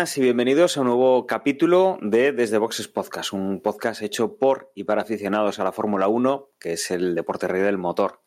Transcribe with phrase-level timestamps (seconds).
[0.00, 4.84] y bienvenidos a un nuevo capítulo de Desde Boxes Podcast, un podcast hecho por y
[4.84, 8.22] para aficionados a la Fórmula 1, que es el deporte rey del motor.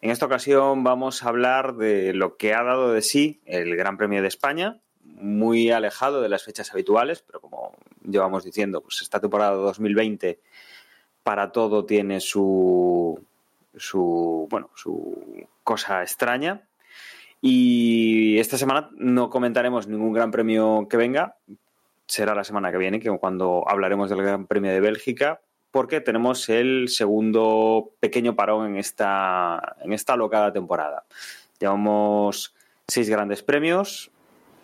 [0.00, 3.98] En esta ocasión vamos a hablar de lo que ha dado de sí el Gran
[3.98, 9.20] Premio de España, muy alejado de las fechas habituales, pero como llevamos diciendo, pues esta
[9.20, 10.40] temporada 2020
[11.24, 13.22] para todo tiene su,
[13.76, 16.67] su bueno, su cosa extraña.
[17.40, 21.36] Y esta semana no comentaremos ningún gran premio que venga.
[22.06, 26.48] Será la semana que viene, que cuando hablaremos del Gran Premio de Bélgica, porque tenemos
[26.48, 31.04] el segundo pequeño parón en esta, en esta locada temporada.
[31.60, 32.54] Llevamos
[32.86, 34.10] seis grandes premios.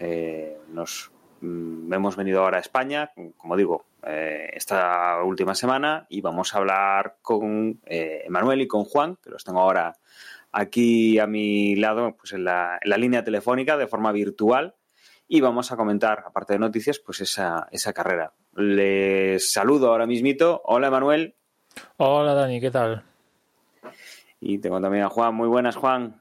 [0.00, 6.20] eh, nos mm, hemos venido ahora a España, como digo, eh, esta última semana, y
[6.20, 9.96] vamos a hablar con eh, Emanuel y con Juan, que los tengo ahora
[10.54, 14.74] aquí a mi lado, pues en la, en la línea telefónica de forma virtual
[15.26, 18.32] y vamos a comentar, aparte de noticias, pues esa, esa carrera.
[18.54, 20.62] Les saludo ahora mismito.
[20.64, 21.34] Hola, Manuel.
[21.96, 23.02] Hola Dani, ¿qué tal?
[24.40, 25.34] Y tengo también a Juan.
[25.34, 26.20] Muy buenas, Juan.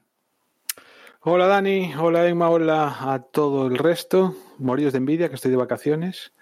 [1.21, 4.35] Hola Dani, hola Emma, hola a todo el resto.
[4.57, 6.33] Moríos de envidia que estoy de vacaciones.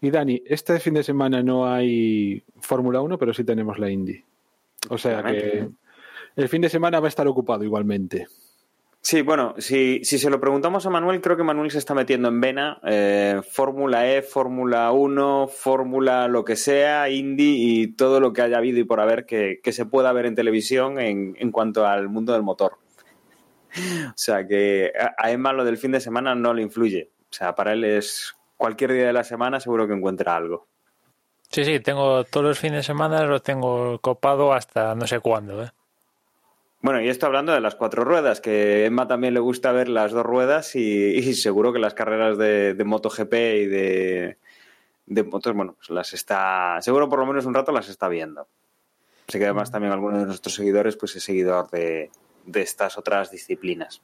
[0.00, 4.22] Y Dani, este fin de semana no hay Fórmula 1, pero sí tenemos la Indy.
[4.90, 5.68] O sea que
[6.36, 8.28] el fin de semana va a estar ocupado igualmente.
[9.00, 12.26] Sí, bueno, si, si se lo preguntamos a Manuel, creo que Manuel se está metiendo
[12.26, 12.80] en vena.
[12.84, 18.58] eh, Fórmula E, Fórmula 1, Fórmula lo que sea, Indy y todo lo que haya
[18.58, 22.08] habido y por haber que, que se pueda ver en televisión en, en cuanto al
[22.08, 22.78] mundo del motor.
[24.08, 27.10] O sea que a a Emma lo del fin de semana no le influye.
[27.30, 30.66] O sea, para él es cualquier día de la semana seguro que encuentra algo.
[31.50, 35.62] Sí, sí, tengo todos los fines de semana, lo tengo copado hasta no sé cuándo.
[35.62, 35.70] ¿eh?
[36.86, 39.88] Bueno, y esto hablando de las cuatro ruedas, que a Emma también le gusta ver
[39.88, 44.36] las dos ruedas y, y seguro que las carreras de, de MotoGP y de,
[45.06, 48.46] de motos, bueno, pues las está, seguro por lo menos un rato las está viendo.
[49.26, 52.12] Sé que además también alguno de nuestros seguidores pues es seguidor de,
[52.44, 54.00] de estas otras disciplinas.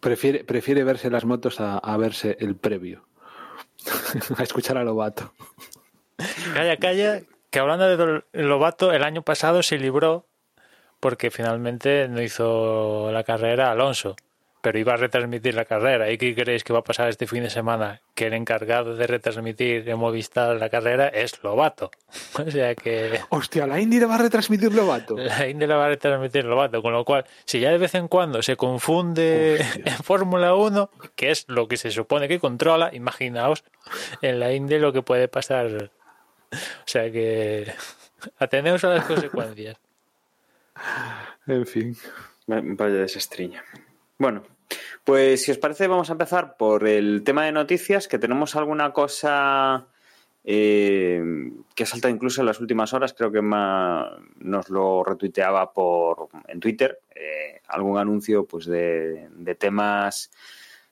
[0.00, 3.06] Prefiere, prefiere verse las motos a, a verse el previo.
[4.36, 5.32] a escuchar a Lobato.
[6.52, 10.26] Calla, calla, que hablando de Lobato, el año pasado se libró
[11.00, 14.16] porque finalmente no hizo la carrera Alonso,
[14.66, 16.10] pero iba a retransmitir la carrera.
[16.10, 18.00] ¿Y qué creéis que va a pasar este fin de semana?
[18.16, 21.92] Que el encargado de retransmitir en Movistar la carrera es Lobato.
[22.44, 25.16] O sea que Hostia, la Indy le va a retransmitir Lobato.
[25.18, 28.08] la Indy la va a retransmitir Lobato, con lo cual, si ya de vez en
[28.08, 33.62] cuando se confunde en Fórmula 1, que es lo que se supone que controla, imaginaos
[34.20, 35.92] en la Indy lo que puede pasar.
[36.52, 37.72] O sea que
[38.40, 39.76] ateneos a las consecuencias.
[41.46, 41.96] En fin.
[42.46, 43.64] Vaya desestriña.
[44.18, 44.42] Bueno,
[45.04, 48.92] pues si os parece vamos a empezar por el tema de noticias, que tenemos alguna
[48.92, 49.86] cosa
[50.44, 51.22] eh,
[51.74, 56.60] que ha incluso en las últimas horas, creo que Emma nos lo retuiteaba por en
[56.60, 60.30] Twitter, eh, algún anuncio pues de, temas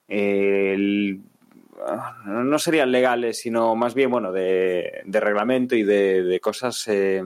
[0.08, 1.20] eh, el-
[2.26, 7.22] no serían legales, sino más bien bueno de, reglamento y de, de cosas eh,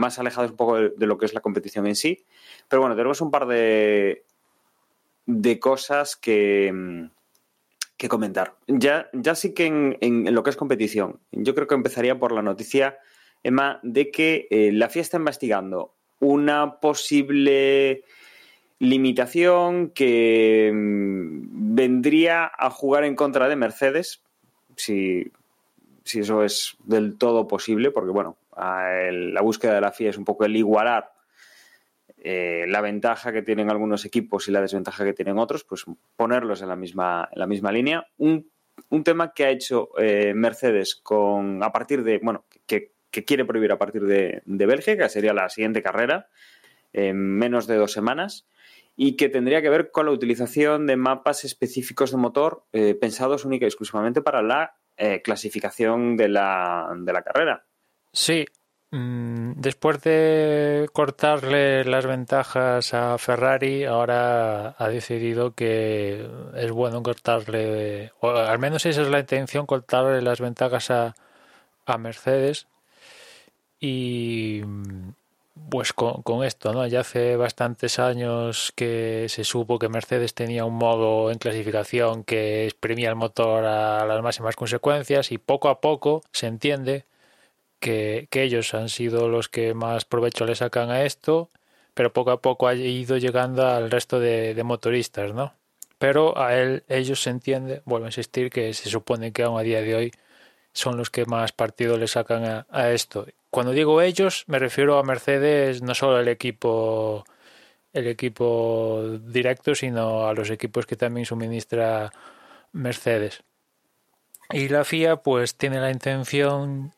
[0.00, 2.24] más alejadas un poco de, lo que es la competición en sí.
[2.68, 4.24] Pero bueno, tenemos un par de,
[5.26, 7.10] de cosas que, mm,
[7.96, 8.56] que comentar.
[8.66, 12.42] Ya, ya sí que en, lo que es competición, yo creo que empezaría por la
[12.42, 12.98] noticia,
[13.42, 18.04] Emma, de que eh, la FIA está investigando una posible
[18.78, 24.22] limitación que mm, vendría a jugar en contra de Mercedes,
[24.76, 25.30] si,
[26.04, 30.24] si eso es del todo posible, porque bueno, la búsqueda de la FIA es un
[30.24, 31.12] poco el igualar
[32.22, 35.84] eh, la ventaja que tienen algunos equipos y la desventaja que tienen otros, pues
[36.16, 38.06] ponerlos en la misma, en la misma línea.
[38.18, 38.50] Un,
[38.90, 43.72] un tema que ha hecho eh, Mercedes con a partir de, bueno, que, quiere prohibir
[43.72, 46.28] a partir de, de Bélgica, sería la siguiente carrera,
[46.92, 48.46] en menos de dos semanas,
[48.96, 53.44] y que tendría que ver con la utilización de mapas específicos de motor eh, pensados
[53.44, 54.76] única y exclusivamente para la
[55.24, 57.64] clasificación de la, de la carrera.
[58.12, 58.44] Sí,
[58.90, 68.12] mm, después de cortarle las ventajas a Ferrari, ahora ha decidido que es bueno cortarle,
[68.20, 71.14] o al menos esa es la intención, cortarle las ventajas a,
[71.86, 72.66] a Mercedes.
[73.80, 74.62] Y
[75.70, 76.86] pues con, con, esto, ¿no?
[76.86, 82.64] Ya hace bastantes años que se supo que Mercedes tenía un modo en clasificación que
[82.66, 87.04] exprimía el motor a las máximas consecuencias y poco a poco se entiende
[87.80, 91.50] que, ellos han sido los que más provecho le sacan a esto,
[91.94, 95.54] pero poco a poco ha ido llegando al resto de, motoristas, ¿no?
[95.98, 99.62] Pero a él, ellos se entiende, vuelvo a insistir, que se supone que aún a
[99.62, 100.12] día de hoy
[100.72, 105.02] son los que más partido le sacan a, esto cuando digo ellos, me refiero a
[105.02, 107.24] Mercedes, no solo el equipo
[107.92, 112.12] el equipo directo, sino a los equipos que también suministra
[112.72, 113.42] Mercedes.
[114.52, 116.92] Y la FIA pues tiene la intención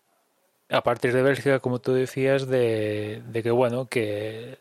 [0.72, 4.58] a partir de Bélgica, como tú decías, de, de que bueno, que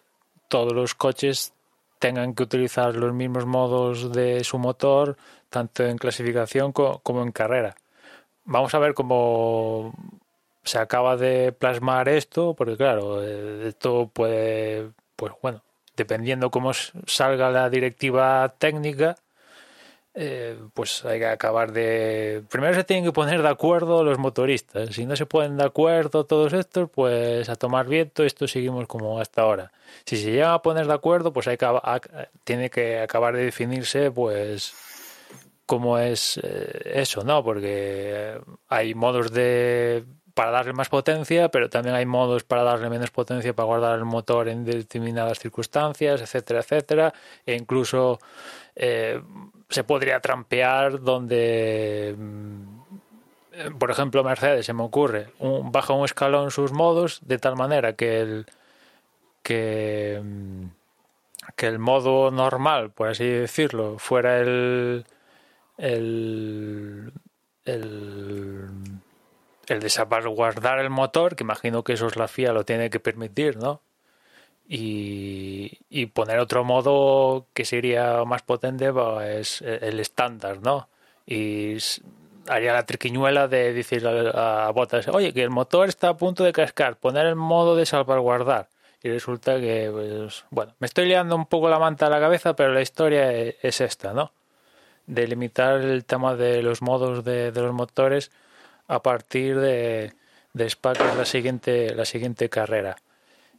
[0.49, 1.53] todos los coches
[1.99, 5.17] tengan que utilizar los mismos modos de su motor,
[5.49, 7.75] tanto en clasificación como en carrera.
[8.43, 9.93] Vamos a ver cómo
[10.63, 15.63] se acaba de plasmar esto, porque claro, eh, esto puede, pues bueno,
[15.95, 19.15] dependiendo cómo salga la directiva técnica,
[20.13, 22.43] eh, pues hay que acabar de...
[22.49, 24.93] Primero se tienen que poner de acuerdo los motoristas.
[24.93, 29.19] Si no se ponen de acuerdo todos estos, pues a tomar viento, esto seguimos como
[29.19, 29.71] hasta ahora.
[30.05, 31.67] Si se llega a poner de acuerdo, pues hay que,
[32.43, 34.73] tiene que acabar de definirse, pues
[35.65, 37.43] cómo es eh, eso, ¿no?
[37.43, 38.37] Porque
[38.67, 40.03] hay modos de
[40.33, 44.05] para darle más potencia, pero también hay modos para darle menos potencia para guardar el
[44.05, 47.13] motor en determinadas circunstancias, etcétera, etcétera.
[47.45, 48.19] E incluso
[48.75, 49.21] eh,
[49.71, 56.51] se podría trampear donde, mm, por ejemplo, Mercedes, se me ocurre, un, baja un escalón
[56.51, 58.45] sus modos de tal manera que el
[59.43, 60.65] que, mm,
[61.55, 65.05] que el modo normal, por así decirlo, fuera el
[65.77, 67.11] el,
[67.65, 68.69] el
[69.67, 72.99] el de salvaguardar el motor, que imagino que eso es la FIA lo tiene que
[72.99, 73.81] permitir, ¿no?
[74.73, 80.87] Y, poner otro modo que sería más potente pues, es el estándar, ¿no?
[81.25, 81.75] Y
[82.47, 86.53] haría la triquiñuela de decir a, Botas, oye, que el motor está a punto de
[86.53, 88.69] cascar, poner el modo de salvaguardar.
[89.03, 92.55] Y resulta que, pues, bueno, me estoy liando un poco la manta a la cabeza,
[92.55, 94.31] pero la historia e, es, esta, ¿no?
[95.05, 98.31] De limitar el tema de los modos de, los motores
[98.87, 100.13] a partir de,
[100.53, 102.95] de Spa, es la siguiente, la siguiente carrera.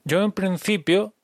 [0.05, 1.15] Yo en principio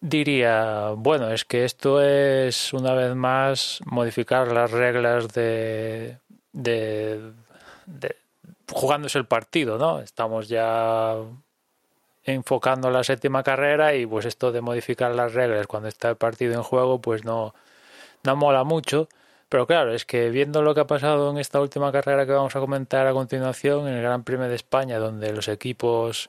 [0.00, 6.18] diría, bueno, es que esto es una vez más modificar las reglas de,
[6.52, 7.32] de,
[7.86, 8.16] de
[8.70, 10.00] jugándose el partido, ¿no?
[10.00, 11.16] Estamos ya
[12.24, 16.54] enfocando la séptima carrera y pues esto de modificar las reglas cuando está el partido
[16.54, 17.54] en juego pues no,
[18.22, 19.08] no mola mucho
[19.54, 22.56] pero claro, es que viendo lo que ha pasado en esta última carrera que vamos
[22.56, 26.28] a comentar a continuación, en el Gran Premio de España, donde los equipos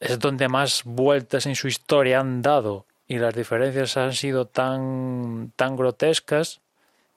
[0.00, 5.52] es donde más vueltas en su historia han dado y las diferencias han sido tan,
[5.56, 6.60] tan grotescas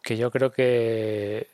[0.01, 1.47] que yo creo que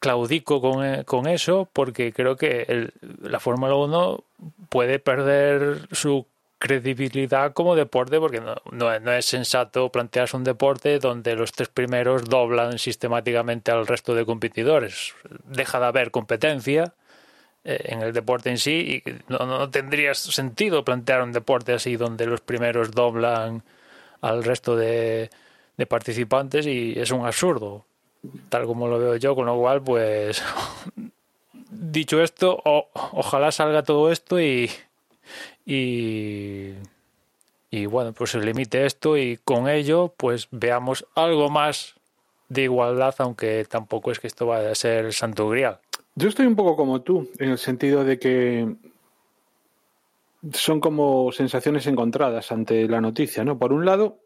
[0.00, 4.22] claudico con, con eso porque creo que la Fórmula 1
[4.68, 6.26] puede perder su
[6.62, 11.68] credibilidad como deporte, porque no, no, no, es sensato plantearse un deporte donde los tres
[11.68, 15.12] primeros doblan sistemáticamente al resto de competidores.
[15.44, 17.01] Deja de haber competencia eh,
[17.64, 22.26] en el deporte en sí y no, no tendría sentido plantear un deporte así donde
[22.26, 23.62] los primeros doblan
[24.20, 25.30] al resto de,
[25.76, 27.84] de participantes y es un absurdo,
[28.48, 30.42] tal como lo veo yo, con lo cual, pues,
[31.70, 34.70] dicho esto, ojalá salga todo esto y
[35.64, 36.72] y,
[37.70, 41.94] y bueno, pues se limite esto y con ello pues veamos algo más
[42.48, 45.78] de igualdad, aunque tampoco es que esto vaya a ser santo grial.
[46.14, 48.76] Yo estoy un poco como tú, en el sentido de que
[50.52, 53.58] son como sensaciones encontradas ante la noticia, ¿no?
[53.58, 54.18] Por un lado,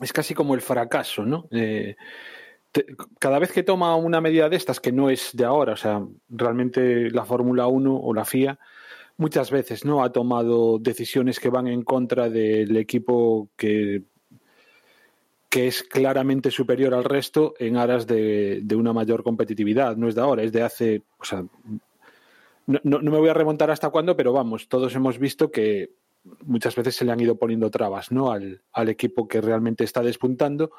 [0.00, 1.46] es casi como el fracaso, ¿no?
[1.50, 1.96] Eh,
[3.18, 6.02] cada vez que toma una medida de estas, que no es de ahora, o sea,
[6.28, 8.58] realmente la Fórmula 1 o la FIA
[9.18, 14.02] muchas veces no ha tomado decisiones que van en contra del equipo que
[15.52, 19.98] que es claramente superior al resto en aras de, una mayor competitividad.
[19.98, 21.02] No es de ahora, es de hace.
[22.66, 25.90] No, no, me voy a remontar hasta cuándo, pero vamos, todos hemos visto que
[26.46, 28.32] muchas veces se le han ido poniendo trabas ¿no?
[28.32, 30.70] al, al equipo que realmente está despuntando.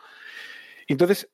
[0.87, 1.29] Entonces,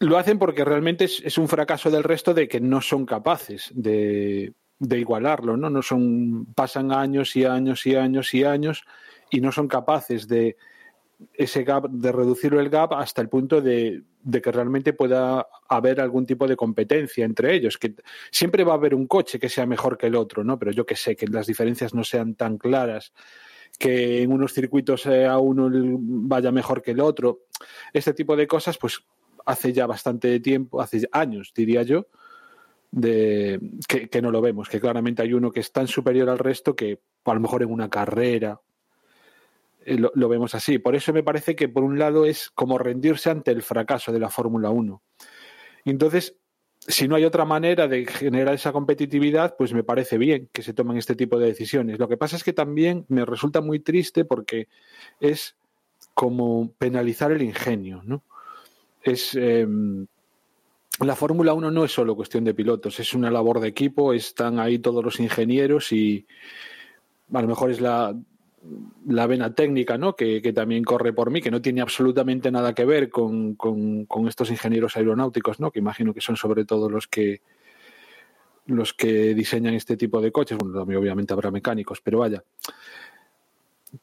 [0.00, 3.70] lo hacen porque realmente es, es un fracaso del resto de que no son capaces
[3.72, 5.70] de, de igualarlo, ¿no?
[5.70, 8.84] No son, pasan años y años y años y años
[9.30, 10.56] y no son capaces de
[11.34, 16.26] ese gap, de reducir el gap hasta el punto de que realmente pueda haber algún
[16.26, 17.94] tipo de competencia entre ellos, que
[18.30, 20.58] siempre va a haber un coche que sea mejor que el otro, ¿no?
[20.58, 23.12] Pero yo que sé, que las diferencias no sean tan claras,
[23.78, 27.46] que en unos circuitos eh, a uno vaya mejor que el otro.
[27.92, 29.00] Este tipo de cosas, pues
[29.44, 32.06] hace ya bastante tiempo, hace años, diría yo,
[32.90, 36.38] de que, que no lo vemos, que claramente hay uno que es tan superior al
[36.38, 38.60] resto que a lo mejor en una carrera
[39.96, 40.78] lo, lo, vemos así.
[40.78, 44.20] Por eso me parece que, por un lado, es como rendirse ante el fracaso de
[44.20, 45.02] la Fórmula 1.
[45.84, 46.36] Y entonces,
[46.80, 50.74] si no hay otra manera de generar esa competitividad, pues me parece bien que se
[50.74, 51.98] tomen este tipo de decisiones.
[51.98, 54.68] Lo que pasa es que también me resulta muy triste porque
[55.20, 55.56] es
[56.14, 58.24] como penalizar el ingenio, ¿no?
[59.02, 59.34] Es.
[59.34, 59.66] Eh,
[61.00, 64.58] la Fórmula 1 no es solo cuestión de pilotos, es una labor de equipo, están
[64.58, 66.26] ahí todos los ingenieros y
[67.32, 68.16] a lo mejor es la
[69.06, 70.14] la vena técnica, ¿no?
[70.14, 74.06] Que, que, también corre por mí, que no tiene absolutamente nada que ver con, con,
[74.28, 75.70] estos ingenieros aeronáuticos, ¿no?
[75.70, 77.40] Que imagino que son sobre todo los que
[78.66, 80.58] los que diseñan este tipo de coches.
[80.58, 82.44] Bueno, también obviamente habrá mecánicos, pero vaya.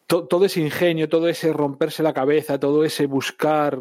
[0.08, 3.80] Todo, todo ese ingenio, todo ese romperse la cabeza, todo ese buscar,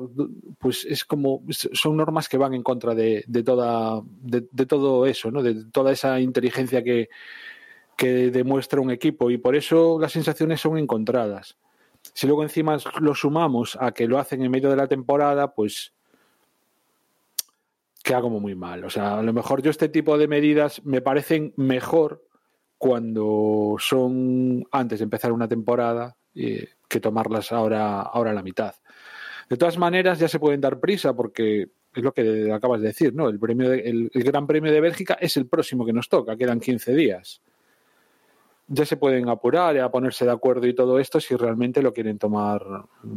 [0.59, 5.07] pues es como son normas que van en contra de, de toda de, de todo
[5.07, 5.43] eso, ¿no?
[5.43, 7.09] De toda esa inteligencia que,
[7.97, 11.57] que demuestra un equipo y por eso las sensaciones son encontradas.
[12.13, 15.95] Si luego encima lo sumamos a que lo hacen en medio de la temporada, pues
[18.03, 18.85] queda como muy mal.
[18.85, 22.27] O sea, a lo mejor yo este tipo de medidas me parecen mejor
[22.77, 28.75] cuando son antes de empezar una temporada eh, que tomarlas ahora, ahora a la mitad.
[29.49, 33.15] De todas maneras, ya se pueden dar prisa porque es lo que acabas de decir,
[33.15, 33.29] ¿no?
[33.29, 36.37] El, premio de, el, el Gran Premio de Bélgica es el próximo que nos toca,
[36.37, 37.41] quedan 15 días
[38.67, 42.19] ya se pueden apurar a ponerse de acuerdo y todo esto si realmente lo quieren
[42.19, 42.63] tomar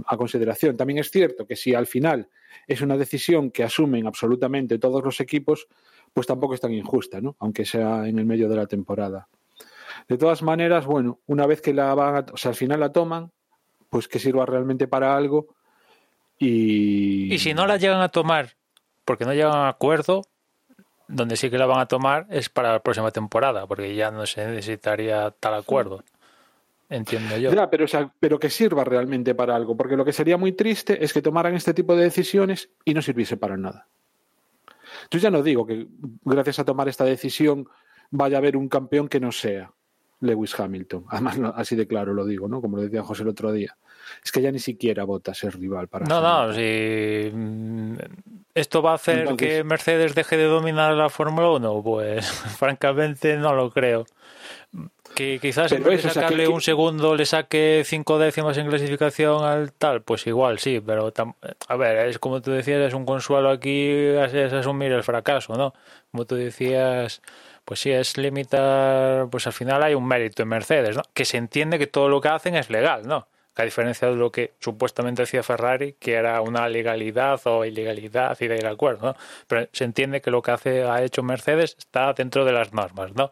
[0.06, 0.76] a consideración.
[0.76, 2.30] También es cierto que si al final
[2.68, 5.68] es una decisión que asumen absolutamente todos los equipos,
[6.14, 7.36] pues tampoco es tan injusta, ¿no?
[7.40, 9.28] Aunque sea en el medio de la temporada.
[10.08, 12.92] De todas maneras, bueno, una vez que la van, a, o sea, al final la
[12.92, 13.32] toman,
[13.90, 15.56] pues que sirva realmente para algo
[16.38, 17.34] y...
[17.34, 18.58] Y si no la llegan a tomar
[19.08, 20.24] porque no llegan a acuerdo,
[21.08, 24.26] donde sí que la van a tomar es para la próxima temporada, porque ya no
[24.26, 26.04] se necesitaría tal acuerdo.
[26.90, 27.52] Entiendo yo.
[27.70, 31.04] Pero, o sea, pero que sirva realmente para algo, porque lo que sería muy triste
[31.04, 33.88] es que tomaran este tipo de decisiones y no sirviese para nada.
[35.12, 35.88] Yo ya no digo que
[36.24, 37.68] gracias a tomar esta decisión
[38.10, 39.72] vaya a haber un campeón que no sea
[40.20, 41.06] Lewis Hamilton.
[41.10, 42.62] Además, así de claro lo digo, ¿no?
[42.62, 43.78] Como lo decía José el otro día.
[44.24, 46.06] Es que ya ni siquiera vota ser rival para.
[46.06, 47.32] No, no, si
[48.58, 52.26] esto va a hacer Entonces, que Mercedes deje de dominar la Fórmula 1, pues
[52.58, 54.06] francamente no lo creo.
[55.14, 56.54] Que quizás en vez de sacarle eso, o sea, que...
[56.54, 61.12] un segundo le saque cinco décimas en clasificación al tal, pues igual sí, pero
[61.68, 65.74] a ver, es como tú decías, es un consuelo aquí, es asumir el fracaso, ¿no?
[66.12, 67.22] Como tú decías,
[67.68, 71.04] pues sí, es limitar, pues al final hay un mérito en Mercedes, ¿no?
[71.14, 73.28] Que se entiende que todo lo que hacen es legal, ¿no?
[73.56, 78.48] a diferencia de lo que supuestamente decía Ferrari, que era una legalidad o ilegalidad y
[78.48, 79.16] de acuerdo, ¿no?
[79.48, 83.14] Pero se entiende que lo que hace, ha hecho Mercedes está dentro de las normas,
[83.16, 83.32] ¿no?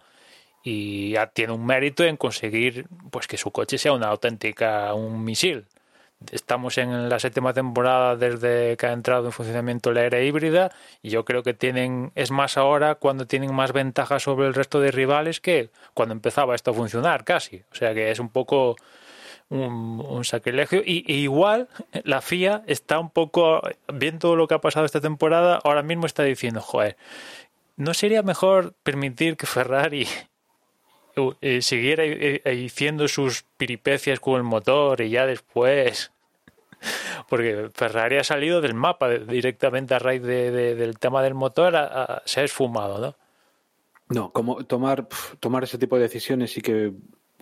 [0.64, 5.68] Y tiene un mérito en conseguir pues que su coche sea una auténtica, un misil.
[6.32, 11.10] Estamos en la séptima temporada desde que ha entrado en funcionamiento la era híbrida y
[11.10, 14.92] yo creo que tienen, es más ahora cuando tienen más ventajas sobre el resto de
[14.92, 17.64] rivales que cuando empezaba esto a funcionar casi.
[17.72, 18.76] O sea que es un poco
[19.50, 20.82] un, sacrilegio.
[20.86, 21.68] Y, igual
[22.04, 23.62] la FIA está un poco,
[23.94, 26.98] viendo lo que ha pasado esta temporada, ahora mismo está diciendo, joder,
[27.78, 30.08] ¿no sería mejor permitir que Ferrari
[31.42, 32.04] eh, siguiera
[32.46, 36.12] haciendo sus piripecias con el motor y ya después...
[37.30, 41.76] Porque Ferrari ha salido del mapa directamente a raíz de, de, del tema del motor,
[41.76, 43.16] a, a, se ha esfumado, ¿no?
[44.08, 45.08] No, como tomar,
[45.40, 46.94] tomar ese tipo de decisiones sí que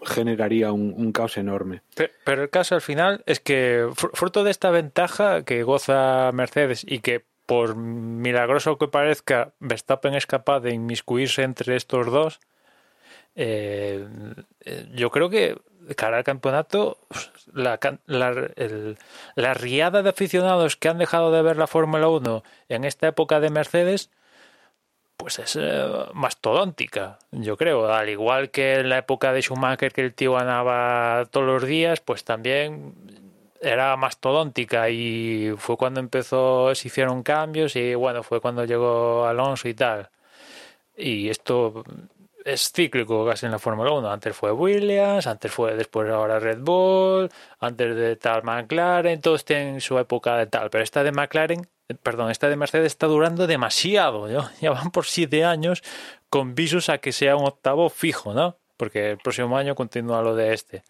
[0.06, 1.82] generaría un, un, caos enorme.
[1.96, 6.86] Pero, pero, el caso al final es que fruto de esta ventaja que goza Mercedes
[6.88, 12.40] y que por milagroso que parezca Verstappen es capaz de inmiscuirse entre estos dos,
[13.36, 14.08] eh,
[14.94, 15.58] yo creo que
[15.96, 16.98] cara al campeonato
[17.54, 18.50] la, la,
[19.36, 23.40] la riada de aficionados que han dejado de ver la Fórmula 1 en esta época
[23.40, 24.10] de Mercedes
[25.18, 27.92] pues es eh, mastodóntica, yo creo.
[27.94, 32.02] Al igual que en la época de Schumacher, que el tío ganaba todos los días,
[32.02, 32.94] pues también
[33.62, 39.70] era mastodóntica y fue cuando empezó, se hicieron cambios y bueno, fue cuando llegó Alonso
[39.70, 40.10] y tal.
[40.98, 41.84] Y esto
[42.46, 44.12] es cíclico casi en la Fórmula 1.
[44.12, 49.82] Antes fue Williams, antes fue después ahora Red Bull, antes de tal McLaren, todos tienen
[49.82, 51.68] su época de tal, pero esta de McLaren
[52.02, 54.50] perdón, esta de Mercedes está durando demasiado, ¿no?
[54.62, 55.84] Ya van por siete años
[56.30, 58.58] con visos a que sea un octavo fijo, ¿no?
[58.78, 60.84] Porque el próximo año continúa lo de este.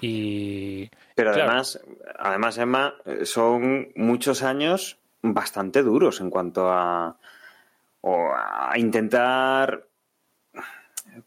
[0.00, 0.90] Y.
[1.14, 1.80] Pero claro, además,
[2.18, 7.16] además, Emma, son muchos años bastante duros en cuanto a,
[8.02, 9.86] o a intentar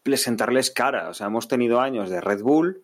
[0.03, 1.09] presentarles cara.
[1.09, 2.83] O sea, hemos tenido años de Red Bull,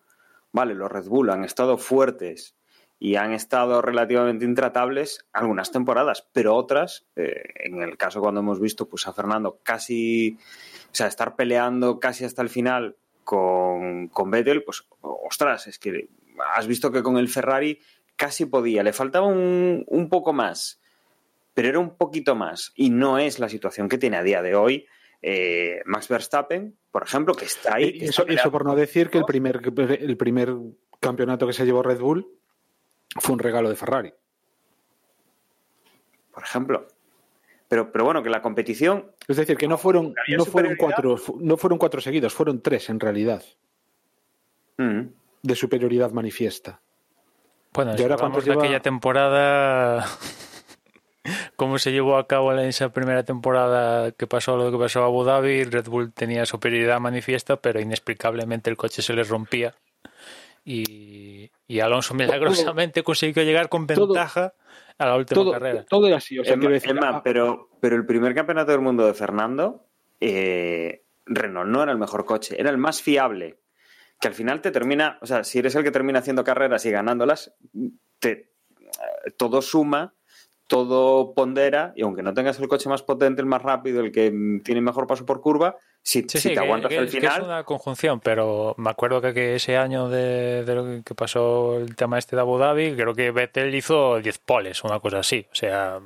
[0.52, 2.56] vale, los Red Bull han estado fuertes
[2.98, 8.58] y han estado relativamente intratables algunas temporadas, pero otras, eh, en el caso cuando hemos
[8.58, 10.38] visto pues a Fernando casi,
[10.86, 16.08] o sea, estar peleando casi hasta el final con, con Vettel, pues ostras, es que
[16.54, 17.80] has visto que con el Ferrari
[18.16, 20.80] casi podía, le faltaba un, un poco más,
[21.52, 24.54] pero era un poquito más y no es la situación que tiene a día de
[24.54, 24.86] hoy
[25.22, 27.98] eh, Max Verstappen, por ejemplo, que está ahí.
[27.98, 29.60] que eso, está peleando eso por no decir que el primer,
[30.00, 30.54] el primer
[30.98, 32.26] campeonato que se llevó Red Bull
[33.20, 34.14] fue un regalo de Ferrari.
[36.32, 36.88] por ejemplo.
[37.68, 41.16] Pero, pero bueno, que la competición Es decir, que no fueron, ¿Había no fueron, cuatro,
[41.38, 43.44] no fueron cuatro seguidos, fueron tres en realidad,
[44.78, 45.00] mm,
[45.42, 46.80] de superioridad manifiesta.
[47.74, 48.62] Bueno, ¿Y ahora cuántos de lleva?
[48.62, 50.06] aquella temporada,
[51.56, 55.06] cómo se llevó a cabo en esa primera temporada que pasó lo que pasó a
[55.06, 59.74] Abu Dhabi, Red Bull tenía superioridad manifiesta, pero inexplicablemente el coche se les rompía
[60.64, 64.54] y, y Alonso milagrosamente consiguió llegar con todo- ventaja
[64.98, 65.84] a la última Todo, carrera.
[65.84, 66.38] todo era así.
[66.38, 69.12] O sea, Emma, quiero decir, Emma, ah, pero, pero el primer campeonato del mundo de
[69.14, 69.84] Fernando,
[70.20, 73.58] eh, Renault no era el mejor coche, era el más fiable.
[74.18, 76.90] Que al final te termina, o sea, si eres el que termina haciendo carreras y
[76.90, 77.54] ganándolas,
[78.18, 80.14] te, eh, todo suma,
[80.66, 84.32] todo pondera, y aunque no tengas el coche más potente, el más rápido, el que
[84.64, 87.20] tiene mejor paso por curva, si, Sí, si sí, te que- aguantas que, el que
[87.20, 91.14] final, es una conjunción, pero me acuerdo que, que ese año de, de lo que
[91.14, 95.18] pasó el tema este de Abu Dhabi, creo que Vettel hizo 10 poles, una cosa
[95.20, 95.46] así.
[95.50, 95.98] O sea,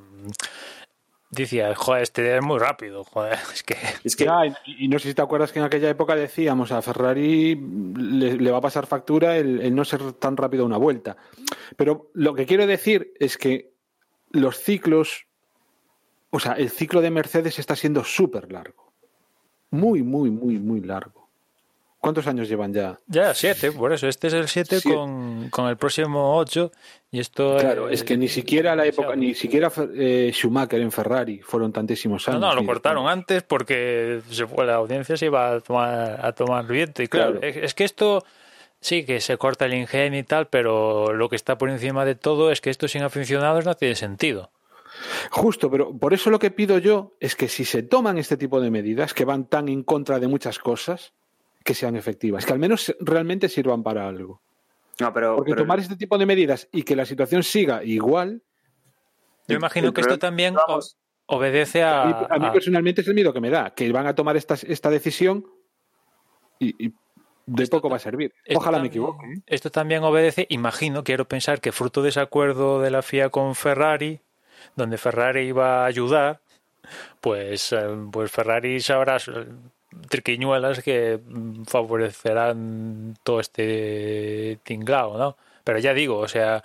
[1.31, 3.77] decía, joder, este es muy rápido, joder, es que...
[4.05, 4.27] es que
[4.67, 7.55] y, y no sé si te acuerdas que en aquella época decíamos a Ferrari
[7.97, 11.17] le, le va a pasar factura el, el no ser tan rápido a una vuelta.
[11.77, 13.70] Pero lo que quiero decir es que
[14.31, 15.27] los ciclos,
[16.31, 18.93] o sea, el ciclo de Mercedes está siendo súper largo.
[19.71, 21.29] Muy, muy, muy, muy largo.
[21.99, 22.99] ¿Cuántos años llevan ya?
[23.09, 24.97] Ya, 7, por eso, este es el 7 Siete.
[24.97, 26.73] con, con el próximo 8
[27.11, 31.41] y esto Claro, es que ni siquiera la época, ni siquiera eh, Schumacher en Ferrari
[31.41, 32.41] fueron tantísimos No, años.
[32.41, 36.33] no, lo ni- cortaron antes porque se fue, la audiencia se iba a tomar, a
[36.33, 37.03] tomar viento.
[37.03, 37.47] Y claro, Claro.
[37.47, 38.25] Es, es que esto
[38.81, 42.15] sí que se corta el ingenio y tal, pero lo que está por encima de
[42.15, 44.51] todo es que esto sin aficionados no tiene sentido.
[45.31, 48.61] Justo, pero por eso lo que pido yo es que si se toman este tipo
[48.61, 51.13] de medidas que van tan en contra de muchas cosas,
[51.65, 54.41] que sean efectivas, que al menos realmente sirvan para algo.
[54.99, 58.43] no, pero, Porque pero- tomar este tipo de medidas y que la situación siga igual,
[59.49, 60.97] Yo imagino que esto también vamos.
[61.27, 63.91] obedece a, a mí, a mí a- personalmente es el miedo que me da, que
[63.93, 65.47] van a tomar esta, esta decisión
[66.59, 66.93] y, y
[67.47, 68.33] de Esto poco va a servir.
[68.55, 69.27] Ojalá me equivoque.
[69.27, 69.43] ¿eh?
[69.47, 73.55] Esto también obedece, imagino, quiero pensar que fruto de ese acuerdo de la FIA con
[73.55, 74.21] Ferrari,
[74.77, 76.41] donde Ferrari iba a ayudar,
[77.21, 79.47] pues, eh, pues Ferrari sabrá eh,
[80.09, 85.37] triquiñuelas que mm, favorecerán todo este tinglao, ¿no?
[85.65, 86.63] Pero ya digo, o sea,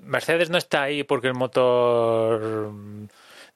[0.00, 3.08] Mercedes no está ahí porque el motor mm,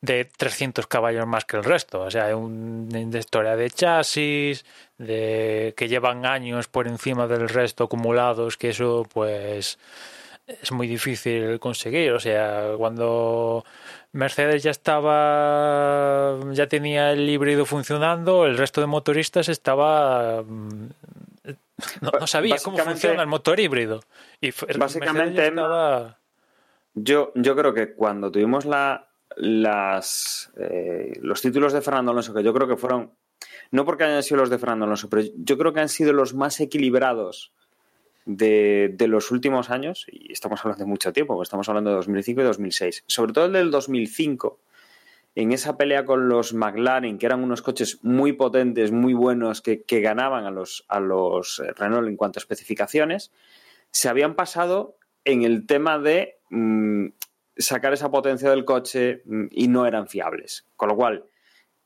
[0.02, 2.02] de 300 caballos más que el resto.
[2.02, 4.64] O sea, hay un- una historia de chasis,
[4.98, 9.78] de que llevan años por encima del resto acumulados, que eso pues
[10.46, 12.12] es muy difícil conseguir.
[12.12, 13.64] O sea, cuando
[14.12, 20.42] Mercedes ya estaba, ya tenía el híbrido funcionando, el resto de motoristas estaba...
[20.42, 20.86] mm,
[22.00, 24.02] No, no sabía cómo funciona el motor híbrido.
[24.40, 26.18] Y Básicamente, estaba...
[26.94, 32.52] Yo, yo creo que cuando tuvimos la, eh, los títulos de Fernando Alonso, que yo
[32.52, 33.12] creo que fueron,
[33.70, 36.34] no porque hayan sido los de Fernando Alonso, pero yo creo que han sido los
[36.34, 37.52] más equilibrados
[38.24, 42.40] de, de los últimos años, y estamos hablando de mucho tiempo, estamos hablando de 2005
[42.40, 44.58] y 2006, sobre todo el del 2005,
[45.34, 49.82] en esa pelea con los McLaren, que eran unos coches muy potentes, muy buenos, que,
[49.82, 53.32] que ganaban a los, a los eh, Renault en cuanto a especificaciones,
[53.90, 57.06] se habían pasado en el tema de mm,
[57.56, 60.66] sacar esa potencia del coche mm, y no eran fiables.
[60.76, 61.26] Con lo cual,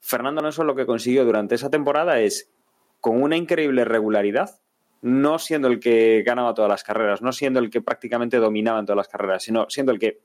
[0.00, 2.52] Fernando Alonso lo que consiguió durante esa temporada es,
[3.00, 4.60] con una increíble regularidad,
[5.02, 8.86] no siendo el que ganaba todas las carreras, no siendo el que prácticamente dominaba en
[8.86, 10.20] todas las carreras, sino siendo el que,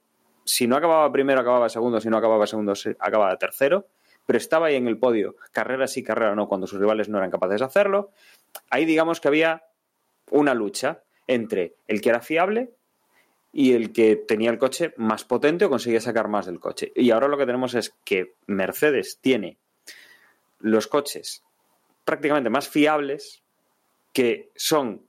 [0.45, 3.87] si no acababa primero, acababa segundo, si no acababa segundo, se- acababa tercero,
[4.25, 7.31] pero estaba ahí en el podio, carrera sí, carrera no, cuando sus rivales no eran
[7.31, 8.11] capaces de hacerlo.
[8.69, 9.63] Ahí digamos que había
[10.29, 12.71] una lucha entre el que era fiable
[13.53, 16.91] y el que tenía el coche más potente o conseguía sacar más del coche.
[16.95, 19.57] Y ahora lo que tenemos es que Mercedes tiene
[20.59, 21.43] los coches
[22.05, 23.43] prácticamente más fiables
[24.13, 25.05] que son,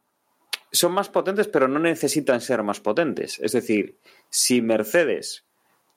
[0.70, 3.38] son más potentes pero no necesitan ser más potentes.
[3.38, 5.44] Es decir, si Mercedes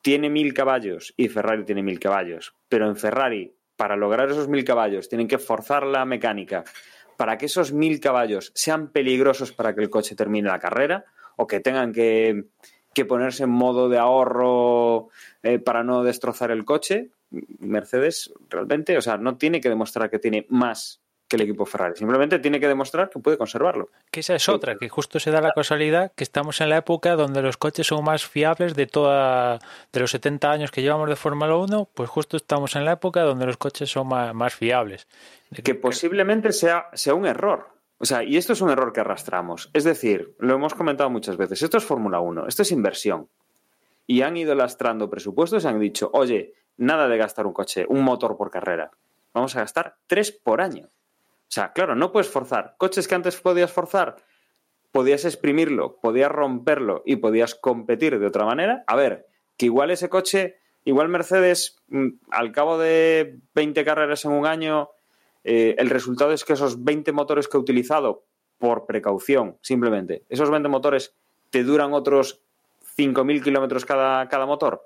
[0.02, 4.64] tiene mil caballos y Ferrari tiene mil caballos, pero en Ferrari para lograr esos mil
[4.64, 6.64] caballos tienen que forzar la mecánica
[7.18, 11.48] para que esos mil caballos sean peligrosos para que el coche termine la carrera o
[11.48, 12.46] que tengan que,
[13.08, 15.10] ponerse en modo de ahorro
[15.44, 17.10] eh, para no destrozar el coche,
[17.60, 21.96] Mercedes realmente, o sea, no tiene que demostrar que tiene más que el equipo Ferrari.
[21.96, 23.90] Simplemente tiene que demostrar que puede conservarlo.
[24.12, 27.16] Que esa es otra, que justo se da la casualidad que estamos en la época
[27.16, 29.60] donde los coches son más fiables de toda
[29.92, 33.22] de los 70 años que llevamos de Fórmula 1, pues justo estamos en la época
[33.22, 35.08] donde los coches son más, fiables.
[35.64, 37.75] Que posiblemente sea, sea un error.
[38.06, 39.72] O sea, y esto es un error que arrastramos.
[39.74, 43.30] Es decir, lo hemos comentado muchas veces, esto es Fórmula 1, esto es inversión.
[44.06, 48.04] Y han ido lastrando presupuestos y han dicho, oye, nada de gastar un coche, un
[48.04, 48.92] motor por carrera.
[49.34, 50.86] Vamos a gastar tres por año.
[50.86, 52.76] O sea, claro, no puedes forzar.
[52.78, 54.18] Coches que antes podías forzar,
[54.92, 58.84] podías exprimirlo, podías romperlo y podías competir de otra manera.
[58.86, 59.26] A ver,
[59.58, 64.92] que igual ese coche, igual Mercedes, mm, al cabo de 20 carreras en un año,
[65.46, 68.26] eh, el resultado es que esos 20 motores que he utilizado,
[68.58, 71.16] por precaución, simplemente, esos 20 motores
[71.52, 72.42] te duran otros
[72.98, 74.86] 5.000 kilómetros cada, cada motor.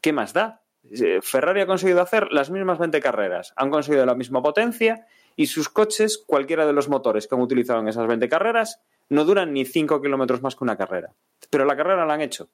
[0.00, 0.62] ¿Qué más da?
[0.90, 5.46] Eh, Ferrari ha conseguido hacer las mismas 20 carreras, han conseguido la misma potencia y
[5.46, 9.52] sus coches, cualquiera de los motores que han utilizado en esas 20 carreras, no duran
[9.52, 11.12] ni 5 kilómetros más que una carrera.
[11.50, 12.48] Pero la carrera la han hecho.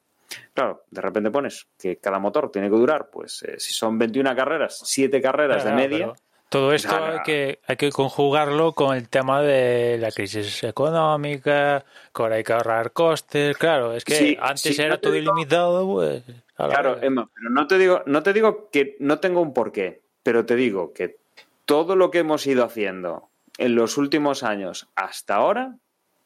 [0.53, 4.35] Claro, de repente pones que cada motor tiene que durar, pues eh, si son 21
[4.35, 6.13] carreras, 7 carreras de media.
[6.53, 12.21] Todo esto hay que, hay que conjugarlo con el tema de la crisis económica, que
[12.21, 13.57] ahora hay que ahorrar costes.
[13.57, 15.91] Claro, es que antes era todo ilimitado.
[15.91, 16.21] Pues,
[16.55, 20.45] claro, Emma, pero no te, digo, no te digo que no tengo un porqué, pero
[20.45, 21.17] te digo que
[21.65, 25.77] todo lo que hemos ido haciendo en los últimos años hasta ahora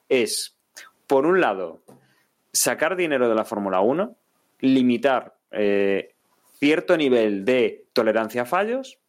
[0.10, 0.58] es,
[1.08, 1.80] por un lado,
[2.52, 4.14] sacar dinero de la Fórmula 1,
[4.60, 6.16] limitar eh,
[6.60, 9.00] cierto nivel de tolerancia a fallos,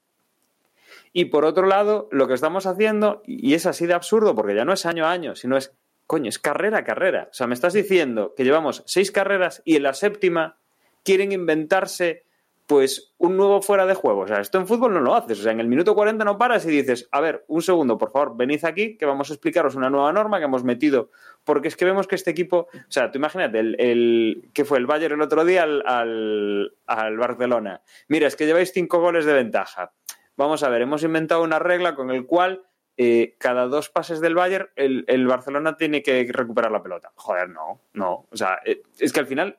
[1.12, 4.64] y por otro lado, lo que estamos haciendo, y es así de absurdo, porque ya
[4.64, 5.74] no es año a año, sino es,
[6.06, 7.28] coño, es carrera a carrera.
[7.30, 10.58] O sea, me estás diciendo que llevamos seis carreras y en la séptima
[11.04, 12.24] quieren inventarse
[12.68, 14.20] pues un nuevo fuera de juego.
[14.20, 15.40] O sea, esto en fútbol no lo haces.
[15.40, 18.12] O sea, en el minuto 40 no paras y dices, a ver, un segundo, por
[18.12, 21.10] favor, venid aquí, que vamos a explicaros una nueva norma que hemos metido.
[21.44, 24.84] Porque es que vemos que este equipo, o sea, tú imagínate, el, que fue el
[24.86, 27.80] Bayern el otro día al, al, Barcelona.
[28.06, 29.94] Mira, es que lleváis cinco goles de ventaja.
[30.38, 32.62] Vamos a ver, hemos inventado una regla con el cual
[32.96, 37.10] eh, cada dos pases del Bayern el, el, Barcelona tiene que recuperar la pelota.
[37.16, 38.28] Joder, no, no.
[38.30, 39.58] O sea, eh, es que al final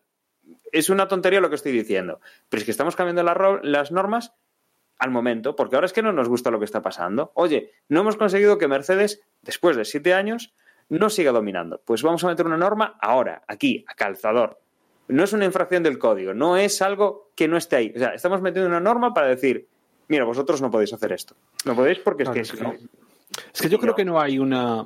[0.71, 4.33] es una tontería lo que estoy diciendo, pero es que estamos cambiando las normas
[4.97, 7.33] al momento, porque ahora es que no nos gusta lo que está pasando.
[7.35, 10.55] Oye, no hemos conseguido que Mercedes, después de siete años,
[10.87, 11.81] no siga dominando.
[11.83, 14.61] Pues vamos a meter una norma ahora, aquí, a calzador.
[15.09, 17.93] No es una infracción del código, no es algo que no esté ahí.
[17.93, 19.67] O sea, estamos metiendo una norma para decir,
[20.09, 21.35] mira, vosotros no podéis hacer esto.
[21.65, 22.39] No podéis porque es que...
[22.41, 24.85] Es, es que yo creo que no hay una...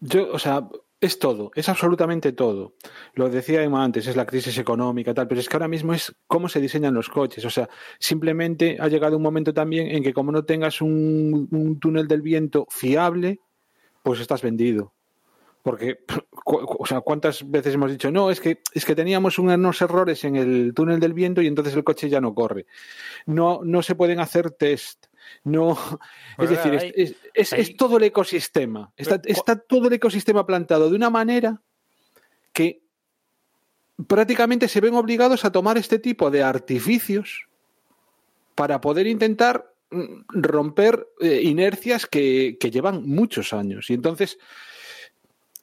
[0.00, 0.68] Yo, o sea,
[1.02, 2.74] es todo, es absolutamente todo.
[3.14, 6.14] Lo decía Emma antes, es la crisis económica, tal, pero es que ahora mismo es
[6.28, 7.44] cómo se diseñan los coches.
[7.44, 7.68] O sea,
[7.98, 12.66] simplemente ha llegado un momento también en que como no tengas un, túnel del viento
[12.70, 13.40] fiable,
[14.04, 14.92] pues estás vendido.
[15.62, 16.04] Porque,
[16.44, 20.36] o sea, ¿cuántas veces hemos dicho, no, es que, es que teníamos unos errores en
[20.36, 22.66] el túnel del viento y entonces el coche ya no corre?
[23.26, 25.06] No, no se pueden hacer test
[25.44, 25.76] no,
[26.38, 28.92] es decir, es, todo el ecosistema.
[28.96, 31.60] Está, está todo el ecosistema plantado de una manera
[32.52, 32.82] que
[34.06, 37.48] prácticamente se ven obligados a tomar este tipo de artificios
[38.54, 43.88] para poder intentar mm, romper eh, inercias que, que, llevan muchos años.
[43.90, 44.38] Y entonces,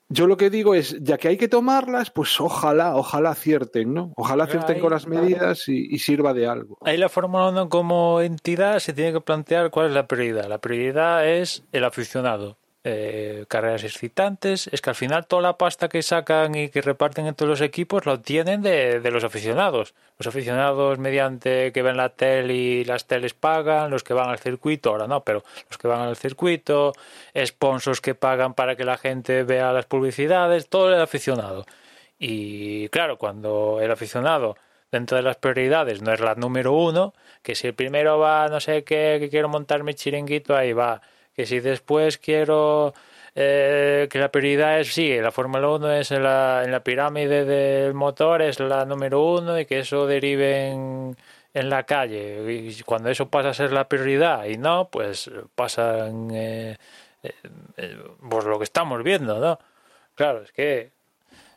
[0.10, 4.12] yo lo que digo es, ya que hay que tomarlas, pues ojalá, ojalá acierten, ¿no?
[4.16, 6.78] Ojalá acierten con las medidas y, sirva de algo.
[6.82, 10.48] Ahí la Fórmula 1 como entidad se tiene que plantear cuál es la prioridad.
[10.48, 12.59] La prioridad es el aficionado.
[12.86, 17.28] Eh, carreras excitantes, es que al final toda la pasta que sacan y que reparten
[17.28, 19.94] entre los equipos lo obtienen de, los aficionados.
[20.18, 24.40] Los aficionados mediante que ven la tele y las teles pagan, los que van al
[24.40, 26.94] circuito, ahora no, pero los que van al circuito,
[27.46, 31.66] sponsors que pagan para que la gente vea las publicidades, todo el aficionado.
[32.18, 34.56] Y claro, cuando el aficionado
[34.90, 37.14] dentro de las prioridades no es la número uno,
[37.44, 41.02] que si el primero va no sé qué, que quiero montar mi chiringuito, ahí va
[41.36, 42.94] que si después quiero
[43.36, 47.46] eh, que la prioridad es, sí, la Fórmula 1 es en la, en la pirámide
[47.46, 51.16] del motor, es la número uno y que eso derive en,
[51.54, 52.52] en la calle.
[52.52, 56.78] Y cuando eso pasa a ser la prioridad y no, pues pasa en, eh,
[57.24, 57.34] eh,
[57.78, 57.98] eh,
[58.30, 59.60] pues lo que estamos viendo, ¿no?
[60.16, 60.92] Claro, es que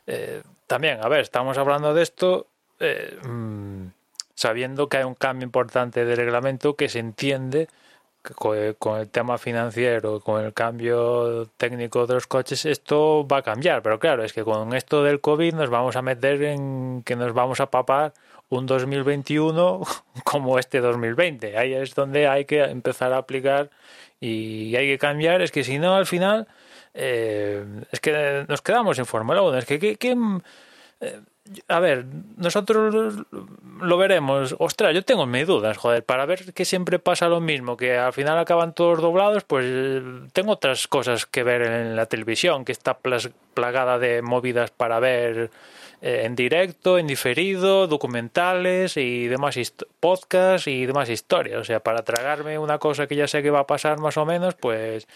[0.07, 2.47] eh, también, a ver, estamos hablando de esto
[2.79, 3.87] eh, mm,
[4.35, 7.67] sabiendo que hay un cambio importante de reglamento que se entiende
[8.31, 13.81] con el tema financiero, con el cambio técnico de los coches, esto va a cambiar.
[13.81, 17.33] Pero claro, es que con esto del COVID nos vamos a meter en que nos
[17.33, 18.13] vamos a papar
[18.49, 19.81] un 2021
[20.23, 21.57] como este 2020.
[21.57, 23.69] Ahí es donde hay que empezar a aplicar
[24.19, 25.41] y hay que cambiar.
[25.41, 26.47] Es que si no, al final,
[26.93, 29.57] eh, es que nos quedamos en Fórmula 1.
[29.57, 30.15] Es que, ¿qué, qué,
[31.01, 31.19] eh,
[31.67, 32.05] a ver,
[32.37, 33.25] nosotros
[33.81, 34.55] lo veremos.
[34.59, 38.13] Ostras, yo tengo mis dudas, joder, para ver que siempre pasa lo mismo, que al
[38.13, 39.65] final acaban todos doblados, pues
[40.31, 42.97] tengo otras cosas que ver en la televisión, que está
[43.53, 45.51] plagada de movidas para ver
[46.01, 49.57] eh, en directo, en diferido, documentales y demás
[49.99, 51.59] podcasts y demás historias.
[51.59, 54.25] O sea, para tragarme una cosa que ya sé que va a pasar más o
[54.25, 55.07] menos, pues...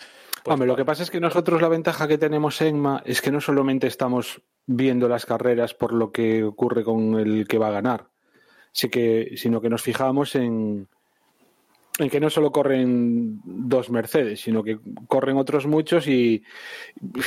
[0.48, 3.32] pues Hombre, lo que pasa es que nosotros la ventaja que tenemos ENMA es que
[3.32, 7.72] no solamente estamos viendo las carreras por lo que ocurre con el que va a
[7.72, 8.08] ganar,
[8.72, 10.88] sí que, sino que nos fijamos en,
[12.00, 16.42] en que no solo corren dos Mercedes, sino que corren otros muchos y,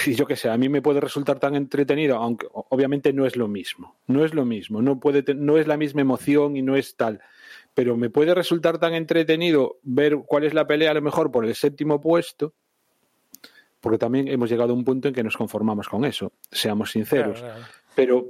[0.07, 3.37] y yo qué sé, a mí me puede resultar tan entretenido, aunque obviamente no es
[3.37, 6.75] lo mismo, no es lo mismo, no, puede no es la misma emoción y no
[6.75, 7.21] es tal,
[7.75, 11.45] pero me puede resultar tan entretenido ver cuál es la pelea a lo mejor por
[11.45, 12.55] el séptimo puesto,
[13.81, 17.41] porque también hemos llegado a un punto en que nos conformamos con eso, seamos sinceros.
[17.41, 17.71] Claro, claro.
[17.95, 18.27] Pero,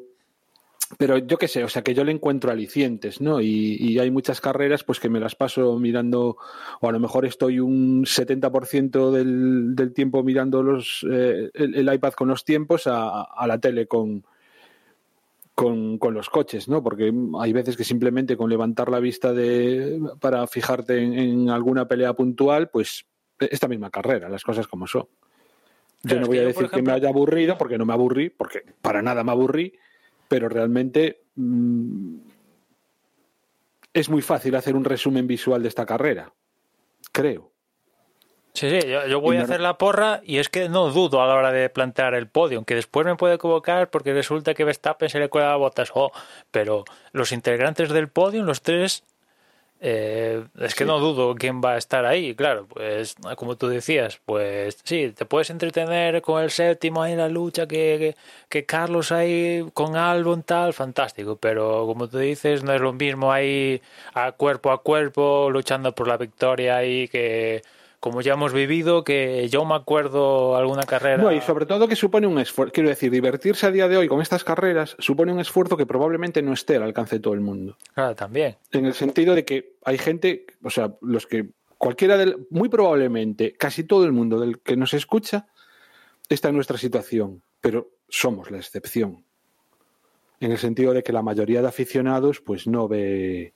[0.98, 3.40] pero yo qué sé, o sea, que yo le encuentro alicientes, ¿no?
[3.40, 6.36] Y, y hay muchas carreras pues que me las paso mirando,
[6.80, 11.94] o a lo mejor estoy un 70% del, del tiempo mirando los, eh, el, el
[11.94, 14.24] iPad con los tiempos a, a la tele con,
[15.54, 16.82] con, con los coches, ¿no?
[16.82, 21.86] Porque hay veces que simplemente con levantar la vista de, para fijarte en, en alguna
[21.86, 23.04] pelea puntual, pues
[23.38, 25.06] esta misma carrera, las cosas como son.
[26.02, 28.64] Yo Claro, no voy a decir que me haya aburrido, porque no me aburrí, porque
[28.80, 29.74] para nada me aburrí,
[30.28, 32.16] pero realmente mm,
[33.92, 36.32] es muy fácil hacer un resumen visual de esta carrera,
[37.12, 37.50] creo.
[38.52, 40.90] Sí, sí, yo, yo voy Y a no- hacer la porra y es que no
[40.90, 44.54] dudo a la hora de plantear el podio, aunque después me puede equivocar porque resulta
[44.54, 46.10] que Verstappen se le cuela a botas, oh,
[46.50, 49.04] pero los integrantes del podio, los tres,
[49.80, 50.88] eh, es que Sí.
[50.88, 55.24] no dudo quién va a estar ahí, claro, pues como tú decías, pues sí, te
[55.24, 58.16] puedes entretener con el séptimo ahí en la lucha, que, que,
[58.48, 63.32] que Carlos ahí con Albon tal, fantástico, pero como tú dices, no es lo mismo
[63.32, 63.80] ahí
[64.14, 67.62] a cuerpo a cuerpo, luchando por la victoria ahí que
[68.00, 71.22] como ya hemos vivido, que yo me acuerdo alguna carrera.
[71.22, 74.08] No, y sobre todo que supone un esfuerzo, quiero decir, divertirse a día de hoy
[74.08, 77.40] con estas carreras supone un esfuerzo que probablemente no esté al alcance de todo el
[77.40, 77.76] mundo.
[77.94, 78.56] Claro, también.
[78.72, 83.52] En el sentido de que hay gente, o sea, los que cualquiera del, muy probablemente,
[83.52, 85.46] casi todo el mundo del que nos escucha
[86.30, 89.24] está en nuestra situación, pero somos la excepción.
[90.40, 93.52] En el sentido de que la mayoría de aficionados, pues no ve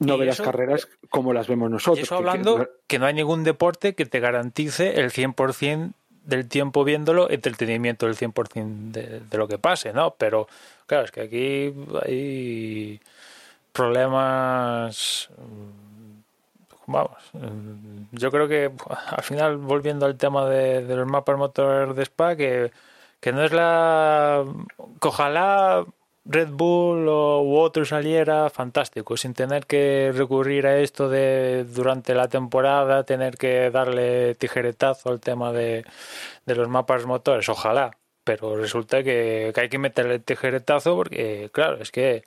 [0.00, 2.00] no ve las carreras como las vemos nosotros.
[2.00, 5.92] Y eso hablando que no hay ningún deporte que te garantice el 100%
[6.24, 10.14] del tiempo viéndolo, entretenimiento del 100% de, de lo que pase, ¿no?
[10.18, 10.48] Pero
[10.86, 13.00] claro, es que aquí hay
[13.72, 15.90] problemas mm,
[16.90, 18.70] vamos, mm, yo creo que
[19.06, 22.72] al final, volviendo al tema de, de los mapas motor de Spa, que,
[23.20, 24.44] que no es la...
[25.00, 25.84] que ojalá
[26.24, 32.14] Red Bull o, u otro saliera fantástico, sin tener que recurrir a esto de durante
[32.14, 35.84] la temporada, tener que darle tijeretazo al tema de,
[36.46, 37.96] de los mapas motores, ojalá.
[38.24, 42.24] Pero resulta que, que hay que meterle tijeretazo porque, claro, es que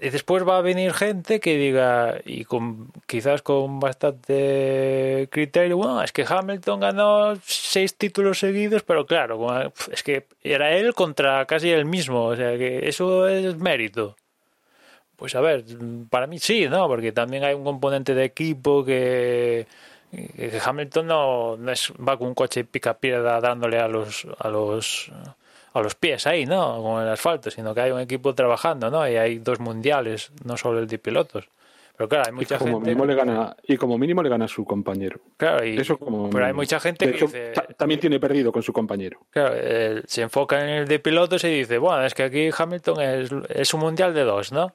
[0.00, 6.02] y después va a venir gente que diga, y con quizás con bastante criterio, bueno,
[6.02, 11.70] es que Hamilton ganó seis títulos seguidos, pero claro, es que era él contra casi
[11.70, 14.16] él mismo, o sea que eso es mérito.
[15.16, 15.64] Pues a ver,
[16.10, 16.86] para mí sí, ¿no?
[16.88, 19.66] Porque también hay un componente de equipo que,
[20.10, 24.48] que Hamilton no, no es, va con un coche pica piedra dándole a los, a
[24.48, 25.10] los
[25.78, 26.82] a los pies ahí, ¿no?
[26.82, 29.08] Con el asfalto, sino que hay un equipo trabajando, ¿no?
[29.08, 31.48] Y hay dos mundiales, no solo el de pilotos.
[31.96, 32.90] Pero claro, hay y mucha como gente.
[32.90, 35.18] mínimo le gana y como mínimo le gana a su compañero.
[35.38, 37.52] Claro, y- Eso como pero hay mucha gente que dice.
[37.52, 39.18] ta- también tiene perdido con su compañero.
[39.30, 43.00] Claro, eh, se enfoca en el de pilotos y dice, bueno, es que aquí Hamilton
[43.00, 44.74] es, es un mundial de dos, ¿no?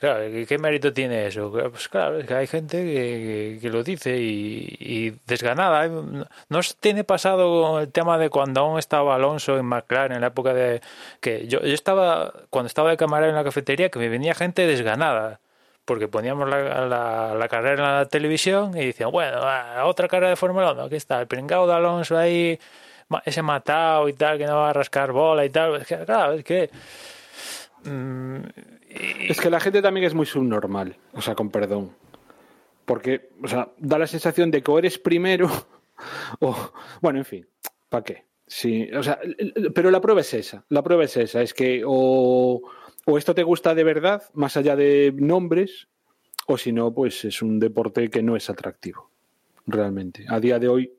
[0.00, 1.50] Claro, ¿qué- ¿qué mérito tiene eso?
[1.70, 5.86] Pues claro, es que hay gente que, que lo dice y, y desganada.
[5.88, 10.52] ¿No tiene pasado el tema de cuando aún estaba Alonso en McLaren, en la época
[10.52, 10.82] de
[11.20, 14.66] que yo, yo estaba, cuando estaba de camarero en la cafetería, que me venía gente
[14.66, 15.40] desganada?
[15.86, 16.86] Porque poníamos la,
[17.36, 19.38] la- carrera en la televisión y decían, bueno,
[19.84, 22.58] otra carrera de Fórmula 1, aquí está, el pringao de Alonso ahí,
[23.24, 25.76] ese matado y tal, que no va a rascar bola y tal.
[25.76, 26.70] Es que, claro, es que...
[27.84, 28.38] mm,
[29.28, 31.90] Es que la gente también es muy subnormal, o sea, con perdón.
[32.84, 35.48] Porque, o sea, da la sensación de que o eres primero
[36.40, 36.54] o...
[37.00, 37.46] Bueno, en fin,
[37.88, 38.24] ¿para qué?
[38.46, 39.18] Sí, o sea,
[39.74, 42.60] pero la prueba es esa, la prueba es esa, es que o,
[43.06, 45.88] o esto te gusta de verdad, más allá de nombres,
[46.46, 49.10] o si no, pues es un deporte que no es atractivo,
[49.66, 50.26] realmente.
[50.28, 50.92] A día de hoy,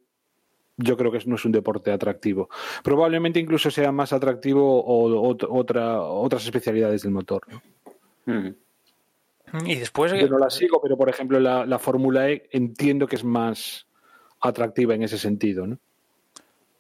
[0.77, 2.49] yo creo que no es un deporte atractivo.
[2.83, 7.43] Probablemente incluso sea más atractivo o, ot- otra, otras especialidades del motor.
[8.25, 8.49] Mm.
[9.65, 10.11] y después...
[10.13, 13.87] Yo no la sigo, pero por ejemplo la, la Fórmula E entiendo que es más
[14.41, 15.77] atractiva en ese sentido, ¿no?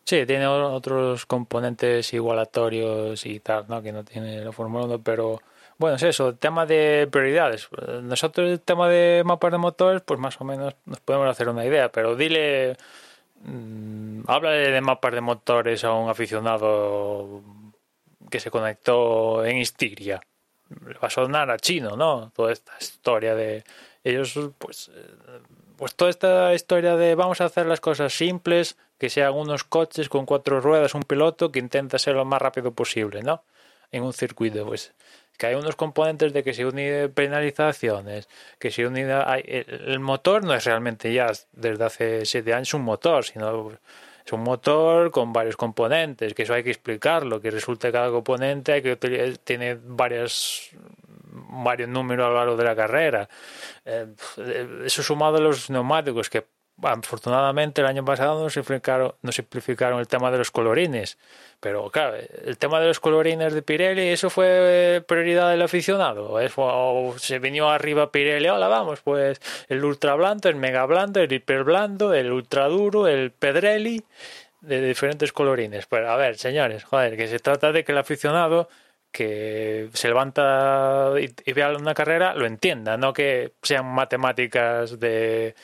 [0.05, 3.81] Sí, tiene otros componentes igualatorios y tal, ¿no?
[3.81, 5.41] Que no tiene la Fórmula 1, pero
[5.79, 7.67] bueno, es eso, el tema de prioridades.
[8.03, 11.65] Nosotros el tema de mapas de motores, pues más o menos nos podemos hacer una
[11.65, 12.77] idea, pero dile,
[13.43, 17.41] mm, habla de mapas de motores a un aficionado
[18.29, 20.21] que se conectó en Istiria.
[20.87, 22.31] Le va a sonar a chino, ¿no?
[22.35, 23.63] Toda esta historia de
[24.03, 25.39] ellos, pues, eh,
[25.77, 30.07] pues toda esta historia de vamos a hacer las cosas simples, que sean unos coches
[30.09, 33.43] con cuatro ruedas, un piloto que intenta ser lo más rápido posible, ¿no?
[33.91, 34.93] En un circuito, pues
[35.37, 39.99] que hay unos componentes de que se une penalizaciones, que se une hay- el, el
[39.99, 43.71] motor no es realmente ya desde hace siete años un motor, sino
[44.25, 48.09] es un motor con varios componentes, que eso hay que explicarlo, que resulta que cada
[48.09, 50.71] componente hay que utili- tiene varias
[51.47, 53.29] varios números a lo largo de la carrera.
[53.85, 54.07] Eh,
[54.85, 56.45] eso sumado a los neumáticos, que
[56.81, 61.17] afortunadamente el año pasado no simplificaron, no simplificaron el tema de los colorines.
[61.59, 66.39] Pero claro, el tema de los colorines de Pirelli, ¿eso fue prioridad del aficionado?
[66.39, 68.49] ¿Es- ¿O se vino arriba Pirelli?
[68.49, 73.07] Hola, vamos, pues el ultra blando, el mega blando, el hiper blando, el ultra duro,
[73.07, 74.03] el Pedrelli,
[74.61, 75.85] de diferentes colorines.
[75.87, 78.67] Pero a ver, señores, joder, que se trata de que el aficionado
[79.11, 85.55] que se levanta y, y vea una carrera lo entienda, no que sean matemáticas de,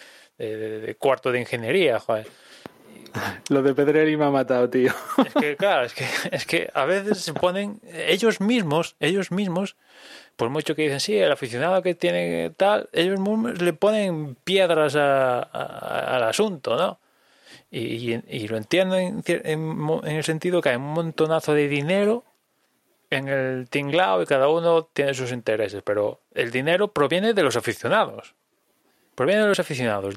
[0.46, 2.28] de- de cuarto de ingeniería, joder.
[3.50, 4.94] Lo de Pedreri me ha matado, tío.
[5.26, 9.76] Es que, claro, es que, es que a veces se ponen ellos mismos, ellos mismos,
[10.38, 14.96] por mucho que dicen, sí, el aficionado que tiene tal, ellos mismos le ponen piedras
[14.96, 17.00] a- a- al asunto, ¿no?
[17.70, 19.22] Y, y- y lo entiendo en
[20.06, 22.24] el sentido que hay un montonazo de dinero
[23.10, 27.58] en el tinglao y cada uno tiene sus intereses, pero el dinero proviene de los
[27.58, 28.36] aficionados.
[29.16, 30.16] Proviene de los aficionados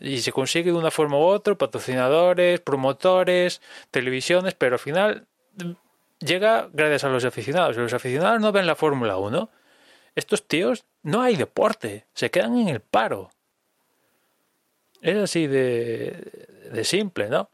[0.00, 3.60] y se consigue de una forma u otra, patrocinadores, promotores,
[3.90, 5.72] televisiones, pero al final mm,
[6.24, 7.76] llega gracias a los aficionados.
[7.76, 9.50] Los aficionados no ven la Fórmula 1,
[10.16, 13.30] estos tíos no hay deporte, se quedan en el paro.
[15.02, 17.50] Es así de, de simple, ¿no?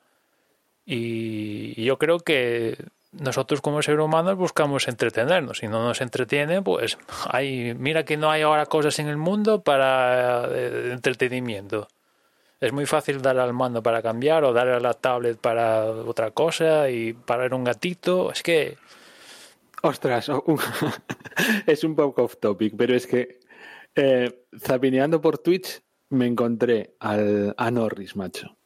[0.85, 2.77] Y yo creo que
[3.21, 5.59] nosotros como seres humanos buscamos entretenernos.
[5.59, 6.99] Si no nos entretiene, pues
[7.29, 11.89] hay, mira que no hay ahora cosas en el mundo para eh, entretenimiento.
[12.61, 16.31] Es muy fácil dar al mando para cambiar o dar a la tablet para otra
[16.31, 18.33] cosa y para ver un gatito.
[18.33, 18.79] Es que
[19.83, 20.31] Ostras,
[21.67, 23.39] es un poco off topic, pero es que
[23.95, 28.57] eh, zapineando por Twitch me encontré al, a Norris, macho,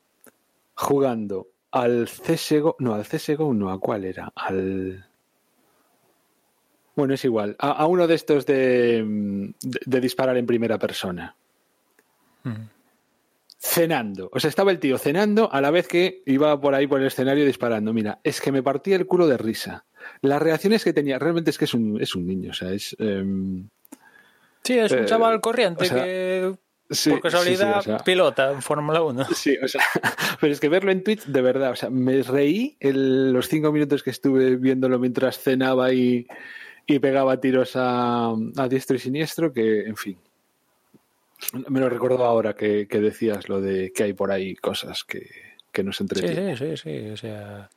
[0.75, 4.33] jugando al CSGO, no, al CSGO no, ¿a cuál era?
[4.35, 5.07] Al...
[6.97, 9.03] Bueno, es igual, a, a uno de estos de,
[9.63, 11.35] de, de disparar en primera persona.
[13.63, 17.01] Cenando, o sea, estaba el tío cenando a la vez que iba por ahí por
[17.01, 17.93] el escenario disparando.
[17.93, 19.85] Mira, es que me partía el culo de risa.
[20.23, 22.97] Las reacciones que tenía, realmente es que es un, es un niño, o sea, es...
[22.99, 23.69] em,
[24.65, 26.55] sí, es un Eh, chaval corriente o sea, que
[26.91, 29.25] sí, por casualidad sí, sí, o sea, pilota en Fórmula 1.
[29.35, 29.83] Sí, o sea,
[30.41, 33.73] pero es que verlo en Twitch, de verdad, o sea, me reí el- los cinco
[33.73, 36.27] minutos que estuve viéndolo mientras cenaba y,
[36.87, 40.19] y pegaba tiros a, a diestro y siniestro, que, en fin.
[41.69, 45.27] Me lo recuerdo ahora que, que decías lo de que hay por ahí cosas que,
[45.73, 46.57] que nos Sí, entretienen.
[46.57, 47.71] sí, sí, sí, o sea...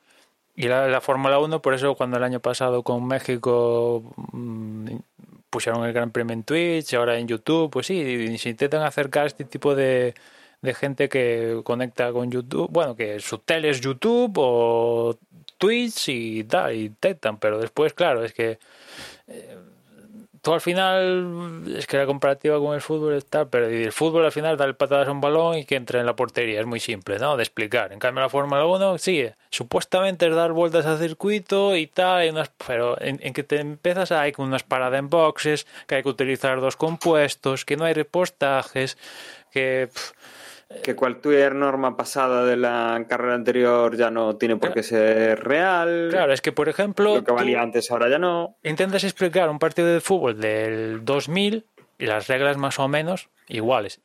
[0.55, 4.87] Y la, la Fórmula 1, por eso cuando el año pasado con México mm,
[5.53, 9.25] pusieron el Gran Premio en Twitch, ahora en YouTube, pues sí, y se intentan acercar
[9.25, 10.15] a este tipo de,
[10.63, 15.15] de gente que conecta con YouTube, bueno, que su tele es YouTube o
[15.59, 18.57] Twitch y tal, y intentan, pero después, claro, es que
[19.27, 19.57] eh,
[20.43, 24.31] tú al final, es que la comparativa con el fútbol está, pero el fútbol al
[24.33, 27.17] final darle patadas a un balón y que entre en la portería, es muy simple,
[27.17, 27.37] ¿no?
[27.37, 27.93] De explicar.
[27.93, 32.51] En cambio la Fórmula 1, sí, supuestamente es dar vueltas al circuito y tal, unas,
[32.67, 36.75] pero en, que te empiezas hay unas paradas en boxes, que hay que utilizar dos
[36.75, 38.97] compuestos, que no hay repostajes,
[39.49, 39.87] que
[40.81, 46.07] que cualquier norma pasada de la carrera anterior ya no tiene por qué ser real.
[46.09, 47.15] Claro, es que por ejemplo.
[47.15, 48.57] Lo que valía antes ahora ya no.
[48.63, 51.65] Intentas explicar un partido de fútbol del 2000
[51.97, 54.01] y las reglas más o menos iguales.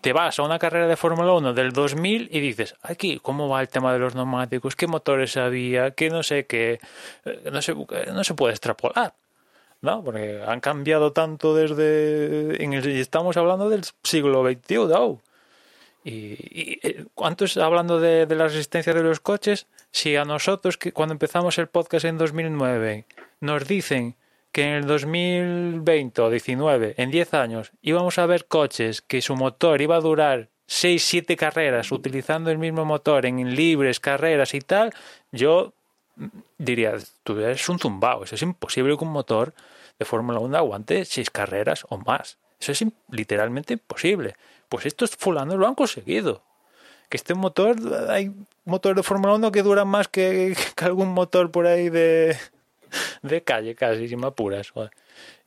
[0.00, 3.60] Te vas a una carrera de Fórmula 1 del 2000 y dices, aquí, ¿cómo va
[3.60, 4.76] el tema de los neumáticos?
[4.76, 5.90] ¿Qué motores había?
[5.92, 6.80] ¿Qué no sé qué?
[7.24, 9.14] Eh, no se, no se puede extrapolar.
[9.80, 10.02] ¿no?
[10.02, 12.62] Porque han cambiado tanto desde.
[12.62, 15.20] En el, estamos hablando del siglo XXI, ¿no?
[16.08, 21.14] Y, eh, ¿cuántos, hablando de, la resistencia de los coches, si a nosotros, que cuando
[21.14, 23.06] empezamos el podcast en 2009,
[23.40, 24.14] nos dicen
[24.52, 29.34] que en el 2020 o 19, en 10 años, íbamos a ver coches que su
[29.34, 34.60] motor iba a durar 6, 7 carreras utilizando el mismo motor en libres, carreras y
[34.60, 34.94] tal,
[35.32, 35.72] yo
[36.56, 36.94] diría,
[37.24, 39.54] tú eres un zumbao, eso es imposible que un motor
[39.98, 42.38] de Fórmula 1 aguante 6 carreras o más.
[42.60, 44.36] Eso es literalmente imposible.
[44.68, 46.42] Pues estos fulanos lo han conseguido.
[47.08, 47.76] Que este motor,
[48.08, 48.32] hay
[48.64, 52.36] motores de Fórmula 1 que duran más que, algún motor por ahí de,
[53.22, 54.72] de calle, casi, sin apuras.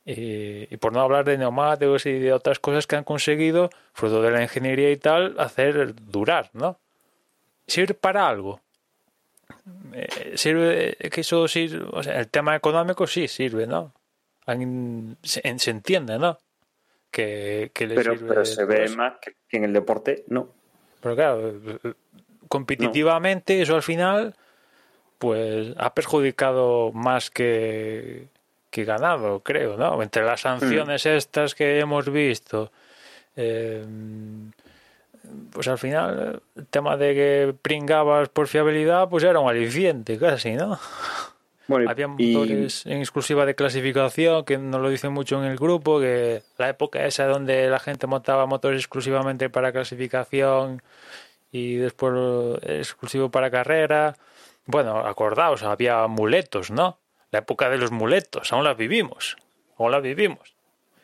[0.06, 4.22] Y, y, por no hablar de neumáticos y de otras cosas que han conseguido, fruto
[4.22, 6.80] de la ingeniería y tal, hacer durar, ¿no?
[7.68, 8.62] Sirve para algo.
[9.94, 13.94] Eh, sirve que eso sirve, o sea, el tema económico sí sirve, ¿no?
[15.22, 16.40] Se entiende, ¿no?
[17.12, 20.50] Que, le pero, Pero se ve más que, en el deporte, no.
[21.02, 21.54] Pero claro,
[22.48, 24.36] competitivamente eso al final
[25.18, 28.28] pues ha perjudicado más que,
[28.70, 30.02] que ganado, creo, ¿no?
[30.02, 31.10] Entre las sanciones mm.
[31.10, 32.72] estas que hemos visto,
[33.36, 33.84] eh,
[35.52, 40.54] pues al final el tema de que pringabas por fiabilidad, pues era un aliciente casi,
[40.54, 40.80] ¿no?
[41.88, 46.42] Había motores en exclusiva de clasificación, que nos lo dicen mucho en el grupo, que
[46.58, 50.82] la época esa donde la gente montaba motores exclusivamente para clasificación
[51.52, 52.14] y después
[52.64, 54.16] exclusivo para carrera.
[54.66, 57.00] Bueno, acordaos, había muletos, ¿no?
[57.32, 59.38] La época de los muletos, aún la vivimos,
[59.78, 60.56] aún la vivimos.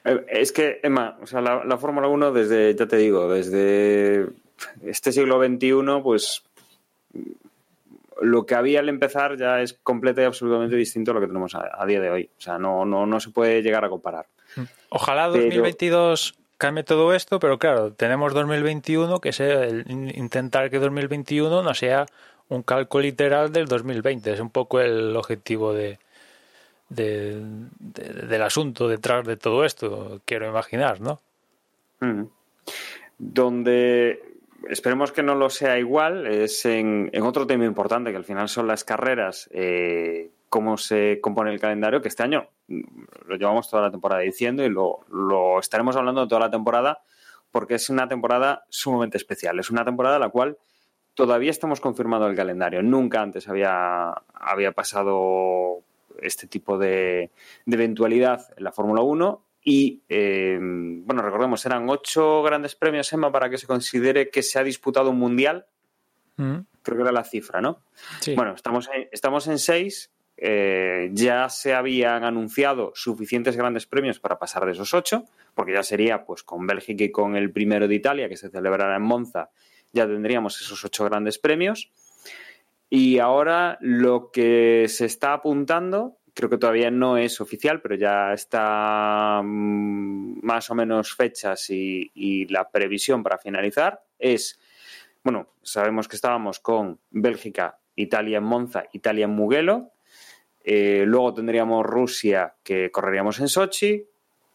[0.04, 4.28] Eh, es que, Emma, o sea, la, la Fórmula 1 desde, ya te digo, desde
[4.84, 6.44] este siglo XXI, pues
[8.22, 11.56] lo que había al empezar ya es completamente y absolutamente distinto a lo que tenemos
[11.56, 12.30] a, día de hoy.
[12.38, 14.28] O sea, no, no, no se puede llegar a comparar.
[14.90, 19.86] Ojalá 2022 cambie todo esto, pero claro, tenemos 2021, que es el,
[20.16, 22.06] intentar que 2021 no sea
[22.48, 24.34] un cálculo literal del 2020.
[24.34, 26.00] Es un poco el objetivo de,
[26.90, 31.20] del asunto detrás de todo esto, quiero imaginar, ¿no?
[33.18, 34.35] Donde
[34.70, 38.68] esperemos que no lo sea igual, es en, otro tema importante, que al final son
[38.68, 42.82] las carreras, eh, cómo se compone el calendario, que este año mm,
[43.28, 47.00] lo llevamos toda la temporada diciendo y lo, lo estaremos hablando toda la temporada,
[47.52, 49.60] porque es una temporada sumamente especial.
[49.60, 50.58] Es una temporada la cual
[51.14, 52.84] todavía estamos confirmando el calendario.
[52.84, 55.82] Nunca antes había, había pasado
[56.22, 57.32] este tipo de,
[57.66, 63.32] de eventualidad en la Fórmula 1 y, eh, bueno, recordemos, eran ocho grandes premios, Emma,
[63.32, 65.66] para que se considere que se ha disputado un mundial.
[66.38, 66.58] Mm.
[66.84, 67.82] Creo que era la cifra, ¿no?
[68.36, 70.12] Bueno, estamos en, estamos en seis.
[70.38, 75.82] Eh, ya se habían anunciado suficientes grandes premios para pasar de esos ocho, porque ya
[75.82, 79.50] sería pues con Bélgica y con el primero de Italia, que se celebrará en Monza,
[79.94, 81.92] ya tendríamos esos ocho grandes premios.
[82.88, 88.34] Y ahora lo que se está apuntando creo que todavía no es oficial, pero ya
[88.34, 94.60] está mm, más o menos fechas y, la previsión para finalizar es,
[95.24, 99.92] bueno, sabemos que estábamos con Bélgica, Italia en Monza, Italia en Mugello,
[100.64, 104.06] eh, luego tendríamos Rusia que correríamos en Sochi,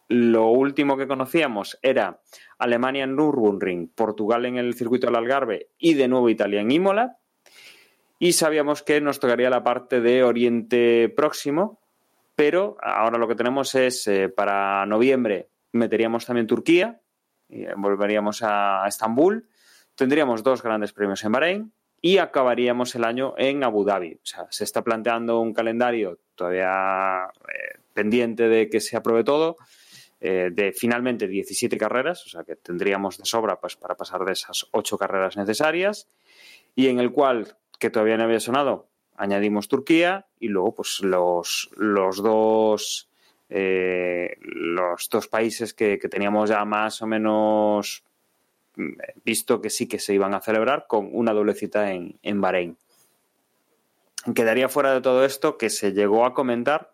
[0.09, 2.21] lo último que conocíamos era
[2.59, 7.20] Alemania en Nürburgring, Portugal en el circuito del Algarve y de nuevo Italia en Imola
[8.23, 11.81] y sabíamos que nos tocaría la parte de Oriente Próximo,
[12.37, 17.01] pero ahora lo que tenemos es eh, para noviembre meteríamos también Turquía,
[17.49, 19.49] y volveríamos a Estambul,
[19.95, 24.15] tendríamos dos grandes premios en Bahrein y acabaríamos el año en Abu Dhabi.
[24.15, 29.57] O sea, se está planteando un calendario todavía eh, pendiente de que se apruebe todo,
[30.21, 34.33] eh, de finalmente 17 carreras, o sea que tendríamos de sobra pues, para pasar de
[34.33, 36.07] esas ocho carreras necesarias,
[36.75, 41.71] y en el cual que todavía no había sonado, añadimos Turquía y luego pues los,
[41.77, 43.11] los dos
[43.49, 48.05] eh, los dos países que, que teníamos ya más o menos
[48.77, 48.93] mm,
[49.25, 52.77] visto que sí que se iban a celebrar con una doble cita en, en Bahrein.
[54.35, 56.93] Quedaría fuera de todo esto que se llegó a comentar,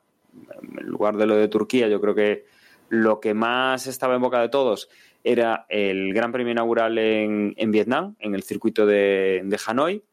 [0.62, 2.46] en lugar de lo de Turquía, yo creo que
[2.88, 4.88] lo que más estaba en boca de todos
[5.24, 10.04] era el Gran Premio inaugural en, en Vietnam, en el circuito de, de Hanoi,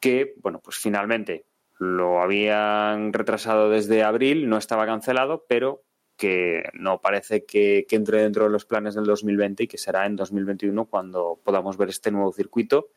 [0.00, 1.46] que, bueno, pues finalmente
[1.78, 5.82] lo habían retrasado desde abril, no estaba cancelado, pero
[6.16, 10.16] que no parece que, entre dentro de los planes del 2020 y que será en
[10.16, 12.88] 2021 cuando podamos ver este nuevo circuito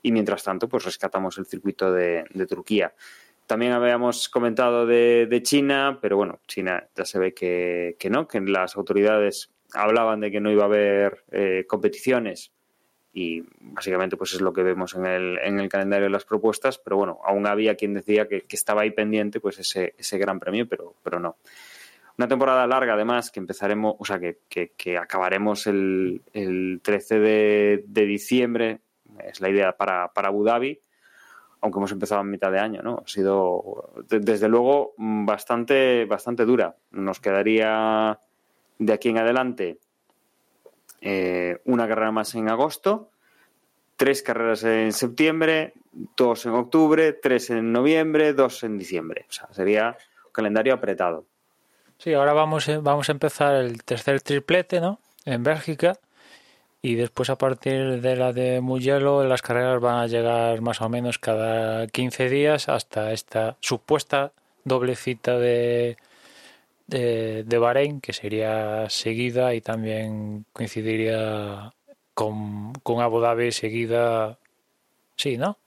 [0.00, 2.94] y mientras tanto pues rescatamos el circuito de, Turquía.
[3.46, 8.28] También habíamos comentado de, de, China, pero bueno, China ya se ve que, que, no,
[8.28, 12.52] que las autoridades hablaban de que no iba a haber eh, competiciones
[13.12, 16.78] y básicamente pues es lo que vemos en el, en el calendario de las propuestas,
[16.78, 20.68] pero bueno, aún había quien decía que, estaba ahí pendiente pues ese, ese gran premio,
[20.68, 21.36] pero, pero no.
[22.18, 27.84] Una temporada larga, además, que empezaremos, o sea, que, que, acabaremos el, el 13 de,
[27.86, 28.80] de, diciembre,
[29.24, 30.80] es la idea para, para, Abu Dhabi,
[31.60, 33.02] aunque hemos empezado a mitad de año, ¿no?
[33.04, 36.76] Ha sido, desde luego, bastante, bastante dura.
[36.90, 38.18] Nos quedaría
[38.78, 39.78] de aquí en adelante
[41.00, 43.10] eh, una carrera más en agosto,
[43.96, 45.74] tres carreras en septiembre,
[46.16, 49.26] dos en octubre, tres en noviembre, dos en diciembre.
[49.28, 49.96] O sea, sería
[50.26, 51.24] un calendario apretado.
[51.98, 55.00] Sí, ahora vamos, eh, vamos a empezar el tercer triplete, ¿no?
[55.24, 55.98] En Bélgica.
[56.80, 60.88] Y después, a partir de la de Mugello, las carreras van a llegar más o
[60.88, 64.32] menos cada 15 días hasta esta supuesta
[64.64, 65.96] doble cita de,
[66.88, 71.72] de, de Bahrein, que sería seguida y también coincidiría
[72.14, 74.38] con, con Abu Dhabi seguida.
[75.14, 75.58] Sí, ¿no?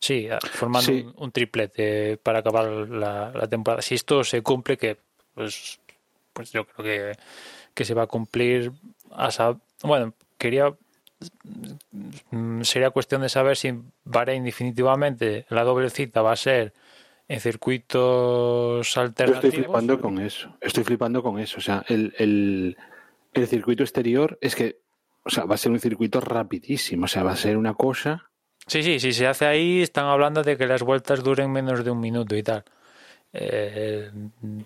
[0.00, 1.02] Sí, formando sí.
[1.02, 3.82] Un, un, triplete para acabar la, la, temporada.
[3.82, 4.96] Si esto se cumple, que
[5.34, 5.78] pues,
[6.32, 7.18] pues yo creo que,
[7.74, 8.72] que se va a cumplir.
[9.12, 10.74] Hasta, bueno, quería.
[12.62, 13.72] Sería cuestión de saber si
[14.04, 16.72] Bahrein definitivamente la doble cita va a ser
[17.32, 19.42] en circuitos alternativos.
[19.42, 20.56] Yo estoy flipando con eso.
[20.60, 21.56] Estoy flipando con eso.
[21.56, 22.76] O sea, el, el,
[23.32, 24.80] el, circuito exterior es que,
[25.24, 27.06] o sea, va a ser un circuito rapidísimo.
[27.06, 28.28] O sea, va a ser una cosa.
[28.66, 31.90] Sí, sí, si se hace ahí, están hablando de que las vueltas duren menos de
[31.90, 32.64] un minuto y tal.
[33.32, 34.10] Eh,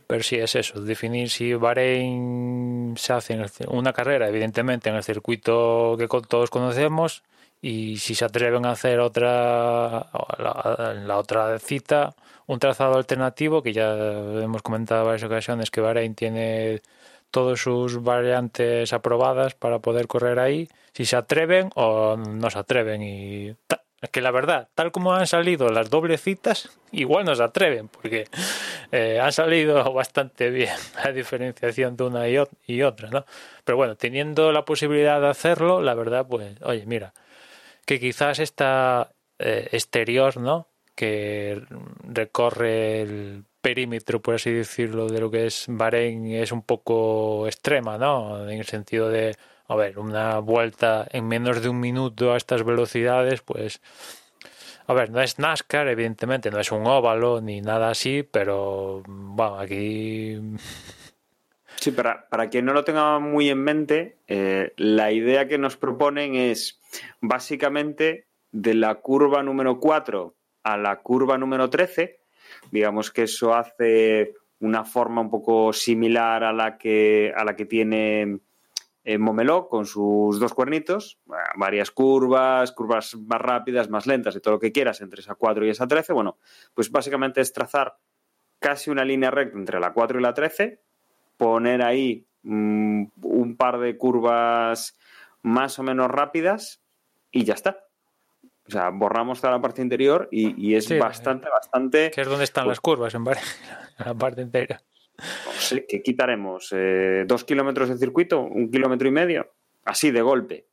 [0.09, 4.97] pero sí es eso, definir si Bahrein se hace en el, una carrera, evidentemente, en
[4.97, 7.23] el circuito que todos conocemos,
[7.63, 12.17] y si se atreven a hacer otra, la, la otra cita,
[12.47, 16.83] un trazado alternativo que ya hemos comentado en varias ocasiones que Bahrein tiene
[17.31, 23.03] todas sus variantes aprobadas para poder correr ahí, si se atreven o no se atreven
[23.03, 23.57] y
[24.13, 28.29] que la verdad, tal como han salido las doble citas, igual no se atreven, porque
[28.93, 30.75] eh, han salido bastante bien
[31.05, 32.37] la diferenciación de una y,
[32.67, 33.25] y otra, ¿no?
[33.65, 37.15] Pero bueno, teniendo la posibilidad de hacerlo, la verdad, pues, oye, mira,
[37.87, 40.69] que quizás esta eh, exterior, ¿no?
[40.97, 41.63] Que
[42.03, 47.99] recorre el perímetro, por así decirlo, de lo que es Bahrein es un poco extrema,
[47.99, 48.49] ¿no?
[48.49, 49.37] En el sentido de,
[49.69, 53.83] a ver, una vuelta en menos de un minuto a estas velocidades, pues,
[54.87, 59.59] a ver, no es NASCAR, evidentemente, no es un óvalo ni nada así, pero, bueno,
[59.59, 60.41] aquí...
[61.75, 65.77] Sí, para, para quien no lo tenga muy en mente, eh, la idea que nos
[65.77, 66.81] proponen es
[67.21, 70.36] básicamente de la curva número 4
[70.67, 72.19] a la curva número 13.
[72.73, 77.67] Digamos que eso hace una forma un poco similar a la que, a la que
[77.67, 78.41] tiene
[79.05, 81.21] eh, Momeló con sus dos cuernitos,
[81.57, 85.65] varias curvas, curvas más rápidas, más lentas y todo lo que quieras entre esa 4
[85.65, 86.13] y esa 13.
[86.13, 86.39] Bueno,
[86.75, 87.99] pues básicamente es trazar
[88.59, 90.83] casi una línea recta entre la 4 y la 13,
[91.37, 94.99] poner ahí mmm, un par de curvas
[95.43, 96.83] más o menos rápidas
[97.31, 97.86] y ya está.
[98.69, 102.11] O sea, borramos toda la parte interior y, y es sí, bastante, bastante.
[102.11, 103.25] Que es donde están pues, las curvas, en,
[104.05, 104.83] la parte entera.
[105.19, 106.69] No sé, ¿qué quitaremos?
[106.73, 108.41] Eh, ¿Dos kilómetros de circuito?
[108.41, 109.53] ¿Un kilómetro y medio?
[109.85, 110.67] Así de golpe.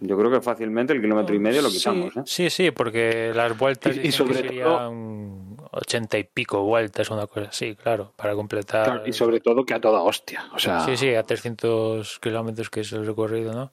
[0.00, 2.12] Yo creo que fácilmente el kilómetro y medio lo quitamos.
[2.12, 2.50] Sí, ¿eh?
[2.50, 7.48] sí, sí, porque las vueltas y, y sobre serían ochenta y pico vueltas, una cosa
[7.48, 8.84] así, claro, para completar.
[8.84, 10.44] Claro, y sobre todo que a toda hostia.
[10.54, 10.80] O sea...
[10.80, 13.72] Sí, sí, a 300 kilómetros que es el recorrido, ¿no?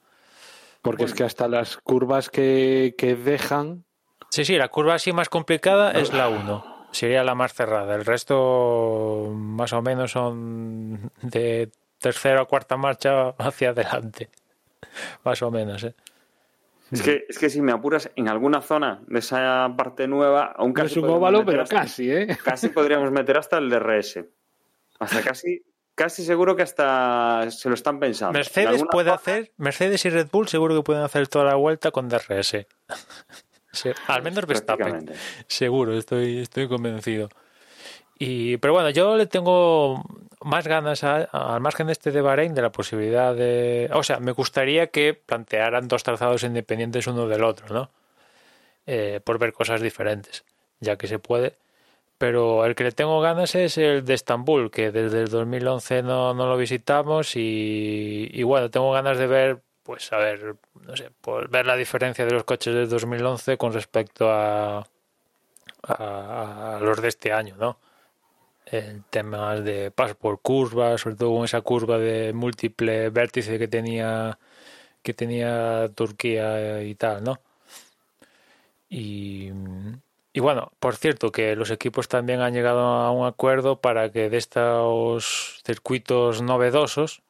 [0.85, 1.13] Porque bueno.
[1.13, 3.85] es que hasta las curvas que, que, dejan.
[4.29, 6.87] Sí, sí, la curva así más complicada es la 1.
[6.91, 7.95] Sería la más cerrada.
[7.95, 14.29] El resto, más o menos, son de tercera o cuarta marcha hacia adelante.
[15.23, 15.95] Más o menos, ¿eh?
[16.91, 20.71] Es que, es que si me apuras en alguna zona de esa parte nueva, aún
[20.71, 20.99] casi.
[21.01, 22.37] No es un óvalo, pero hasta, casi, ¿eh?
[22.43, 24.19] Casi podríamos meter hasta el DRS.
[24.99, 25.63] Hasta casi,
[25.95, 28.37] casi seguro que hasta se lo están pensando.
[28.37, 31.91] En Mercedes puede hacer, Mercedes y Red Bull seguro que pueden hacer toda la vuelta
[31.91, 32.65] con DRS.
[33.71, 34.85] Sí, al menos Verstappen.
[34.85, 35.13] prácticamente.
[35.47, 37.27] Seguro, estoy, estoy convencido.
[38.17, 40.01] Y, pero bueno, yo le tengo
[40.39, 43.89] más ganas a- al margen de este de Bahrein de la posibilidad de.
[43.91, 47.89] O sea, me gustaría que plantearan dos trazados independientes uno del otro, ¿no?
[48.85, 50.45] Eh, por ver cosas diferentes,
[50.79, 51.55] ya que se puede.
[52.17, 56.33] Pero el que le tengo ganas es el de Estambul, que desde el 2011 no,
[56.33, 61.11] no lo visitamos y, y bueno, tengo ganas de ver, pues a ver, no sé,
[61.21, 64.87] por ver la diferencia de los coches del 2011 con respecto a,
[65.83, 67.79] a, los de este año, ¿no?
[68.65, 73.67] El tema de paso por curvas, sobre todo con esa curva de múltiple vértice que
[73.67, 74.39] tenía
[75.03, 77.39] que tenía Turquía y tal, ¿no?
[78.89, 79.51] Y,
[80.37, 84.29] y bueno, por cierto, que los equipos también han llegado a un acuerdo para que
[84.29, 87.21] de estos circuitos novedosos,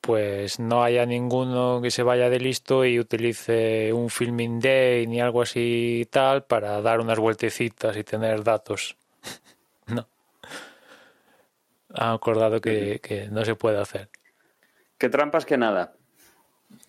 [0.00, 5.20] pues no haya ninguno que se vaya de listo y utilice un filming day ni
[5.20, 8.96] algo así y tal para dar unas vueltecitas y tener datos.
[9.86, 10.06] no.
[11.94, 14.08] Han acordado que, que no se puede hacer.
[14.98, 15.94] Que trampas que nada.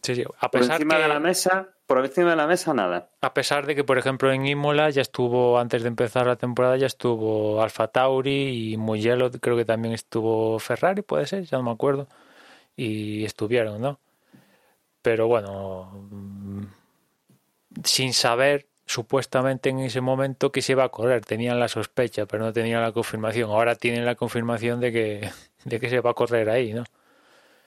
[0.02, 0.24] Sí, sí.
[0.40, 3.12] A Por pesar encima que- de la mesa, por encima de la mesa, nada.
[3.22, 6.76] A pesar de que, por ejemplo, en Imola ya estuvo, antes de empezar la temporada,
[6.76, 11.66] ya estuvo Alfa Tauri y Mugello, creo que también estuvo Ferrari, puede ser, ya no
[11.66, 12.08] me acuerdo.
[12.76, 14.00] Y estuvieron, ¿no?
[15.04, 16.64] Pero bueno, mm,
[17.84, 21.24] sin saber supuestamente en ese momento que se iba a correr.
[21.24, 23.52] Tenían la sospecha, pero no tenían la confirmación.
[23.52, 25.30] Ahora tienen la confirmación de que,
[25.66, 26.86] de que se va a correr ahí, ¿no?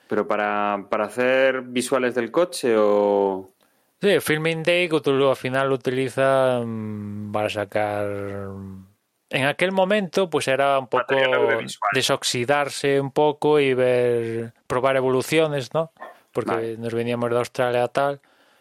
[0.08, 3.52] Pero para, para hacer visuales del coche o...
[4.00, 8.06] Sí, Filming Day que tú al final lo utilizas mm, para sacar.
[9.30, 11.14] En aquel momento, pues era un poco
[11.92, 15.92] desoxidarse un poco y ver, probar evoluciones, ¿no?
[16.32, 16.76] Porque Vale.
[16.76, 18.20] nos veníamos de Australia tal.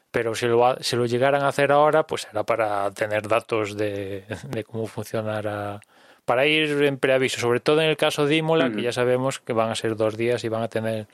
[0.09, 4.23] Pero si lo, si lo llegaran a hacer ahora, pues era para tener datos de,
[4.49, 5.81] de cómo funcionara.
[6.23, 9.53] Para ir en preaviso, sobre todo en el caso de Imola, que ya sabemos que
[9.53, 11.05] van a ser dos días y van a tener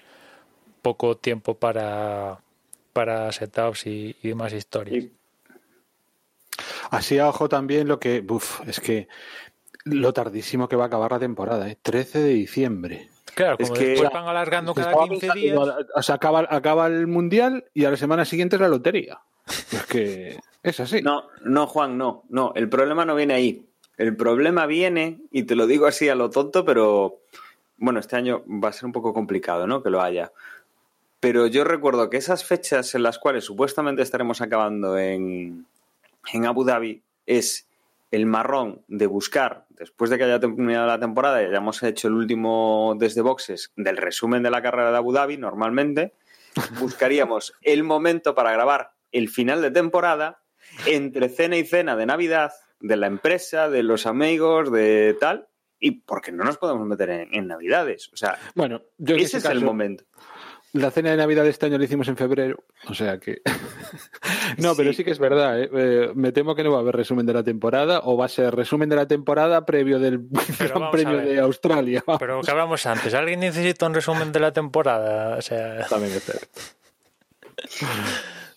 [0.82, 2.40] poco tiempo para,
[2.94, 5.04] para setups y, y demás historias.
[5.06, 5.12] y-
[6.90, 8.24] Así a ojo también lo que.
[8.28, 9.08] Uf, es que
[9.86, 11.78] lo tardísimo que va a acabar la temporada, ¿eh?
[11.82, 13.10] 13 de diciembre.
[13.34, 15.86] Claro, Es como que- después van alargando cada Estaba 15 pensando, días.
[15.96, 19.20] O sea, acaba, acaba el mundial y a la semana siguiente es la lotería.
[19.48, 21.02] Es que es así.
[21.02, 22.52] No, no, Juan, no, no.
[22.56, 23.66] El problema no viene ahí.
[23.98, 27.20] El problema viene, y te lo digo así a lo tonto, pero
[27.78, 29.82] bueno, este año va a ser un poco complicado, ¿no?
[29.82, 30.32] Que lo haya.
[31.22, 35.68] Pero yo recuerdo que esas fechas en las cuales supuestamente estaremos acabando en,
[36.34, 37.70] en Abu Dhabi es
[38.10, 42.16] el marrón de buscar, después de que haya terminado la temporada y hayamos hecho el
[42.16, 46.14] último desde boxes del resumen de la carrera de Abu Dhabi, normalmente,
[46.80, 50.42] buscaríamos el momento para grabar el final de temporada
[50.88, 55.48] entre cena y cena de Navidad de la empresa, de los amigos, de tal,
[55.80, 58.10] y porque no nos podemos meter en, en Navidades.
[58.12, 60.04] O sea, Bueno, yo ese es el momento.
[60.74, 63.42] La cena de Navidad de este año la hicimos en febrero, o sea que.
[64.58, 65.04] no, pero Sí.
[65.04, 65.70] que es verdad, ¿eh?
[65.74, 68.30] Eh, me temo que no va a haber resumen de la temporada o va a
[68.30, 70.20] ser resumen de la temporada previo del
[70.60, 72.02] Gran vamos Premio de Australia.
[72.20, 75.36] Pero lo que hablamos antes, ¿alguien necesita un resumen de la temporada?
[75.38, 76.48] O sea, También es cierto.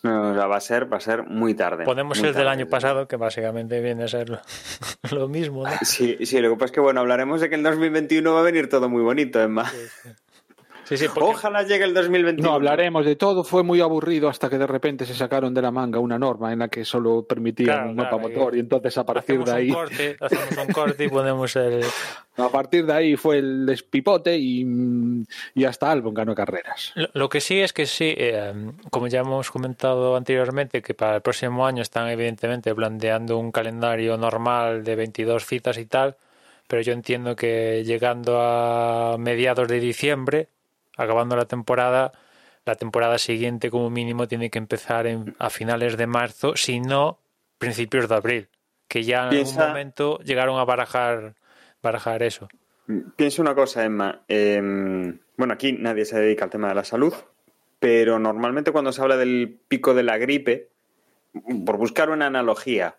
[0.02, 1.84] No, o sea, va a ser, va a ser muy tarde.
[1.84, 2.60] ponemos muy el del tarde.
[2.62, 4.38] año pasado, que básicamente viene a ser lo,
[5.10, 5.70] lo mismo, ¿no?
[5.82, 8.42] Sí, sí, lo que pasa es que, bueno, hablaremos de que el 2021 va a
[8.42, 9.68] venir todo muy bonito, Emma.
[9.70, 10.08] Sí, sí,
[11.14, 12.48] porque Ojalá llegue el 2021.
[12.48, 15.70] No hablaremos de todo, fue muy aburrido hasta que de repente se sacaron de la
[15.70, 18.98] manga una norma en la que solo permitían Claro, un mapa claro, motor y entonces
[18.98, 21.84] a partir de ahí un corte, hacemos un corte y ponemos el...
[22.36, 24.66] a partir de ahí fue el despipote y,
[25.54, 26.92] y hasta Albon ganó carreras.
[26.94, 28.52] Lo, lo que sí es que sí, eh,
[28.90, 34.16] como ya hemos comentado anteriormente, que para el próximo año están evidentemente planteando un calendario
[34.16, 36.16] normal de 22 citas y tal,
[36.66, 40.48] pero yo entiendo que llegando a mediados de diciembre,
[40.96, 42.12] acabando la temporada,
[42.64, 47.18] la temporada siguiente como mínimo tiene que empezar en- a finales de marzo, si no
[47.58, 48.48] principios de abril,
[48.88, 51.34] que ya en Piensa- algún momento llegaron a barajar,
[51.82, 52.48] barajar eso.
[53.16, 54.22] Piensa una cosa, Emma.
[54.28, 54.60] Eh,
[55.36, 57.14] bueno, aquí nadie se dedica al tema de la salud,
[57.78, 60.68] pero normalmente cuando se habla del pico de la gripe,
[61.64, 62.96] por buscar una analogía,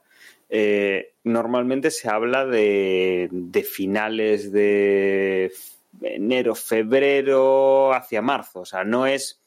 [0.49, 5.51] eh, normalmente se habla de, de finales de
[6.01, 8.61] enero, febrero, hacia marzo.
[8.61, 9.41] O sea, no es,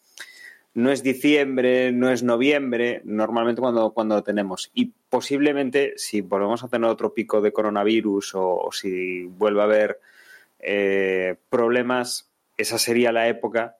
[0.75, 4.71] no es diciembre, no es noviembre, normalmente cuando, cuando lo tenemos.
[4.75, 10.01] Y posiblemente, si volvemos a tener otro pico de coronavirus o, si vuelve a haber
[10.61, 13.77] eh, problemas, esa sería la época,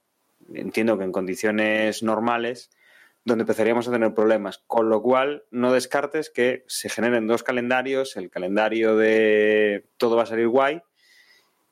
[0.53, 2.71] entiendo que en condiciones normales,
[3.25, 4.63] donde empezaríamos a tener problemas.
[4.67, 10.23] Con lo cual, no descartes que se generen dos calendarios, el calendario de todo va
[10.23, 10.83] a salir guay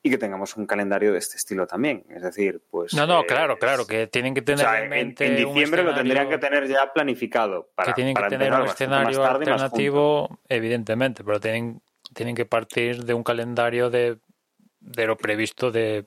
[0.03, 2.05] y que tengamos un calendario de este estilo también.
[2.09, 2.93] Es decir, pues...
[2.93, 5.45] No, no, eh, claro, claro, que tienen que tener o sea, en en, mente en
[5.45, 7.69] un diciembre lo tendrían que tener ya planificado.
[7.75, 11.81] Para, que tienen que tener un escenario alternativo, evidentemente, pero tienen,
[12.13, 14.17] tienen que partir de un calendario de,
[14.79, 16.05] de lo previsto de,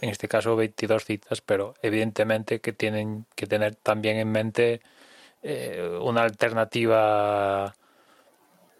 [0.00, 4.80] en este caso, 22 citas, pero evidentemente que tienen que tener también en mente
[5.42, 7.74] eh, una alternativa a,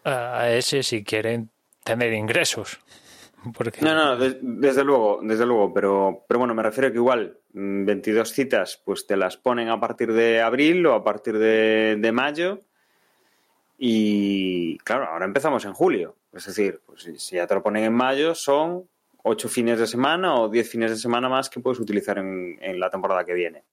[0.03, 1.49] a ese si quieren
[1.83, 2.79] tener ingresos.
[3.57, 7.37] Porque, No, no, des- desde luego, desde luego, pero, pero bueno, me refiero que igual
[7.53, 12.11] mm, 22 citas, pues te las ponen a partir de abril o a partir de,
[12.13, 12.61] mayo
[13.77, 17.93] y claro, ahora empezamos en julio, es decir, pues si, ya te lo ponen en
[17.93, 18.87] mayo son
[19.23, 22.79] ocho fines de semana o 10 fines de semana más que puedes utilizar en, en
[22.79, 23.63] la temporada que viene.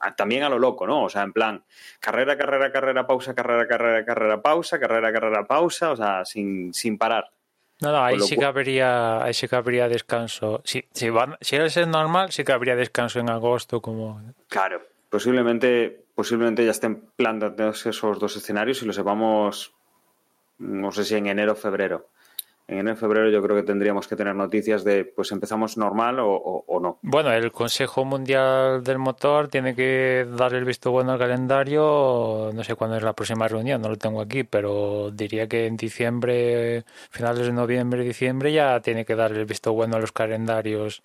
[0.00, 1.04] Ah, También a lo loco, ¿no?
[1.04, 1.62] O sea, en plan,
[2.00, 6.98] carrera, carrera, carrera, pausa, carrera, carrera, carrera, pausa, carrera, carrera, pausa, o sea, sin, sin
[6.98, 7.30] parar.
[7.84, 10.62] No, no, ahí sí que habría, ahí sí que habría descanso.
[10.64, 16.06] Si, si, van, si es normal, sí que habría descanso en agosto, como Claro, posiblemente,
[16.14, 19.74] posiblemente ya estén planteados esos dos escenarios y lo sepamos,
[20.58, 22.08] no sé si en enero o febrero.
[22.66, 26.28] En enero febrero yo creo que tendríamos que tener noticias de, pues empezamos normal o,
[26.32, 26.98] o- o no.
[27.02, 32.50] Bueno, el Consejo Mundial del Motor tiene que dar el visto bueno al calendario.
[32.54, 35.76] No sé cuándo es la próxima reunión, no lo tengo aquí, pero diría que en
[35.76, 41.02] diciembre, finales de noviembre, diciembre, ya tiene que dar el visto bueno a los calendarios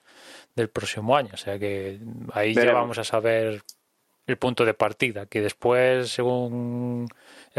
[0.55, 1.31] del próximo año.
[1.33, 1.99] O sea que
[2.33, 3.63] ahí ya vamos a saber
[4.27, 7.07] el punto de partida, que después, según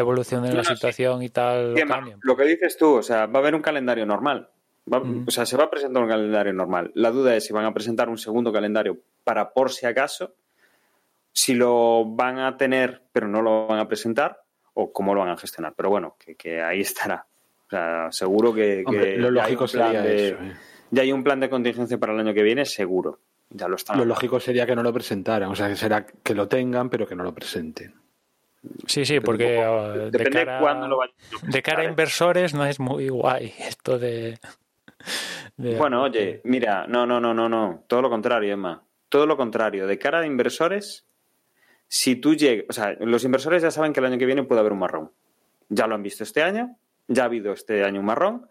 [0.00, 0.74] evolucione No, la sí.
[0.74, 2.18] situación y tal, lo Tema, cambien.
[2.22, 4.48] lo que dices tú, o sea, va a haber un calendario normal.
[4.92, 5.02] Va-.
[5.26, 6.90] O sea, se va a presentar un calendario normal.
[6.94, 10.34] La duda es si van a presentar un segundo calendario para por si acaso,
[11.32, 14.42] si lo van a tener pero no lo van a presentar
[14.74, 15.74] o cómo lo van a gestionar.
[15.76, 17.26] Pero bueno, que, que ahí estará.
[17.66, 20.36] O sea, seguro que, Hombre, que lo ya hay lógico un plan sería de- eso.
[20.42, 20.52] ¿eh?
[20.92, 23.20] Ya hay un plan de contingencia para el año que viene, seguro.
[23.50, 23.96] Ya lo están.
[23.98, 27.06] Lo lógico sería que no lo presentaran, o sea, que será que lo tengan, pero
[27.06, 27.94] que no lo presenten.
[28.86, 31.80] Sí, sí, porque Depende uh, de Depende de cara, cuándo lo vayan a de cara
[31.82, 34.38] a inversores no es muy guay esto de...
[35.56, 37.84] de- Bueno, oye, mira, no, no, no, no, no.
[37.86, 38.82] Todo lo contrario, Emma.
[39.08, 39.86] Todo lo contrario.
[39.86, 41.06] De cara a inversores,
[41.88, 42.66] si tú llegas.
[42.68, 45.10] O sea, los inversores ya saben que el año que viene puede haber un marrón.
[45.68, 46.76] Ya lo han visto este año,
[47.08, 48.46] ya ha habido este año un marrón.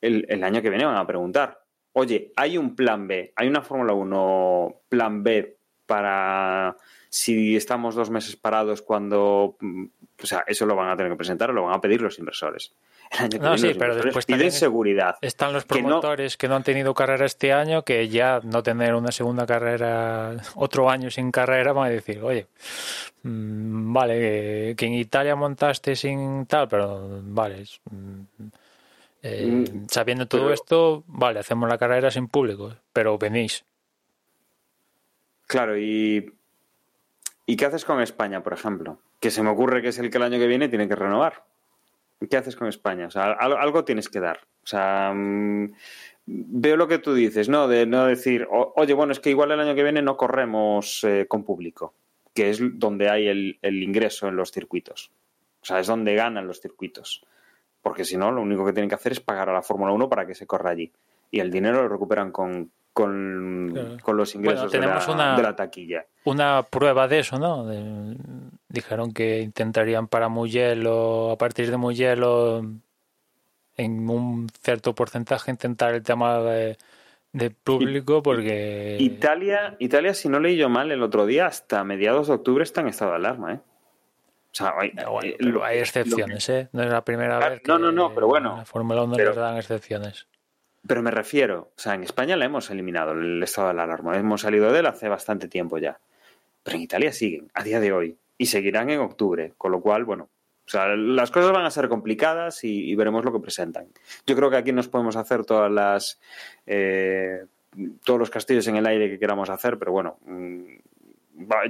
[0.00, 1.62] El, el año que viene van a preguntar:
[1.92, 3.32] Oye, ¿hay un plan B?
[3.34, 5.56] ¿Hay una Fórmula 1 plan B
[5.86, 6.76] para
[7.18, 9.56] si estamos dos meses parados cuando.
[9.60, 9.84] mm,
[10.22, 12.18] O sea, eso lo van a tener que presentar o lo van a pedir los
[12.18, 12.72] inversores.
[13.10, 15.16] El año que No, viene sí, pero después piden seguridad.
[15.20, 18.62] Están los que no- promotores que no han tenido carrera este año, que ya no
[18.62, 22.48] tener una segunda carrera, otro año sin carrera, van a decir, oye,
[23.22, 28.20] mm, vale, que, en Italia montaste sin tal, pero vale, mm,
[29.22, 33.64] eh, sabiendo todo pero- esto, vale, hacemos la carrera sin público, pero venís.
[35.46, 36.32] Claro, y,
[37.46, 39.00] ¿y qué haces con España, por ejemplo?
[39.20, 41.44] Que se me ocurre que es el que el año que viene tiene que renovar.
[42.30, 43.06] ¿Qué haces con España?
[43.06, 44.40] O sea, al- algo, tienes que dar.
[44.64, 45.72] O sea, mm,
[46.26, 47.68] veo lo que tú dices, ¿no?
[47.68, 51.04] De no decir, "O- oye, bueno, es que igual el año que viene no corremos
[51.04, 51.94] eh, con público,
[52.34, 55.10] que es donde hay el, el ingreso en los circuitos.
[55.62, 57.24] O sea, es donde ganan los circuitos.
[57.82, 60.08] Porque si no, lo único que tienen que hacer es pagar a la Fórmula 1
[60.08, 60.90] para que se corra allí.
[61.30, 63.96] Y el dinero lo recuperan con, con, Claro.
[64.02, 66.06] con los ingresos de, la, una- de la taquilla.
[66.24, 67.66] Una prueba de eso, ¿no?
[67.66, 68.16] De-
[68.70, 72.62] dijeron que intentarían para Mugello, a partir de Mugello,
[73.76, 76.78] en un cierto porcentaje, intentar el tema de,
[77.32, 78.96] de público, porque...
[78.98, 82.80] Italia, Italia, si no leí yo mal el otro día, hasta mediados de octubre está
[82.80, 83.60] en estado de alarma, ¿eh?
[84.52, 86.70] O sea, hay, Eh, bueno, pero lo- hay excepciones, ¿eh?
[86.72, 89.02] No es la primera Claro, vez que no, no, no, pero bueno, en la Fórmula
[89.02, 90.26] 1 pero- les dan excepciones.
[90.86, 94.16] Pero me refiero, o sea, en España la hemos eliminado el estado de la alarma,
[94.16, 95.98] hemos salido de él hace bastante tiempo ya.
[96.62, 100.04] Pero en Italia siguen, a día de hoy, y seguirán en octubre, con lo cual,
[100.04, 100.28] bueno,
[100.66, 103.86] o sea, las cosas van a ser complicadas y, veremos lo que presentan.
[104.26, 106.20] Yo creo que aquí nos podemos hacer todas las
[106.66, 107.44] eh,
[108.04, 110.64] todos los castillos en el aire que queramos hacer, pero bueno, mm,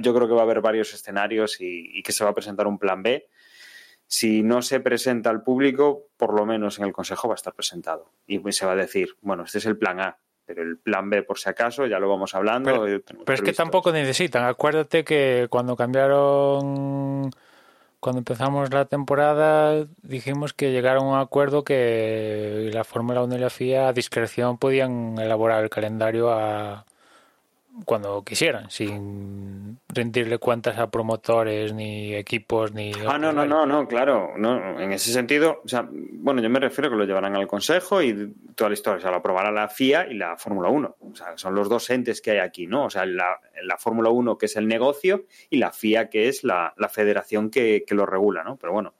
[0.01, 2.79] yo creo que va a haber varios escenarios y que se va a presentar un
[2.79, 3.27] plan B.
[4.07, 7.53] Si no se presenta al público, por lo menos en el Consejo va a estar
[7.53, 8.09] presentado.
[8.25, 11.09] Y pues se va a decir, bueno, este es el plan A, pero el plan
[11.09, 12.85] B, por si acaso, ya lo vamos hablando.
[12.85, 14.45] Pero- es que tampoco necesitan.
[14.45, 17.31] Acuérdate que cuando cambiaron
[17.99, 23.39] cuando empezamos la temporada dijimos que llegaron a un acuerdo que la Fórmula 1 y
[23.39, 26.85] la FIA a discreción podían elaborar el calendario a
[27.85, 32.91] cuando quisieran, sin rendirle cuentas a promotores, ni equipos, ni...
[33.07, 34.33] Ah, no, no, no, no, claro.
[34.37, 37.47] No, en ese sentido, o sea, bueno, yo me refiero a que lo llevarán al
[37.47, 38.97] Consejo y toda la historia.
[38.97, 40.95] O sea, lo aprobará la FIA y la Fórmula 1.
[40.99, 42.85] O sea, son los dos entes que hay aquí, ¿no?
[42.85, 46.43] O sea, la, la Fórmula 1 que es el negocio y la FIA que es
[46.43, 48.57] la, la federación que, que, lo regula, ¿no?
[48.57, 48.93] Pero bueno,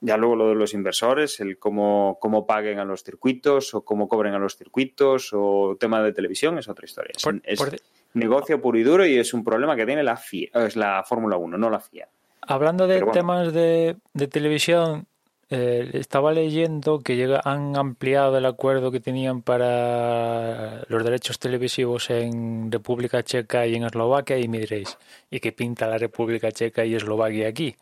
[0.00, 4.08] ya luego lo de los inversores, el cómo, cómo paguen a los circuitos o cómo
[4.08, 7.14] cobren a los circuitos o tema de televisión es otra historia.
[7.22, 7.74] Por, es, por,
[8.14, 11.36] negocio puro y duro y es un problema que tiene la FIA, es la Fórmula
[11.36, 12.08] 1, no la FIA.
[12.42, 13.12] Hablando de bueno.
[13.12, 15.06] temas de, de televisión,
[15.50, 22.08] eh, estaba leyendo que llega, han ampliado el acuerdo que tenían para los derechos televisivos
[22.10, 24.98] en República Checa y en Eslovaquia y me diréis,
[25.30, 27.76] ¿y qué pinta la República Checa y Eslovaquia aquí?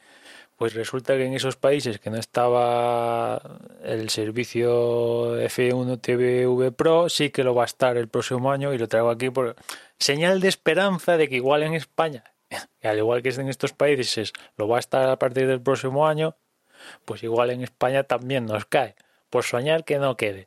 [0.56, 3.40] Pues resulta que en esos países que no estaba
[3.82, 8.78] el servicio F1 TV Pro, sí que lo va a estar el próximo año y
[8.78, 9.56] lo traigo aquí por
[10.02, 12.24] señal de esperanza de que igual en España,
[12.82, 16.36] al igual que en estos países, lo va a estar a partir del próximo año,
[17.04, 18.96] pues igual en España también nos cae.
[19.30, 20.46] Por soñar que no quede.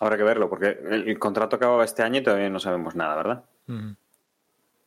[0.00, 3.44] Habrá que verlo, porque el contrato acababa este año y todavía no sabemos nada, ¿verdad?
[3.68, 3.96] Uh -huh.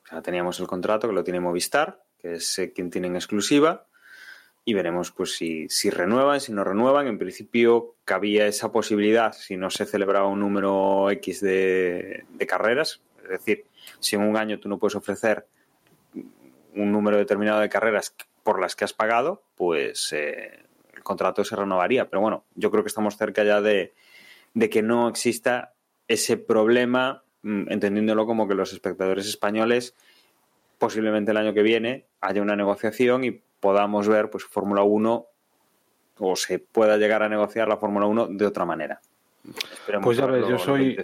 [0.06, 3.16] O sea, teníamos el contrato que lo tiene Movistar, que es eh, quien tiene en
[3.16, 3.86] exclusiva,
[4.64, 7.08] y veremos pues si, si, renuevan, si no renuevan.
[7.08, 13.02] En principio cabía esa posibilidad si no se celebraba un número X de, de, carreras.
[13.24, 13.66] Es decir,
[14.00, 15.48] si en un año tú no puedes ofrecer
[16.14, 21.56] un número determinado de carreras por las que has pagado, pues eh, el contrato se
[21.56, 22.10] renovaría.
[22.10, 23.94] Pero bueno, yo creo que estamos cerca ya de,
[24.54, 25.74] de que no exista
[26.08, 29.96] ese problema, mm, entendiéndolo como que los espectadores españoles
[30.78, 35.26] posiblemente el año que viene haya una negociación y podamos ver pues Fórmula 1
[36.20, 39.02] o se pueda llegar a negociar la Fórmula 1 de otra manera.
[39.72, 40.98] Esperemos pues ya ves, yo soy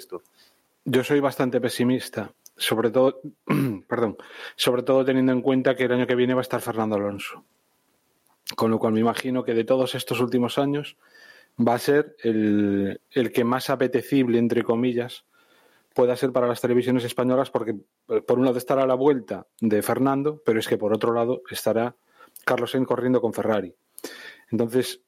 [0.86, 3.22] yo soy bastante pesimista, sobre todo
[3.88, 4.18] perdón,
[4.56, 7.44] sobre todo teniendo en cuenta que el año que viene va a estar Fernando Alonso.
[8.56, 10.98] Con lo cual me imagino que de todos estos últimos años
[11.60, 15.26] va a ser el, el que más apetecible, entre comillas,
[15.94, 17.76] pueda ser para las televisiones españolas, porque
[18.26, 21.96] por un lado estará la vuelta de Fernando, pero es que por otro lado estará
[22.46, 23.74] Carlos Sainz corriendo con Ferrari.
[24.52, 25.02] Entonces,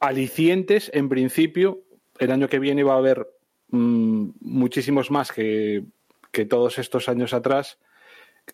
[0.00, 1.82] alicientes, en principio,
[2.18, 3.28] el año que viene va a haber
[3.68, 5.84] mmm, muchísimos más que,
[6.32, 7.78] que, todos estos años atrás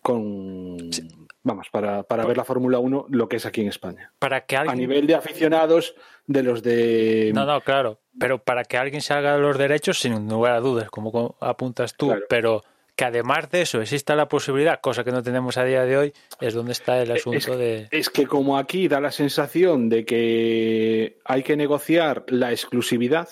[0.03, 1.07] con sí.
[1.41, 4.55] vamos para, para ver la Fórmula 1 lo que es aquí en España para que
[4.55, 4.73] alguien...
[4.73, 5.95] a nivel de aficionados
[6.27, 10.29] de los de no no claro pero para que alguien se haga los derechos sin
[10.29, 12.25] lugar a dudas como apuntas tú claro.
[12.29, 12.63] pero
[12.99, 16.13] que además de eso exista la posibilidad, cosa que no tenemos a día de hoy,
[16.41, 17.87] es donde está el asunto es, de...
[17.91, 23.29] Es que como aquí da la sensación de que hay que negociar la exclusividad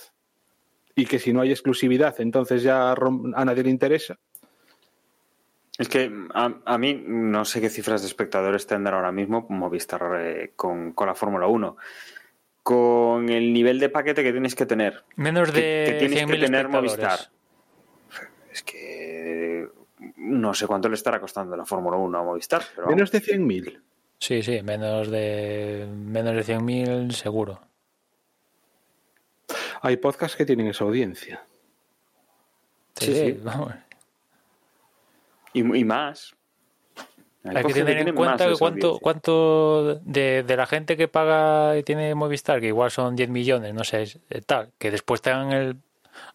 [0.95, 4.17] y que si no hay exclusividad entonces ya a nadie le interesa.
[5.77, 10.01] Es que a, a mí no sé qué cifras de espectadores tendrá ahora mismo Movistar
[10.19, 11.77] eh, con, con la Fórmula 1
[12.67, 15.05] con el nivel de paquete que tienes que tener.
[15.15, 17.17] Menos de que, que tienes que tener Movistar.
[18.51, 19.69] Es que
[20.17, 22.63] no sé cuánto le estará costando la Fórmula 1 a Movistar.
[22.75, 23.81] Pero menos de 100.000.
[24.19, 27.61] Sí, sí, menos de menos de 100.000 seguro.
[29.81, 31.45] Hay podcasts que tienen esa audiencia.
[32.95, 33.39] Sí, sí, sí.
[33.43, 33.73] vamos.
[35.57, 36.35] Y, y, más.
[37.43, 41.77] Hay, Hay que tener en cuenta que cuánto, cuánto de, de, la gente que paga
[41.77, 45.77] y tiene Movistar, que igual son 10 millones, no sé, tal, que después tengan el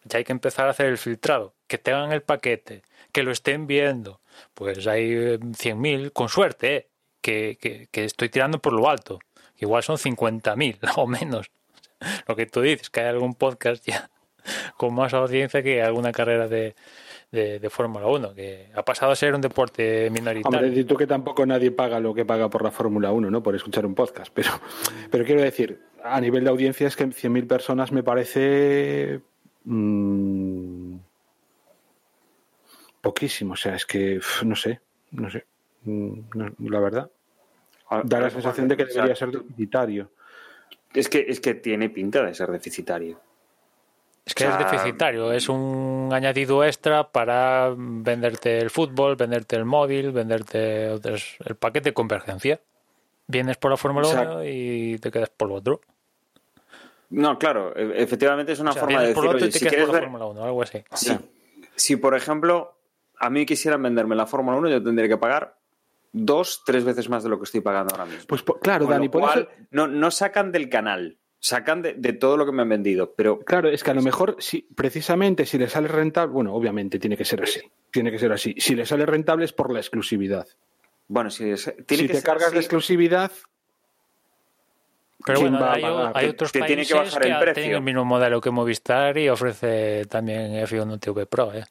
[0.04, 3.66] ya hay que empezar a hacer el filtrado, que tengan el paquete, que lo estén
[3.66, 4.20] viendo.
[4.54, 6.88] Pues hay 100.000, con suerte, ¿eh?
[7.20, 9.18] que, que, que, estoy tirando por lo alto.
[9.58, 11.50] Igual son 50.000 o menos.
[12.26, 14.10] Lo que tú dices, que hay algún podcast ya
[14.76, 16.74] con más audiencia que alguna carrera de,
[17.32, 20.58] de, de Fórmula 1, que ha pasado a ser un deporte minoritario.
[20.58, 23.42] Hombre, decir tú que tampoco nadie paga lo que paga por la Fórmula 1, ¿no?
[23.42, 24.50] Por escuchar un podcast, pero,
[25.10, 29.20] pero quiero decir, a nivel de audiencia es que 100.000 personas me parece
[29.64, 30.96] mmm,
[33.00, 33.54] poquísimo.
[33.54, 34.80] O sea, es que no sé,
[35.10, 35.46] no sé.
[35.84, 36.24] No,
[36.58, 37.10] la verdad.
[38.04, 40.10] Da la sensación de que debería ser deficitario.
[40.94, 43.20] Es que, es que tiene pinta de ser deficitario.
[44.24, 49.56] Es que o sea, es deficitario, es un añadido extra para venderte el fútbol, venderte
[49.56, 52.60] el móvil, venderte otros, el paquete de convergencia.
[53.26, 55.80] Vienes por la Fórmula 1 y te quedas por lo otro.
[57.10, 60.02] No, claro, efectivamente es una o sea, forma de decir, oye, si quieres ver...
[60.02, 60.84] Fórmula 1, algo así.
[60.94, 61.18] Si,
[61.74, 62.78] si, por ejemplo,
[63.18, 65.56] a mí quisieran venderme la Fórmula 1, yo tendría que pagar
[66.12, 68.24] dos, tres veces más de lo que estoy pagando ahora mismo.
[68.28, 72.12] Pues claro, Con Dani, lo por eso, no, no sacan del canal, sacan de, de
[72.12, 75.44] todo lo que me han vendido, pero claro, es que a lo mejor, si, precisamente,
[75.44, 78.54] si le sale rentable, bueno, obviamente tiene que ser así, tiene que ser así.
[78.58, 80.46] Si le sale rentable es por la exclusividad.
[81.08, 83.32] bueno, si, es- tiene si que te ser cargas así, de exclusividad,
[85.24, 86.12] Pero ¿Quién bueno, va a hay, pagar?
[86.16, 87.54] hay otros Te países tiene que bajar el precio.
[87.62, 91.52] tienen el mismo modelo que Movistar y ofrece también F1 TV Pro.
[91.54, 91.64] ¿eh?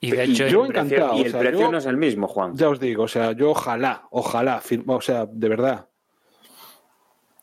[0.00, 1.78] Y de y hecho, yo el precio- encantado, y el o sea, precio yo- no
[1.78, 2.54] es el mismo, Juan.
[2.56, 5.88] ya os digo, o sea, yo ojalá, ojalá, firma, o sea, de verdad.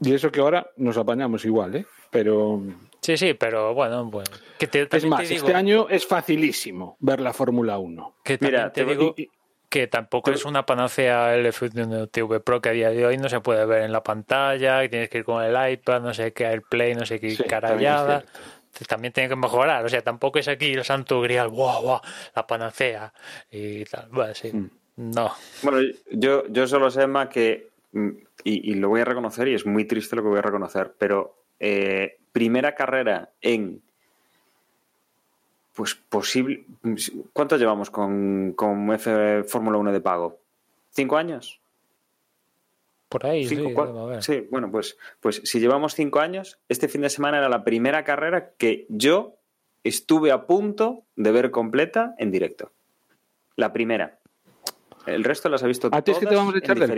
[0.04, 1.86] Y eso que ahora nos apañamos igual, ¿eh?
[2.10, 2.62] Pero
[3.02, 4.10] sí, sí, pero bueno,
[4.58, 8.16] que te, es más, te digo, este año es facilísimo ver la Fórmula 1.
[8.24, 9.30] que también Mira, te digo y-
[9.70, 13.28] que tampoco es una panacea el F1 TV Pro que a día de hoy no
[13.28, 16.32] se puede ver en la pantalla, que tienes que ir con el iPad, no sé
[16.32, 18.20] qué, AirPlay, no sé qué Sí, carallada.
[18.20, 22.02] también También tiene que mejorar, o sea, tampoco es aquí el santo grial, guau, guau,
[22.36, 23.14] la panacea
[23.50, 24.10] y tal.
[24.12, 24.70] Bueno, sí, Mm.
[24.98, 25.32] no.
[25.64, 25.80] Bueno,
[26.12, 29.86] yo, yo solo sé, Emma, que, y, y lo voy a reconocer, y es muy
[29.86, 33.82] triste lo que voy a reconocer, pero eh, primera carrera en,
[35.76, 36.66] pues posible,
[37.34, 40.40] ¿cuánto llevamos con, con F Fórmula 1 de pago?
[40.92, 41.60] ¿Cinco años?
[43.10, 44.24] Por ahí, Cinco, sí, cuatro- a ver.
[44.24, 48.04] sí, bueno, pues, pues si llevamos cinco años, este fin de semana era la primera
[48.04, 49.36] carrera que yo
[49.84, 52.72] estuve a punto de ver completa en directo.
[53.56, 54.18] La primera.
[55.06, 56.90] El resto las he visto A ti es que te todas vamos a echar del.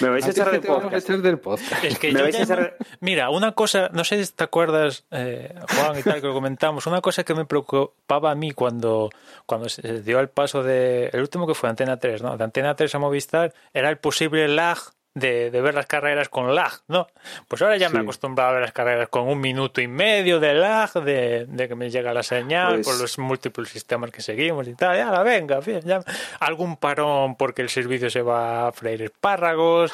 [0.00, 1.08] Me vais a echar del podcast.
[1.08, 1.84] del podcast.
[1.84, 4.44] Es que Me vais a ya echar- no- Mira, una cosa, no sé si te
[4.44, 8.52] acuerdas, eh, Juan y tal, que lo comentamos, una cosa que me preocupaba a mí
[8.52, 9.10] cuando,
[9.46, 12.36] cuando se dio el paso de, el último que fue Antena 3, ¿no?
[12.36, 14.78] De Antena 3 a Movistar, era el posible lag
[15.14, 17.06] de, de ver las carreras con lag, ¿no?
[17.46, 20.40] Pues ahora ya me he acostumbrado a ver las carreras con un minuto y medio
[20.40, 24.20] de lag, de, de que me llega la señal Pues- por los múltiples sistemas que
[24.22, 24.96] seguimos y tal.
[24.96, 26.02] Ya, la venga, bien, ya.
[26.40, 29.92] Algún parón porque el servicio se va a freír espárragos.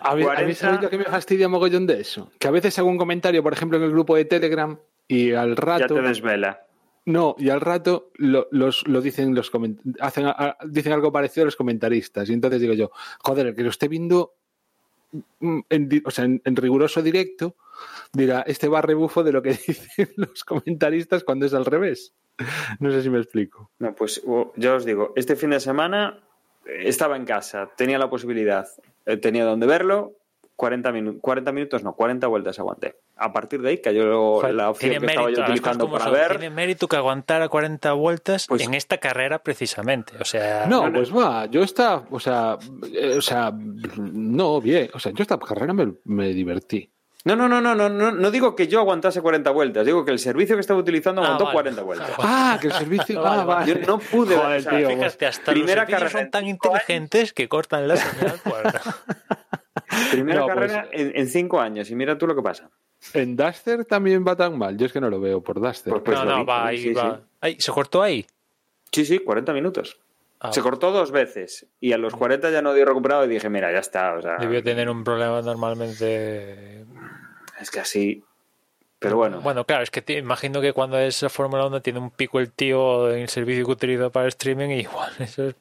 [0.00, 0.54] A ver, 40.
[0.58, 2.30] ¿sabéis lo que me fastidia mogollón de eso?
[2.38, 5.50] Que a veces hago un comentario, por ejemplo, en el grupo de Telegram y al
[5.50, 5.94] Ya rato...
[5.94, 6.62] te desvela.
[7.04, 11.42] No, y al rato lo, los, lo dicen los coment- hacen a- dicen algo parecido
[11.42, 12.30] a los comentaristas.
[12.30, 14.34] Y entonces digo yo, joder, el que lo esté viendo
[15.40, 17.56] en, di- o sea, en, en riguroso directo,
[18.12, 22.12] dirá, este va rebufo de lo que dicen los comentaristas cuando es al revés.
[22.80, 23.70] No sé si me explico.
[23.78, 24.22] No, pues
[24.56, 26.20] ya os digo, este fin de semana
[26.66, 28.66] eh, estaba en casa, tenía la posibilidad,
[29.06, 30.14] eh, tenía donde verlo,
[30.56, 32.96] 40, minu- 40 minutos, no, 40 vueltas aguanté.
[33.16, 36.28] A partir de ahí cayó Joder, la opción que estaba yo utilizando para son, ver.
[36.38, 40.12] Tiene mérito que aguantara 40 vueltas Pues- en esta carrera precisamente.
[40.20, 40.92] O sea, No, no, no.
[40.98, 42.58] pues va, yo esta, o sea,
[42.92, 43.52] eh, o sea,
[43.98, 46.88] no, bien, o sea, yo esta carrera me, me divertí.
[47.24, 50.10] No, no, no, no, no, no, no digo que yo aguantase 40 vueltas, digo que
[50.10, 51.54] el servicio que estaba utilizando Ah, aguantó vale.
[51.54, 52.10] 40 vueltas.
[52.18, 53.44] Ah, que el servicio, ah, vale.
[53.44, 53.74] vale.
[53.80, 57.32] Yo no pude Joder, o sea, tío, fíjate, hasta primera los carrera son tan inteligentes
[57.32, 58.40] que cortan la señal.
[60.10, 62.70] Primera No, pues- carrera en, en cinco años y mira tú lo que pasa.
[63.14, 64.76] En Duster también va tan mal.
[64.76, 65.92] Yo es que no lo veo por Duster.
[65.92, 67.16] Pues- pues no, no, vi, va ahí, sí, va.
[67.16, 67.22] sí.
[67.40, 68.26] Ay, ¿Se cortó ahí?
[68.92, 69.98] Sí, sí, 40 minutos.
[70.38, 73.48] Ah, Se cortó dos veces y a los 40 ya no dio recuperado y dije,
[73.48, 74.14] mira, ya está.
[74.14, 76.84] O sea, Debió tener un problema normalmente.
[77.60, 78.24] es que así.
[78.98, 81.98] Pero bueno, Bueno, claro, es que te imagino que cuando es la Fórmula 1 tiene
[81.98, 85.56] un pico el tío en el servicio que utiliza para streaming y igual eso es...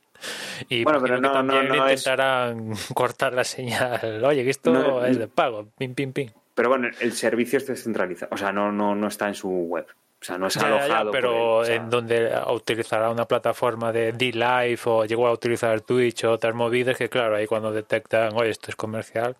[0.69, 4.23] Y Bueno, pero no, también no, no es- intentarán cortar la señal.
[4.23, 5.67] Oye, que esto No, es de pago.
[5.77, 6.29] Pim, pim, pim.
[6.55, 8.33] pero bueno, el servicio es descentralizado.
[8.33, 9.85] O sea, no, no, no está en su web.
[9.89, 11.09] O sea, no es Ya, ya, alojado.
[11.11, 15.81] pero él, o sea, en donde utilizará una plataforma de D-Live o llegó a utilizar
[15.81, 19.35] Twitch o otras movidas que claro, ahí cuando detectan, oye, esto es comercial,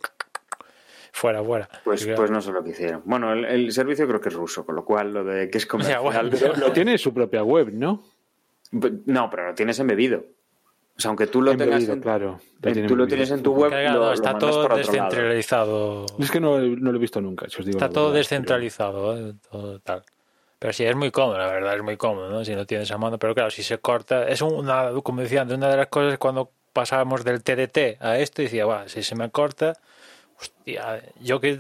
[1.12, 1.70] fuera, fuera.
[1.84, 3.04] Pues, claro, pues no sé lo que hicieron.
[3.06, 5.66] Bueno, el, el servicio creo que es ruso, con lo cual lo de que es
[5.68, 6.02] comercial.
[6.02, 8.04] bueno, pero- Lo tiene en su propia web, ¿no?
[8.72, 10.24] No, pero lo tienes embebido.
[10.98, 12.40] O sea, aunque tú lo tengas en, claro.
[12.62, 14.78] Lo tú lo tienes en tu web, cargado, lo, lo está todo por otro lado.
[14.78, 16.06] descentralizado.
[16.20, 19.18] Es que no, no lo he visto nunca, si os digo Está todo verdad, descentralizado,
[19.18, 19.34] ¿eh?
[19.50, 20.04] todo tal.
[20.60, 22.46] Pero sí, es muy cómodo, la verdad, es muy cómodo, ¿no?
[22.46, 25.58] Si no tienes a mano, pero claro, si se corta, es una, como decía antes,
[25.58, 29.32] una de las cosas cuando pasábamos del TDT a esto, decía, va, si se me
[29.32, 29.74] corta,
[30.40, 31.60] hostia, yo que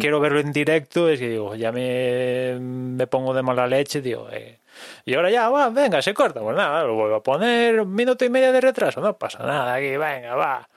[0.00, 4.28] quiero verlo en directo, es que digo, ya me, me pongo de mala leche, digo,
[4.32, 4.58] eh,
[5.04, 8.24] y ahora ya, va, venga, se corta, pues nada, lo vuelvo a poner, un minuto
[8.24, 10.68] y medio de retraso, no pasa nada, aquí, venga, va.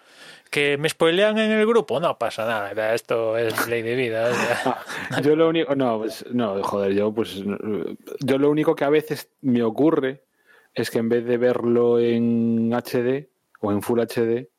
[0.49, 4.31] Que me spoilean en el grupo, no pasa nada, esto es ley de vida.
[5.11, 7.43] Ah, yo lo único, no, pues, no, joder, yo pues,
[8.19, 10.23] yo lo único que a veces me ocurre
[10.73, 13.29] es que en vez de verlo en HD
[13.59, 14.49] o en Full HD,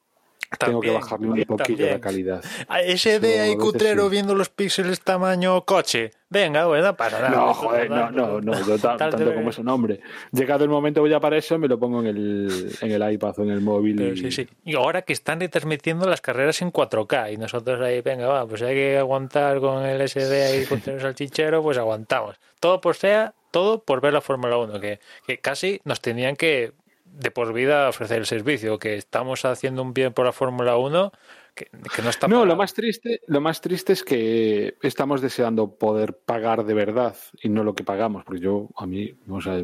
[0.59, 2.45] tengo que bajarle un poquillo la calidad.
[2.84, 4.11] Ese de ahí cutrero sí.
[4.11, 6.11] viendo los píxeles tamaño coche.
[6.28, 7.30] Venga, bueno, para nada.
[7.30, 10.01] No, joder, no, no, no, Tal tanto de- como es un hombre.
[10.32, 13.43] Llegado el momento ya para eso, me lo pongo en el, en el iPad o
[13.43, 13.97] en el móvil.
[13.97, 14.49] Pero y- sí, sí.
[14.64, 18.62] Y ahora que están retransmitiendo las carreras en 4K y nosotros ahí, venga, va, pues
[18.62, 22.36] hay que aguantar con el SD ahí el salchichero, pues aguantamos.
[22.61, 26.72] Todo por sea, todo por ver la Fórmula 1, que, que casi nos tenían que
[27.12, 31.12] de por vida ofrecer el servicio, que estamos haciendo un bien por la Fórmula 1
[31.54, 35.74] que, que no está No, lo más triste, lo más triste es que estamos deseando
[35.74, 39.62] poder pagar de verdad y no lo que pagamos, porque yo a mí, o sea,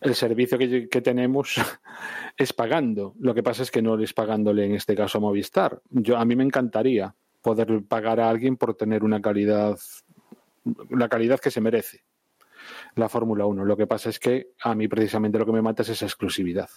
[0.00, 1.56] el servicio que, que tenemos
[2.36, 3.14] es pagando.
[3.20, 5.80] Lo que pasa es que no es pagándole en este caso a Movistar.
[5.90, 9.78] Yo a mí me encantaría poder pagar a alguien por tener una calidad,
[10.90, 12.04] la calidad que se merece
[12.96, 13.64] la Fórmula 1.
[13.64, 16.68] Lo que pasa es que a mí precisamente lo que me mata es esa exclusividad.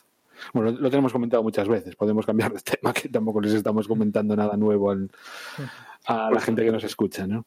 [0.53, 1.95] Bueno, lo tenemos comentado muchas veces.
[1.95, 5.09] Podemos cambiar de tema, que tampoco les estamos comentando nada nuevo al-
[6.05, 7.45] a la gente que nos escucha, ¿no?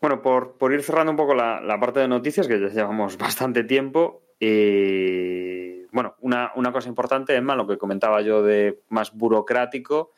[0.00, 3.16] Bueno, por, por ir cerrando un poco la, la parte de noticias, que ya llevamos
[3.18, 9.12] bastante tiempo, eh, bueno, una, una cosa importante, Emma, lo que comentaba yo de más
[9.14, 10.12] burocrático,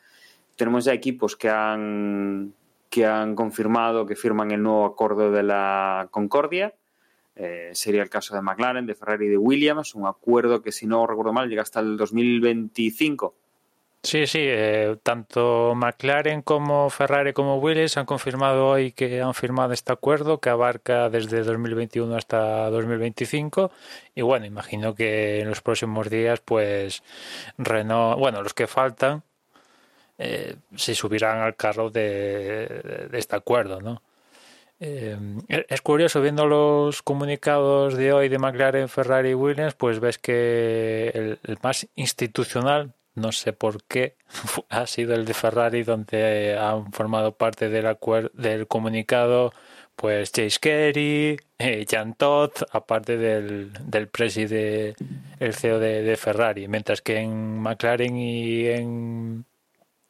[0.55, 2.53] tenemos ya equipos que han,
[2.89, 6.73] que han confirmado que firman el nuevo acuerdo de la Concordia.
[7.35, 10.87] Eh, sería el caso de McLaren, de Ferrari y de Williams, un acuerdo que, si
[10.87, 13.35] no recuerdo mal, llega hasta el 2025.
[14.05, 19.73] Sí, sí, eh, tanto McLaren como Ferrari como Willis han confirmado hoy que han firmado
[19.73, 23.71] este acuerdo que abarca desde 2021 hasta 2025
[24.13, 27.01] y bueno, imagino que en los próximos días pues
[27.57, 29.23] Renault, bueno, los que faltan
[30.19, 34.03] eh, se subirán al carro de este acuerdo, ¿no?
[34.87, 35.17] Eh,
[35.47, 41.11] es curioso, viendo los comunicados de hoy de McLaren, Ferrari y Williams, pues ves que
[41.15, 44.15] el, más institucional, no sé por qué,
[44.69, 47.97] ha sido el de Ferrari, donde han formado parte del,
[48.33, 49.53] del comunicado
[49.95, 54.93] pues Chase Carey, eh, Jan Todd, aparte del, del preside,
[55.39, 59.45] el CEO de, de Ferrari, mientras que en McLaren y en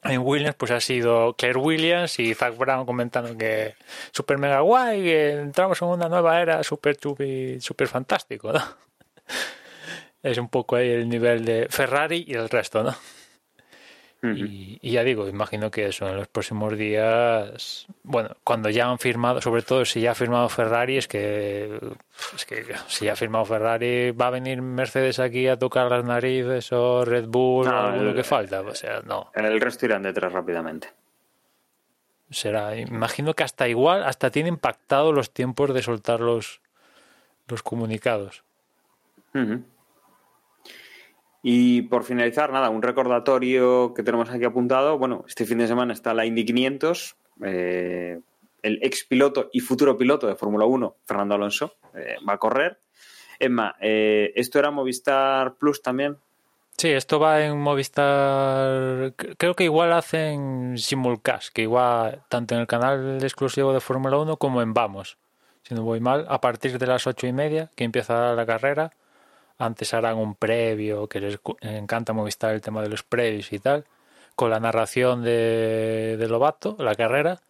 [0.06, 3.76] en Williams pues ha sido Claire Williams y Zach Brown comentando que
[4.12, 8.62] super mega guay, que entramos en una nueva era super chupi, super fantástico, ¿no?
[10.24, 12.96] Es un poco ahí el nivel de Ferrari y el resto, ¿no?
[14.24, 18.98] Y, y ya digo, imagino que eso en los próximos días, bueno, cuando ya han
[18.98, 21.80] firmado, sobre todo si ya ha firmado Ferrari, es que,
[22.36, 26.04] es que si ya ha firmado Ferrari, va a venir Mercedes aquí a tocar las
[26.04, 29.30] narices o Red Bull o No, alguno el- que falta, o sea, no.
[29.36, 30.88] El resto irán detrás rápidamente.
[32.32, 36.62] Será, imagino que hasta igual, hasta tiene impactado los tiempos de soltar los,
[37.48, 38.44] los comunicados.
[39.36, 39.64] Ujú.
[41.48, 44.98] Y por finalizar, nada, un recordatorio que tenemos aquí apuntado.
[44.98, 47.16] Bueno, este fin de semana está la Indy 500.
[47.44, 48.20] eh,
[48.64, 52.80] el ex piloto y futuro piloto de Fórmula 1, Fernando Alonso, eh, va a correr.
[53.38, 56.18] Emma, eh, ¿esto era Movistar Plus también?
[56.78, 59.14] Sí, esto va en Movistar.
[59.16, 64.18] cre- Creo que igual hacen simulcast, que igual tanto en el canal exclusivo de Fórmula
[64.18, 65.18] 1 como en Vamos,
[65.62, 68.92] si no voy mal, a partir de las ocho y media que empieza la carrera.
[69.58, 73.86] Antes harán un previo, que les encanta Movistar el tema de los previos y tal,
[74.36, 77.42] con la narración de, de Lobato, la carrera.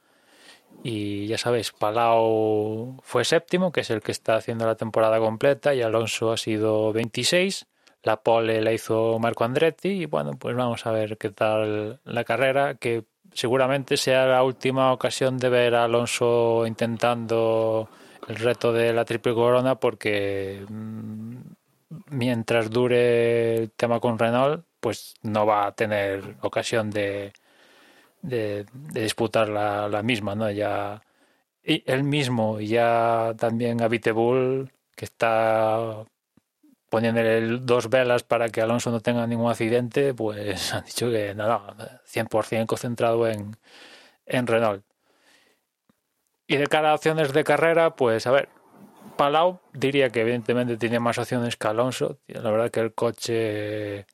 [0.83, 5.73] Y ya sabéis, Palau fue séptimo, que es el que está haciendo la temporada completa,
[5.73, 7.65] y Alonso ha sido 26.
[8.03, 12.23] La pole la hizo Marco Andretti, y bueno, pues vamos a ver qué tal la
[12.23, 13.03] carrera, que
[13.33, 17.89] seguramente sea la última ocasión de ver a Alonso intentando
[18.27, 21.37] el reto de la triple corona, porque mm,
[22.07, 27.33] mientras dure el tema con Renault, pues no va a tener ocasión de,
[28.21, 30.49] de, disputar la, la misma, ¿no?
[30.51, 31.01] Ya
[31.65, 36.05] y él mismo ya también a Vitebull que está
[36.89, 42.01] poniéndole dos velas para que Alonso no tenga ningún accidente, pues han dicho que nada,
[42.05, 43.57] 100% concentrado en,
[44.25, 44.83] en Renault.
[46.47, 48.49] Y de cara a opciones de carrera, pues a ver,
[49.17, 52.17] Palau diría que evidentemente tiene más opciones que Alonso.
[52.27, 54.05] La verdad que el coche,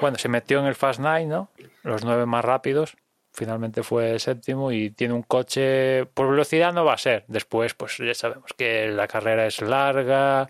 [0.00, 1.50] bueno, se metió en el Fast Nine, ¿no?
[1.82, 2.96] Los nueve más rápidos.
[3.32, 7.24] Finalmente fue séptimo y tiene un coche por velocidad no va a ser.
[7.28, 10.48] Después, pues ya sabemos que la carrera es larga,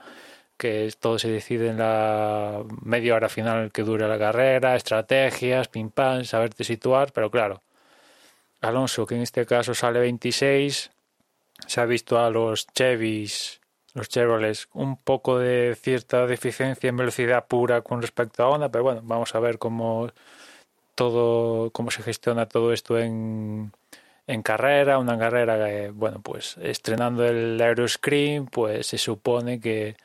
[0.57, 5.91] que todo se decide en la media hora final que dura la carrera, estrategias, pim
[5.91, 7.63] pam, saberte situar, pero claro,
[8.61, 10.91] Alonso, que en este caso sale 26,
[11.67, 13.61] se ha visto a los Chevys,
[13.97, 18.85] los Chevrolets, un poco de cierta deficiencia en velocidad pura con respecto a Honda, pero
[18.85, 20.11] bueno, vamos a ver cómo
[20.95, 23.73] todo, cómo se gestiona todo esto en,
[24.27, 29.97] en carrera, una carrera que, bueno, pues estrenando el Aeroscreen, pues se supone que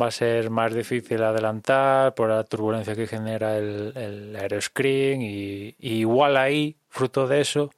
[0.00, 5.74] va a ser más difícil adelantar por la turbulencia que genera el, el Aeroscreen y,
[5.78, 7.70] y igual ahí, fruto de eso,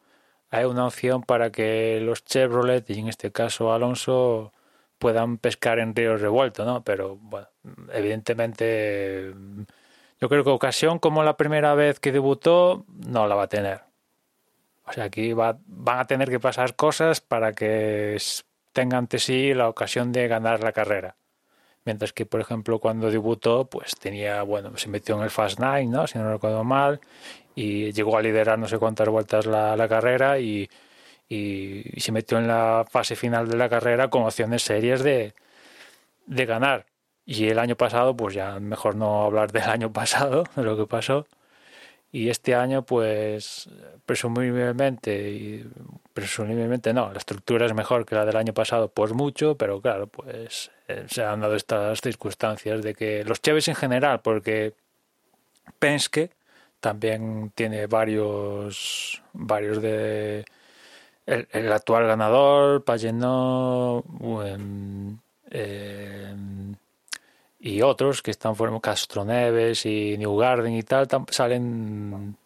[0.51, 4.53] hay una opción para que los Chevrolet y en este caso Alonso
[4.99, 6.83] puedan pescar en ríos revueltos, ¿no?
[6.83, 7.49] Pero bueno,
[7.93, 9.33] evidentemente
[10.21, 13.83] yo creo que ocasión como la primera vez que debutó no la va a tener.
[14.87, 18.17] O sea, aquí va, van a tener que pasar cosas para que
[18.73, 21.17] tenga ante sí la ocasión de ganar la carrera.
[21.85, 25.87] Mientras que, por ejemplo, cuando debutó, pues tenía, bueno, se metió en el Fast Nine,
[25.87, 26.07] ¿no?
[26.07, 27.01] Si no recuerdo mal,
[27.55, 30.69] y llegó a liderar no sé cuántas vueltas la, la carrera y,
[31.29, 35.35] y, se metió en la fase final de la carrera con opciones serias de,
[36.27, 36.87] de ganar.
[37.27, 40.87] Y el año pasado, pues ya mejor no hablar del año pasado, de lo que
[40.87, 41.27] pasó,
[42.11, 43.69] y este año pues
[44.07, 45.71] presumiblemente y
[46.15, 50.07] presumiblemente no la estructura es mejor que la del año pasado pues mucho pero claro
[50.07, 54.75] pues eh, se han dado estas circunstancias de que los Chevys en general porque
[55.79, 56.31] Penske
[56.81, 60.47] también tiene varios varios de
[61.29, 64.03] el, el actual ganador Pageno
[65.51, 66.35] eh,
[67.61, 72.37] y otros que están fuera Castroneves y New Garden y tal salen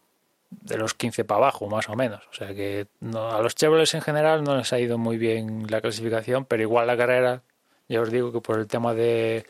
[0.51, 2.23] de los 15 para abajo más o menos.
[2.31, 5.67] O sea que no, a los Chevrolet en general no les ha ido muy bien
[5.71, 7.43] la clasificación pero igual la carrera
[7.89, 9.47] ya os digo que por el tema de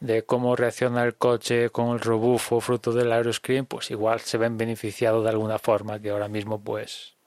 [0.00, 4.56] de cómo reacciona el coche con el rebufo fruto del aeroscreen pues igual se ven
[4.56, 7.19] beneficiados de alguna forma que ahora mismo pues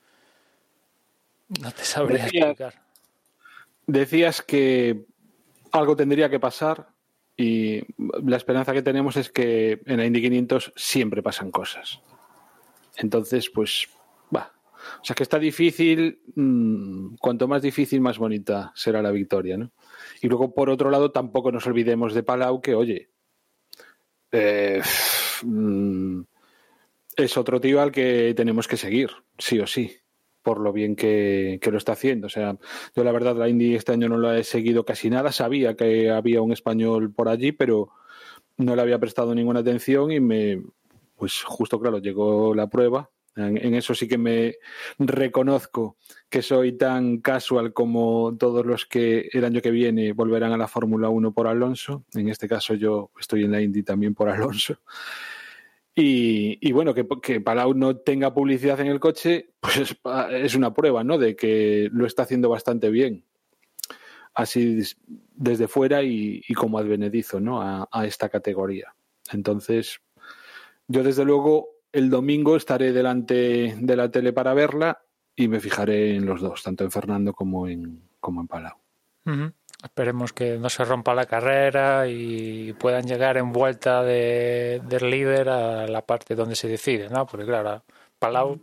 [1.62, 2.84] no te sabría Decía, explicar
[3.88, 5.06] decías que
[5.72, 6.90] algo tendría que pasar
[7.36, 7.82] y
[8.24, 12.00] la esperanza que tenemos es que en la Indy 500 siempre pasan cosas.
[12.98, 13.88] Entonces, pues,
[14.34, 14.54] va.
[15.02, 19.72] O sea que está difícil, mmm, cuanto más difícil, más bonita será la victoria, ¿no?
[20.22, 23.10] Y luego, por otro lado, tampoco nos olvidemos de Palau, que, oye,
[24.32, 24.82] eh,
[25.44, 26.22] mmm,
[27.16, 29.10] es otro tío al que tenemos que seguir,
[29.40, 30.03] sí o sí
[30.44, 32.28] por lo bien que, que, lo está haciendo.
[32.28, 32.58] O sea,
[32.96, 35.32] yo la verdad la Indy este año no la he seguido casi nada.
[35.32, 37.92] Sabía que había un español por allí, pero
[38.58, 40.62] no le había prestado ninguna atención y me,
[41.16, 43.10] pues justo claro, llegó la prueba.
[43.36, 44.58] En, en eso sí que me
[45.00, 45.98] reconozco
[46.30, 50.68] que soy tan casual como todos los que el año que viene volverán a la
[50.68, 52.04] Fórmula 1 por Alonso.
[52.14, 54.78] En este caso yo estoy en la Indy también por Alonso.
[55.96, 59.98] Y, y, bueno, que, que, Palau no tenga publicidad en el coche, pues es,
[60.32, 61.18] es, una prueba, ¿no?
[61.18, 63.26] De que lo está haciendo bastante bien.
[64.34, 64.82] Así
[65.36, 67.62] desde fuera y, y como advenedizo, ¿no?
[67.62, 68.96] A, a, esta categoría.
[69.32, 70.02] Entonces,
[70.88, 75.04] yo desde luego el domingo estaré delante de la tele para verla
[75.36, 78.78] y me fijaré en los dos, tanto en Fernando como en, como en Palau.
[79.84, 85.50] Esperemos que no se rompa la carrera y puedan llegar en vuelta de, del líder
[85.50, 87.26] a la parte donde se decide, ¿no?
[87.26, 87.84] Porque claro,
[88.18, 88.62] Palau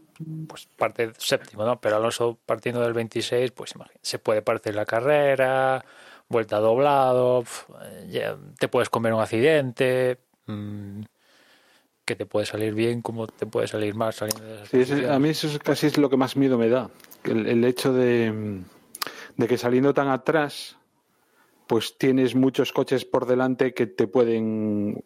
[0.48, 1.78] pues parte séptimo, ¿no?
[1.78, 5.84] Pero Alonso partiendo del 26, pues se puede partir la carrera,
[6.28, 7.44] vuelta doblado,
[8.08, 11.02] ya te puedes comer un accidente, mmm,
[12.06, 15.18] que te puede salir bien como te puede salir mal saliendo de sí, ese, a
[15.18, 16.90] mí eso es casi es lo que más miedo me da,
[17.24, 18.62] el, el hecho de,
[19.36, 20.76] de que saliendo tan atrás
[21.70, 25.04] pues tienes muchos coches por delante que te pueden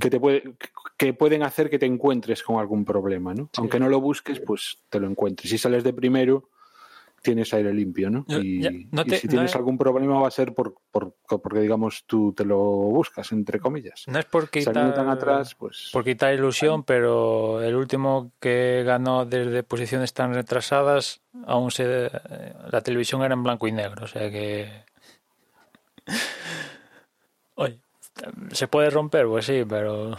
[0.00, 0.54] que te puede,
[0.96, 3.50] que pueden hacer que te encuentres con algún problema, ¿no?
[3.52, 3.58] Sí.
[3.58, 5.50] Aunque no lo busques, pues te lo encuentres.
[5.50, 6.48] Si sales de primero,
[7.20, 8.24] tienes aire limpio, ¿no?
[8.28, 11.16] Y, ya, no te, y si tienes no algún problema va a ser por, por,
[11.26, 14.04] porque digamos tú te lo buscas entre comillas.
[14.06, 19.26] No es porque Saliendo tan atrás, pues por quitar ilusión, pero el último que ganó
[19.26, 22.10] desde posiciones tan retrasadas, aún se
[22.70, 24.88] la televisión era en blanco y negro, o sea que
[27.54, 27.80] Oye,
[28.52, 29.26] ¿se puede romper?
[29.26, 30.16] Pues sí, pero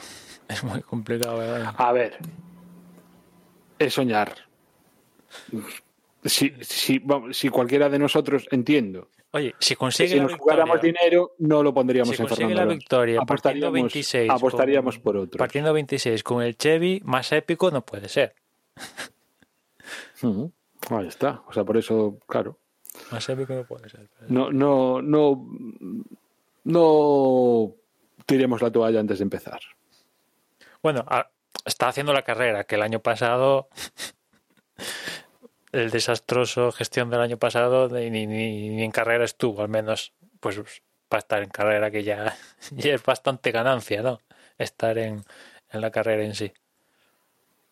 [0.47, 1.37] es muy complicado.
[1.37, 1.73] ¿verdad?
[1.77, 2.17] A ver,
[3.79, 4.35] es soñar.
[6.23, 7.01] Si, si,
[7.31, 9.09] si cualquiera de nosotros, entiendo.
[9.33, 12.55] Oye, si consigue si nos jugáramos dinero, no lo pondríamos si en Fernando.
[12.55, 15.37] la victoria, apostaríamos, 26, apostaríamos con, por otro.
[15.37, 18.35] Partiendo 26 con el Chevy, más épico no puede ser.
[20.21, 20.51] Uh -huh.
[20.89, 21.43] Ahí está.
[21.47, 22.59] O sea, por eso, claro.
[23.11, 24.07] Más épico no puede ser.
[24.19, 24.31] Pero...
[24.31, 25.47] No, no, no,
[26.63, 27.75] no
[28.25, 29.59] tiremos la toalla antes de empezar.
[30.81, 31.05] Bueno,
[31.65, 33.69] está haciendo la carrera, que el año pasado,
[35.71, 40.61] el desastroso gestión del año pasado, ni, ni, ni en carrera estuvo, al menos, pues
[41.07, 42.35] para estar en carrera, que ya,
[42.71, 44.21] ya es bastante ganancia, ¿no?
[44.57, 45.23] Estar en,
[45.69, 46.51] en la carrera en sí.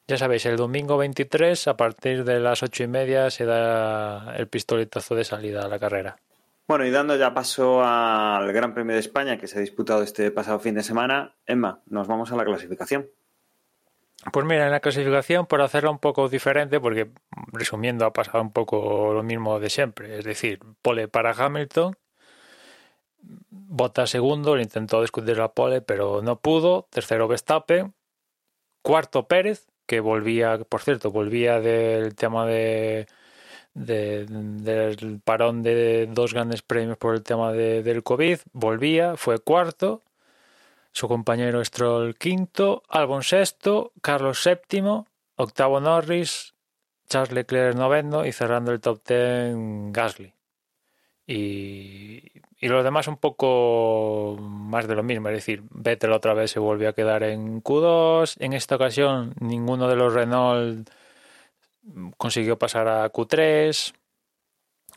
[0.10, 4.48] Ya sabéis, el domingo 23, a partir de las ocho y media, se da el
[4.48, 6.18] pistoletazo de salida a la carrera.
[6.68, 10.32] Bueno, y dando ya paso al Gran Premio de España que se ha disputado este
[10.32, 13.08] pasado fin de semana, Emma, nos vamos a la clasificación.
[14.34, 17.12] Pues mira, en la clasificación, por hacerlo un poco diferente, porque
[17.54, 20.18] resumiendo, ha pasado un poco lo mismo de siempre.
[20.18, 21.96] Es decir, pole para Hamilton,
[23.52, 26.88] Bota segundo, le intentó discutir la pole, pero no pudo.
[26.90, 27.94] Tercero Verstappen,
[28.82, 33.08] cuarto Pérez, que volvía, por cierto, volvía del tema de,
[33.74, 40.04] del parón de dos grandes premios por el tema de, del COVID, volvía, fue cuarto,
[40.92, 46.54] su compañero Stroll quinto, Albon sexto, Carlos séptimo, octavo Norris,
[47.08, 50.36] Charles Leclerc noveno y cerrando el top ten Gasly.
[51.26, 56.52] Y, y los demás un poco más de lo mismo, es decir, Vettel otra vez
[56.52, 60.90] se volvió a quedar en Q2, en esta ocasión ninguno de los Renault
[62.18, 63.94] consiguió pasar a Q3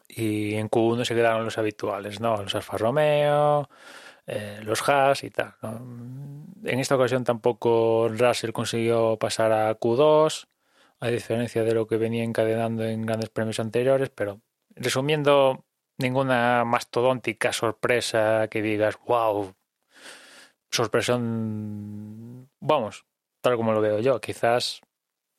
[0.09, 2.43] y en Q1 se quedaron los habituales, ¿no?
[2.43, 3.69] Los Alfa Romeo,
[4.27, 5.55] eh, los Haas y tal.
[6.65, 10.47] En esta ocasión tampoco Russell consiguió pasar a Q2,
[11.01, 14.41] a diferencia de lo que venía encadenando en grandes premios anteriores, pero
[14.77, 15.65] resumiendo,
[16.03, 19.55] ninguna mastodóntica sorpresa que digas, wow,
[20.71, 21.17] sorpresa,
[22.61, 23.07] vamos,
[23.41, 24.83] tal como lo veo yo, quizás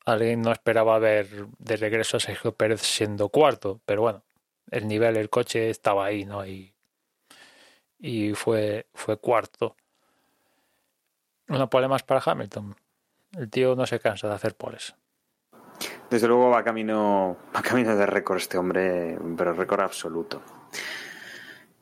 [0.05, 4.23] alguien no esperaba ver de regreso a Sergio Pérez siendo cuarto, pero bueno,
[4.71, 6.45] el nivel, el coche estaba ahí, ¿no?
[6.45, 6.73] Y,
[7.99, 9.75] y fue, fue cuarto.
[11.47, 12.75] Una pole más para Hamilton.
[13.33, 14.95] El tío no se cansa de hacer poles.
[16.13, 20.43] Desde luego va camino, va camino de récord este hombre, pero récord absoluto.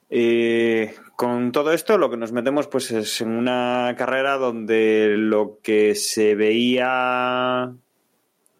[0.09, 5.59] Eh, con todo esto, lo que nos metemos pues es en una carrera donde lo
[5.61, 7.73] que se veía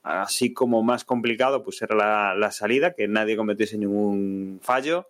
[0.04, 5.08] así como más complicado, pues era la, salida, que nadie cometiese ningún fallo.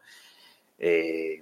[0.77, 1.41] Eh,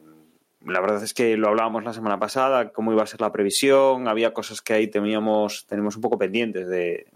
[0.66, 4.08] la verdad es que lo hablábamos la semana pasada, cómo iba a ser la previsión,
[4.08, 7.08] había cosas que ahí teníamos, tenemos un poco pendientes de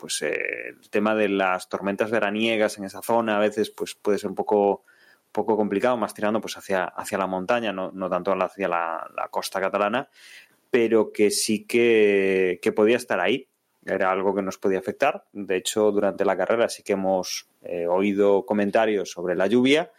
[0.00, 4.18] pues eh, el tema de las tormentas veraniegas en esa zona a veces pues puede
[4.18, 4.84] ser un poco
[5.32, 9.60] poco complicado, más tirando pues hacia, hacia la montaña, no, no tanto hacia la, costa
[9.60, 10.08] catalana,
[10.70, 13.48] pero que sí que, que podía estar ahí
[13.86, 15.24] era algo que nos podía afectar.
[15.32, 19.90] De hecho, durante la carrera sí que hemos eh, oído comentarios sobre la lluvia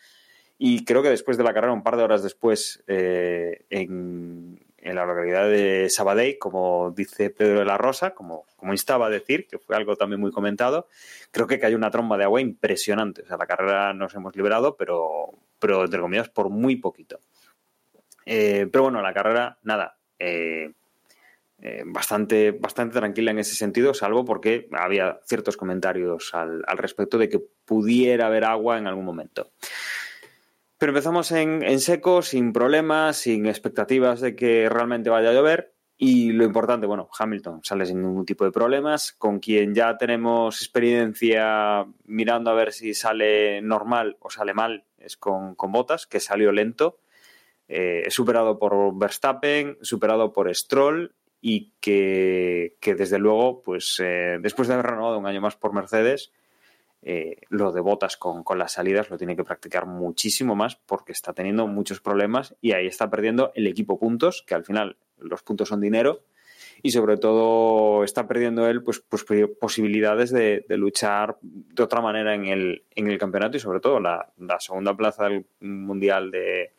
[0.58, 4.96] y creo que después de la carrera, un par de horas después, eh, en, en,
[4.96, 9.48] la localidad de Sabadell, como dice Pedro de la Rosa, como, como instaba a decir,
[9.48, 10.88] que fue algo también muy comentado,
[11.32, 13.24] creo que cayó una tromba de agua impresionante.
[13.24, 17.22] O sea, la carrera nos hemos liberado, pero, pero entre comillas, por muy poquito.
[18.26, 20.72] Eh, pero bueno, la carrera, nada, eh,
[21.64, 27.30] eh, bastante, bastante tranquila en ese sentido, salvo porque había ciertos comentarios al, respecto de
[27.30, 29.52] que pudiera haber agua en algún momento.
[30.82, 35.76] Pero empezamos en, en, seco, sin problemas, sin expectativas de que realmente vaya a llover.
[35.96, 40.60] Y lo importante, bueno, Hamilton sale sin ningún tipo de problemas, con quien ya tenemos
[40.60, 46.20] experiencia mirando a ver si sale normal o sale mal, es con, con Botas, que
[46.20, 46.98] salió lento.
[47.68, 54.68] Eh, superado por Verstappen, superado por Stroll y que, que desde luego, pues eh, después
[54.68, 56.32] de haber renovado un año más por Mercedes,
[57.04, 61.12] eh, lo de botas con, con, las salidas lo tiene que practicar muchísimo más porque
[61.12, 65.42] está teniendo muchos problemas y ahí está perdiendo el equipo puntos, que al final los
[65.42, 66.24] puntos son dinero
[66.84, 69.26] y sobre todo está perdiendo él pues, pues
[69.60, 74.32] posibilidades de, luchar de otra manera en el, en el campeonato y sobre todo la,
[74.60, 76.74] segunda plaza del mundial de,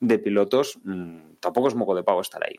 [0.00, 2.56] de pilotos mmm, tampoco es moco de pago estar ahí.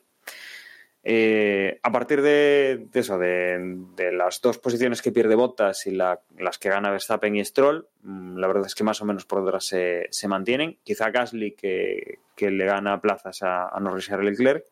[1.09, 6.57] Eh, a partir de, eso, de, las dos posiciones que pierde Bottas y la, las
[6.57, 9.65] que gana Verstappen y Stroll, mmm, la verdad es que más o menos por detrás
[9.65, 10.79] se, se mantienen.
[10.83, 14.65] Quizá Gasly que, le gana plazas a, a Norris y a Leclerc,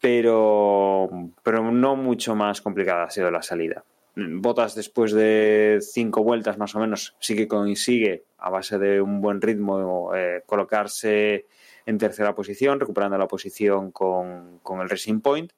[0.00, 1.10] pero,
[1.42, 3.82] pero no mucho más complicada ha sido la salida.
[4.14, 9.20] Bottas después de cinco vueltas más o menos sí que consigue a base de un
[9.20, 11.46] buen ritmo eh, colocarse
[11.86, 15.52] en tercera posición, recuperando la posición con, con el Racing Point.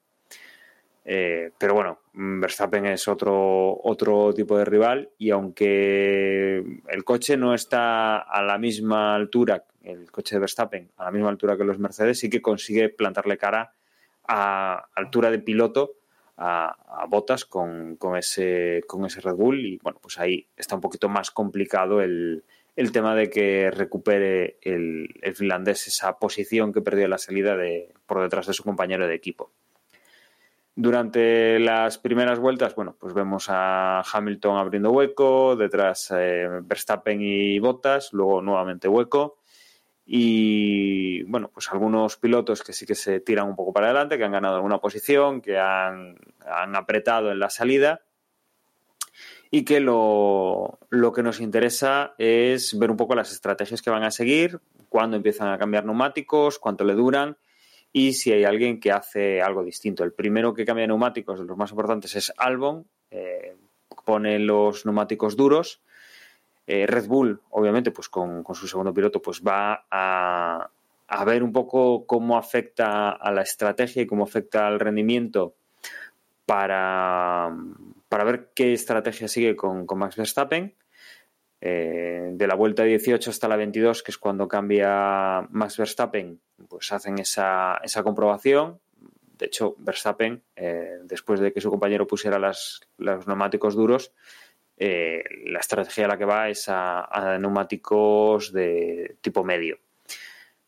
[1.07, 7.53] Eh, pero bueno, Verstappen es otro, otro tipo de rival y aunque el coche no
[7.53, 11.79] está a la misma altura, el coche de Verstappen, a la misma altura que los
[11.79, 13.75] Mercedes, sí que consigue plantarle cara
[14.27, 15.93] a altura de piloto
[16.39, 20.75] a, a Botas con, con, ese, con ese Red Bull y bueno, pues ahí está
[20.75, 22.45] un poquito más complicado el,
[22.77, 27.93] el tema de que recupere el, finlandés esa posición que perdió en la salida de,
[28.07, 29.53] por detrás de su compañero de equipo.
[30.77, 37.61] Durante las primeras vueltas, bueno, pues vemos a Hamilton abriendo hueco, detrás eh, Verstappen y
[37.61, 39.39] Bottas, luego nuevamente hueco.
[40.05, 44.25] Y bueno, pues algunos pilotos que sí que se tiran un poco para adelante, que
[44.25, 46.17] han ganado alguna posición, que han
[46.75, 48.03] apretado en la salida.
[49.55, 54.03] Y que lo, lo que nos interesa es ver un poco las estrategias que van
[54.03, 54.59] a seguir,
[54.89, 57.37] cuándo empiezan a cambiar neumáticos, cuánto le duran
[57.93, 60.03] y si hay alguien que hace algo distinto.
[60.03, 63.55] El primero que cambia neumáticos, de los más importantes, es Albon, eh,
[64.05, 65.81] pone los neumáticos duros.
[66.67, 70.69] Eh, Red Bull, obviamente, pues con, su segundo piloto, pues va a,
[71.25, 75.55] ver un poco cómo afecta a la estrategia y cómo afecta al rendimiento
[76.45, 77.53] para,
[78.15, 80.77] para ver qué estrategia sigue con, Max Verstappen.
[81.61, 86.93] Eh, de la vuelta 18 hasta la 22, que es cuando cambia Max Verstappen, pues
[86.93, 88.79] hacen esa, esa comprobación.
[89.37, 94.13] De hecho, Verstappen, eh, después de que su compañero pusiera las, los neumáticos duros,
[94.77, 99.81] eh, la estrategia a la que va es a, neumáticos de tipo medio.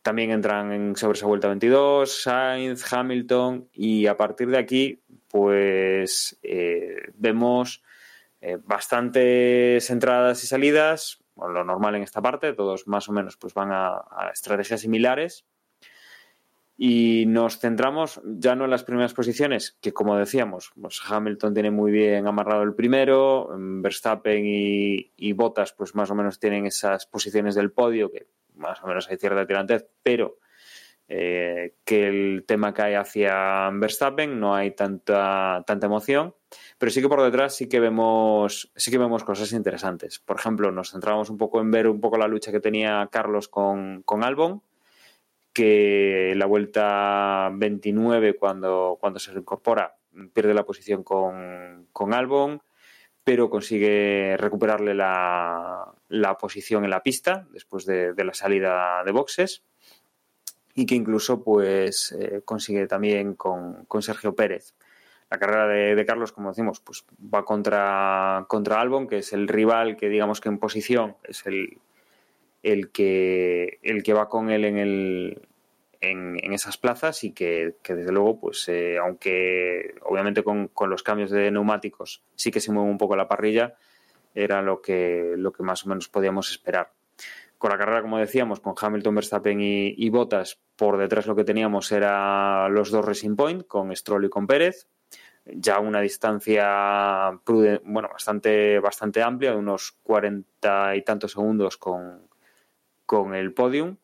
[0.07, 6.39] También entran en, sobre esa vuelta 22 Sainz, Hamilton y a partir de aquí, pues
[7.16, 7.83] vemos
[8.41, 13.53] eh, bastantes entradas y salidas, lo normal en esta parte, todos más o menos pues
[13.53, 15.45] van a, estrategias similares.
[16.78, 21.73] Y nos centramos ya no en las primeras posiciones, que como decíamos, pues Hamilton tiene
[21.73, 27.07] muy bien amarrado el primero, Verstappen y, y Bottas pues más o menos tienen esas
[27.07, 30.39] posiciones del podio, que más o menos hay cierta tirantez, pero
[31.09, 36.35] eh, que el tema cae hacia Verstappen, no hay tanta, tanta emoción,
[36.78, 40.19] pero sí que por detrás sí que vemos, sí que vemos cosas interesantes.
[40.19, 43.49] Por ejemplo, nos centramos un poco en ver un poco la lucha que tenía Carlos
[43.49, 44.62] con, con Albon,
[45.53, 49.97] que la vuelta 29, cuando, cuando se incorpora,
[50.35, 52.62] pierde la posición con, con Albon,
[53.27, 59.11] pero consigue recuperarle la, la, posición en la pista después de, de la salida de
[59.11, 59.65] boxes
[60.77, 64.74] y que incluso pues eh, consigue también con, Sergio Pérez.
[65.28, 67.05] La carrera de, Carlos, como decimos, pues
[67.35, 71.78] va contra, contra Albon, que es el rival que digamos que en posición es el,
[72.62, 75.43] el, que, el que va con él en, el,
[76.11, 81.51] en, esas plazas y que, desde luego, pues eh, aunque obviamente con, los cambios de
[81.51, 83.74] neumáticos sí que se mueve un poco la parrilla,
[84.35, 86.93] era lo que, lo que más o menos podíamos esperar.
[87.59, 91.45] Con la carrera, como decíamos, con Hamilton, Verstappen y, y Bottas, por detrás lo que
[91.45, 94.89] teníamos era los dos Racing Point, con Stroll y con Pérez.
[95.47, 102.28] Ya una distancia bueno, bastante, bastante amplia, de unos cuarenta y tantos segundos con,
[103.07, 103.97] con el podium.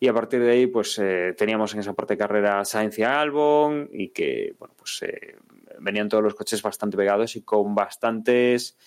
[0.00, 3.02] Y a partir de ahí, pues eh, teníamos en esa parte de carrera Sainz y
[3.02, 5.36] Albon y que, bueno, pues eh,
[5.78, 8.78] venían todos los coches bastante pegados y con bastantes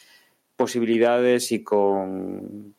[0.56, 2.74] posibilidades y con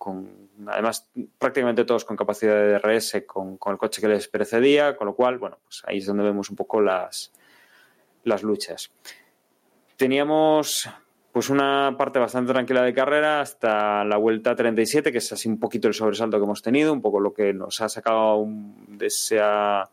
[0.66, 5.14] además prácticamente todos con capacidad de DRS con, el coche que les precedía, con lo
[5.14, 7.32] cual, bueno, pues ahí es donde vemos un poco las,
[8.24, 8.92] las luchas.
[9.96, 10.88] Teníamos
[11.34, 15.60] pues una parte bastante tranquila de carrera hasta la vuelta 37, que es así un
[15.60, 18.46] poquito el sobresalto que hemos tenido, un poco lo que nos ha sacado
[18.88, 19.90] de esa,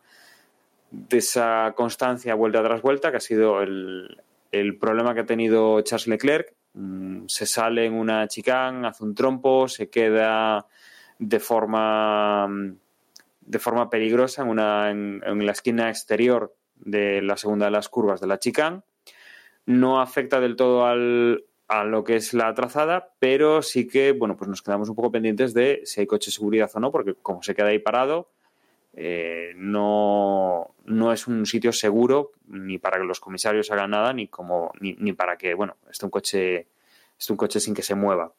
[0.90, 5.82] de esa constancia vuelta tras vuelta, que ha sido el, el problema que ha tenido
[5.82, 10.66] Charles Leclerc, Mm, se sale en una chicane, hace un trompo, se queda
[11.18, 12.48] de forma,
[13.40, 18.20] de forma peligrosa en, una, en, la esquina exterior de la segunda de las curvas
[18.20, 18.82] de la chicane.
[19.66, 24.36] No afecta del todo al, a lo que es la trazada, pero sí que bueno,
[24.36, 27.14] pues nos quedamos un poco pendientes de si hay coche de seguridad o no, porque
[27.14, 28.30] como se queda ahí parado,
[28.94, 34.28] eh, no, no, es un sitio seguro ni para que los comisarios hagan nada, ni
[34.28, 36.66] como, ni, ni para que, bueno, esté un coche,
[37.18, 38.34] esté un coche sin que se mueva.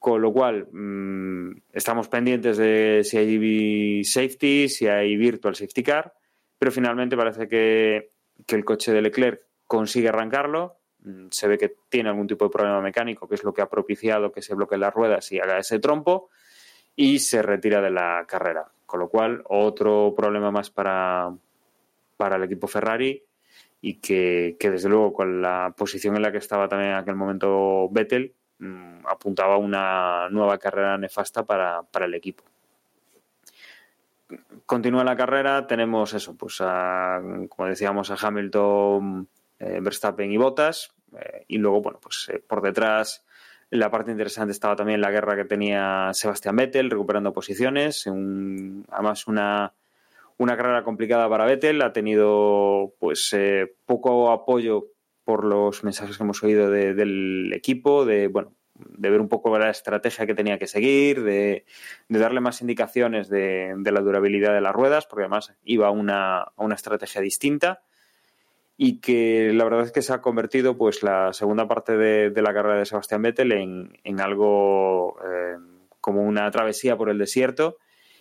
[0.00, 6.14] Con lo cual, mmm, estamos pendientes de si hay safety, si hay virtual safety car,
[6.58, 8.10] pero finalmente parece que,
[8.46, 10.78] que el coche de Leclerc consigue arrancarlo.
[11.04, 13.70] Mm, se ve que tiene algún tipo de problema mecánico, que es lo que ha
[13.70, 16.28] propiciado que se bloqueen las ruedas y haga ese trompo,
[16.96, 18.66] y se retira de la carrera.
[18.84, 21.32] Con lo cual, otro problema más para,
[22.16, 23.22] para el equipo Ferrari
[23.80, 27.88] y que, desde luego con la posición en la que estaba también en aquel momento
[27.90, 32.42] Vettel mm, apuntaba una nueva carrera nefasta para, el equipo.
[34.66, 39.28] Continúa la carrera, tenemos eso, pues como decíamos, a Hamilton,
[39.60, 43.24] Verstappen y Bottas, eh, y luego, bueno, pues eh, por detrás
[43.70, 49.74] la parte interesante estaba también la guerra que tenía Sebastián Vettel recuperando posiciones, además una,
[50.38, 54.88] una carrera complicada para Vettel, ha tenido pues eh, poco apoyo
[55.22, 59.70] por los mensajes que hemos oído del equipo, de bueno, de ver un poco la
[59.70, 61.64] estrategia que tenía que seguir, de,
[62.08, 66.52] darle más indicaciones de, la durabilidad de las ruedas, porque además iba a una, a
[66.56, 67.82] una estrategia distinta
[68.82, 72.54] y que la verdad es que se ha convertido pues la segunda parte de, la
[72.54, 75.58] carrera de Sebastián Vettel en, algo eh,
[76.00, 77.76] como una travesía por el desierto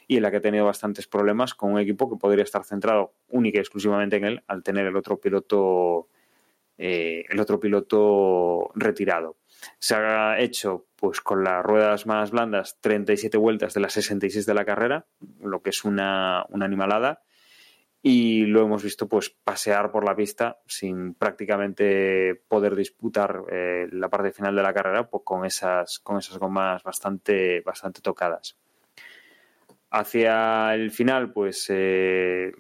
[0.06, 3.14] y en la que ha tenido bastantes problemas con un equipo que podría estar centrado
[3.30, 6.10] única y exclusivamente en él al tener el otro piloto
[6.78, 9.38] eh, el otro piloto retirado.
[9.80, 14.54] Se ha hecho pues con las ruedas más blandas 37 vueltas de las 66 de
[14.54, 15.06] la carrera,
[15.42, 17.22] lo que es una, animalada,
[18.02, 24.10] y lo hemos visto pues pasear por la pista sin prácticamente poder disputar eh, la
[24.10, 28.58] parte final de la carrera pues, con esas con esas gomas bastante bastante tocadas.
[29.92, 32.54] Hacia el final pues eh,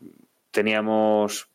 [0.51, 1.49] teníamos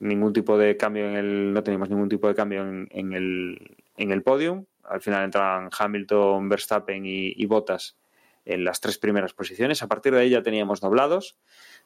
[0.00, 4.12] ningún tipo de cambio en el no teníamos ningún tipo de cambio en, el en
[4.12, 4.66] el podium.
[4.84, 7.96] Al final entraban Hamilton, Verstappen y, Bottas
[8.44, 9.82] en las tres primeras posiciones.
[9.82, 11.36] A partir de ahí ya teníamos doblados.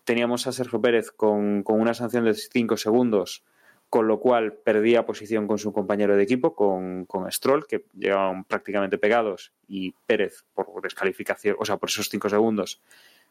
[0.04, 3.44] Teníamos a Sergio Pérez con, una sanción de 5 segundos,
[3.90, 8.98] con lo cual perdía posición con su compañero de equipo, con, Stroll, que llegaban prácticamente
[8.98, 12.82] pegados, y Pérez, por descalificación, o sea, por esos 5 segundos,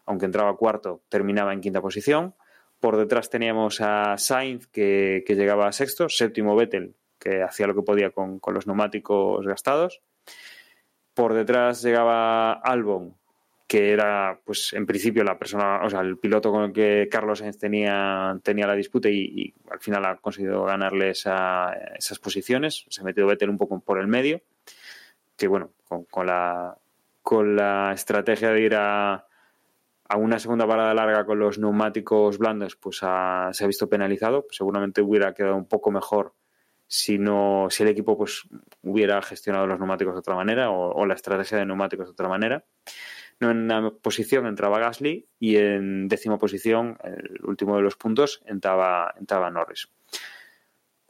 [0.05, 2.35] aunque entraba cuarto, terminaba en quinta posición.
[2.79, 7.75] Por detrás teníamos a Sainz, que, que llegaba a sexto, séptimo Vettel, que hacía lo
[7.75, 10.01] que podía con, los neumáticos gastados.
[11.15, 13.15] Por detrás llegaba Albon,
[13.67, 17.39] que era, pues, en principio la persona, o sea, el piloto con el que Carlos
[17.39, 22.85] Sainz tenía, tenía la disputa y, al final ha conseguido ganarle esas posiciones.
[22.89, 24.41] Se ha metido Vettel un poco por el medio,
[25.37, 26.77] que bueno, con, la,
[27.23, 29.25] con la estrategia de ir a,
[30.07, 34.45] a una segunda parada larga con los neumáticos blandos, pues se ha visto penalizado.
[34.51, 36.33] Seguramente hubiera quedado un poco mejor
[36.87, 38.47] si no si el equipo pues
[38.83, 42.65] hubiera gestionado los neumáticos de otra manera o, la estrategia de neumáticos de otra manera.
[43.39, 49.13] En una posición entraba Gasly y en décima posición, el último de los puntos, entraba,
[49.19, 49.89] entraba Norris.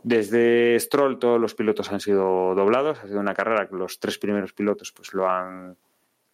[0.01, 4.17] Desde Stroll todos los pilotos han sido doblados, ha sido una carrera que los tres
[4.17, 5.77] primeros pilotos pues lo han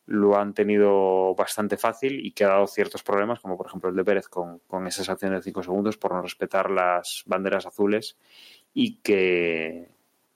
[0.07, 3.95] lo han tenido bastante fácil y que ha dado ciertos problemas, como por ejemplo el
[3.95, 8.17] de Pérez con, con esa sanción de 5 segundos por no respetar las banderas azules
[8.73, 9.89] y que,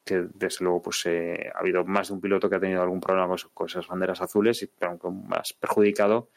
[0.06, 3.34] desde luego pues eh, ha habido más de un piloto que ha tenido algún problema
[3.54, 6.30] con, esas banderas azules, y, aunque más perjudicado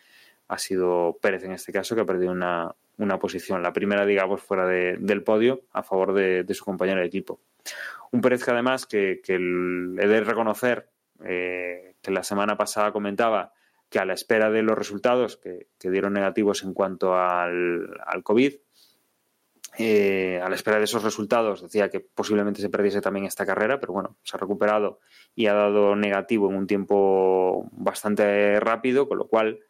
[0.48, 2.74] ha sido Pérez en este caso, que ha perdido una,
[3.20, 7.40] posición, la primera, digamos, fuera del podio a favor de, su compañero de equipo.
[8.12, 10.88] Un Pérez que además, que, he de reconocer,
[11.22, 13.52] eh, que la semana pasada comentaba
[13.90, 18.54] que a la espera de los resultados que, dieron negativos en cuanto al, al COVID,
[19.78, 23.78] eh, a la espera de esos resultados decía que posiblemente se perdiese también esta carrera,
[23.78, 24.98] pero bueno, se ha recuperado
[25.36, 29.60] y ha dado negativo en un tiempo bastante rápido, con lo cual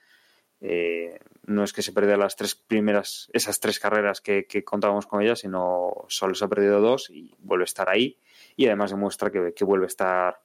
[0.62, 5.20] eh, no es que se perdiera las tres primeras, esas tres carreras que, contábamos con
[5.20, 8.16] ellas, sino solo se ha perdido dos y vuelve a estar ahí
[8.56, 10.40] y además demuestra que, que vuelve a estar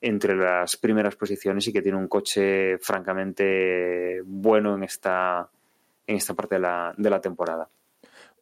[0.00, 5.48] entre las primeras posiciones y que tiene un coche francamente bueno en esta,
[6.04, 7.68] en esta parte de la, de la temporada.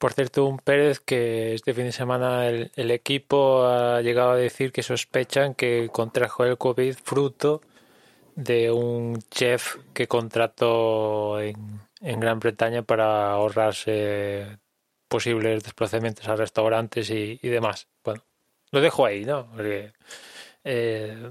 [0.02, 4.72] Por cierto, un Pérez que este fin de semana el, equipo ha llegado a decir
[4.72, 7.62] que sospechan que contrajo el COVID fruto
[8.34, 11.54] de un chef que contrató en,
[12.00, 14.58] Gran Bretaña para ahorrarse
[15.06, 17.86] posibles desplazamientos a restaurantes y, demás.
[18.02, 18.24] Bueno,
[18.72, 19.50] lo dejo ahí, ¿no?
[20.64, 21.30] Eh,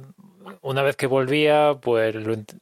[0.62, 2.16] una vez que volvía, pues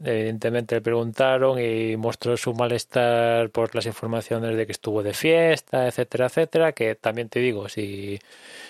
[0.03, 5.87] evidentemente le preguntaron y mostró su malestar por las informaciones de que estuvo de fiesta,
[5.87, 8.19] etcétera, etcétera, que también te digo, si,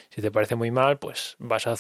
[0.10, 1.78] si te parece muy mal, pues vas al,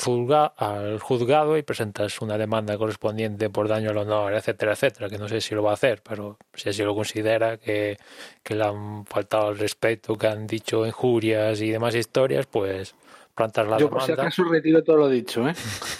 [0.58, 5.28] al juzgado y presentas una demanda correspondiente por daño al honor, etcétera, etcétera, que no
[5.30, 7.98] sé si lo va a hacer, pero si así lo considera que,
[8.44, 12.96] que le han faltado el respeto, que han dicho injurias y demás historias, pues
[13.36, 13.90] plantas la Yo, demanda.
[13.90, 15.54] por si acaso retiro todo lo dicho, ¿eh?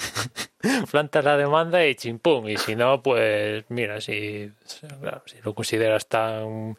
[0.92, 2.48] plantas la demanda y chimpum.
[2.50, 6.78] Y si no, pues mira, si, si lo consideras tan,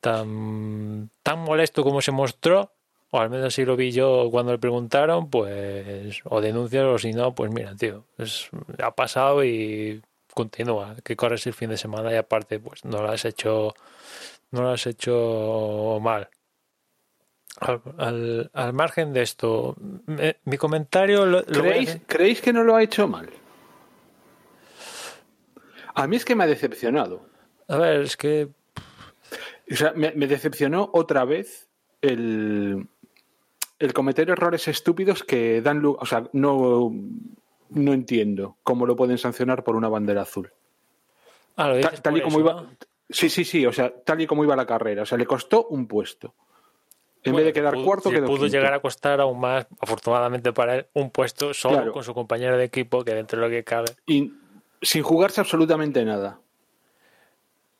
[0.00, 2.72] tan, tan molesto como se mostró,
[3.10, 7.12] o al menos si lo vi yo cuando le preguntaron, pues o denuncias o si
[7.12, 8.48] no, pues mira, tío, es,
[8.82, 10.02] ha pasado y
[10.34, 13.74] continúa, que corres el fin de semana y aparte, pues no lo has hecho,
[14.50, 16.28] no lo has hecho mal.
[17.58, 19.76] Al, al, margen de esto,
[20.44, 21.24] mi comentario...
[21.24, 23.30] Lo, ¿Creéis, ¿Creéis que no lo ha hecho mal?
[25.94, 27.26] A mí es que me ha decepcionado.
[27.68, 28.48] A ver, es que...
[29.70, 31.68] O sea, me, me decepcionó otra vez
[32.02, 32.86] el,
[33.78, 36.92] el cometer errores estúpidos que dan lu- O sea, no,
[37.70, 40.52] no entiendo cómo lo pueden sancionar por una bandera azul.
[41.56, 42.52] Ah, lo Ta- tal y como eso, iba.
[42.62, 42.70] ¿no?
[43.08, 43.66] Sí, sí, sí.
[43.66, 45.02] O sea, tal y como iba la carrera.
[45.02, 46.34] O sea, le costó un puesto.
[47.26, 48.56] En Bueno, vez de quedar pudo- cuarto, le quedó pudo quinto.
[48.56, 51.92] llegar a costar aún más, afortunadamente para él, un puesto solo Claro.
[51.92, 53.88] con su compañero de equipo, que dentro de lo que cabe.
[54.06, 54.32] Y
[54.80, 56.38] sin jugarse absolutamente nada.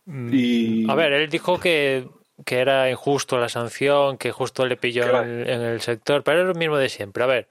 [0.07, 0.89] Y...
[0.91, 2.09] A ver, él dijo que,
[2.45, 5.25] que era injusto la sanción, que justo le pilló Claro.
[5.25, 7.23] en, el, en el sector, pero es lo mismo de siempre.
[7.25, 7.49] A ver,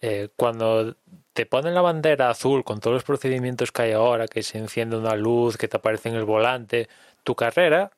[0.00, 0.96] eh, cuando
[1.32, 4.96] te ponen la bandera azul con todos los procedimientos que hay ahora, que se enciende
[4.96, 6.88] una luz, que te aparece en el volante,
[7.24, 7.92] tu carrera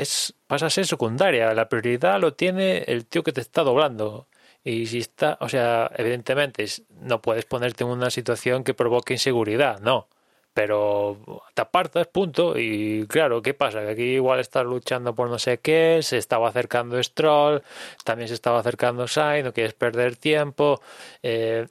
[0.00, 1.52] es pasa a ser secundaria.
[1.54, 4.28] La prioridad lo tiene el tío que te está doblando.
[4.64, 6.64] Y si está, o sea, evidentemente
[7.00, 10.08] no puedes ponerte en una situación que provoque inseguridad, no.
[10.52, 12.58] Pero te apartas, punto.
[12.58, 13.82] Y claro, ¿qué pasa?
[13.82, 17.62] Que aquí igual estás luchando por no sé qué, se estaba acercando Stroll,
[18.04, 20.80] también se estaba acercando Sainz, no quieres perder tiempo.
[21.22, 21.68] Eh,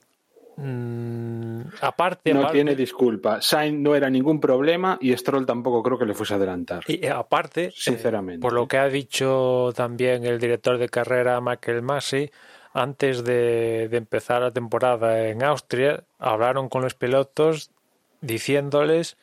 [0.58, 3.40] mm, aparte, No aparte- tiene disculpa.
[3.40, 6.82] Sainz no era ningún problema y Stroll tampoco creo que le fuese a adelantar.
[6.86, 8.40] Y eh, aparte, eh, Sinceramente.
[8.42, 12.30] por lo que ha dicho también el director de carrera Michael Masi,
[12.74, 17.70] antes de, de empezar la temporada en Austria, hablaron con los pilotos
[18.20, 19.16] diciéndoles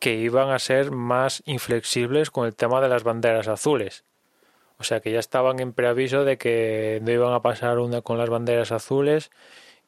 [0.00, 4.04] que iban a ser más inflexibles con el tema de las banderas azules.
[4.78, 8.16] O sea que ya estaban en preaviso de que no iban a pasar una con
[8.16, 9.30] las banderas azules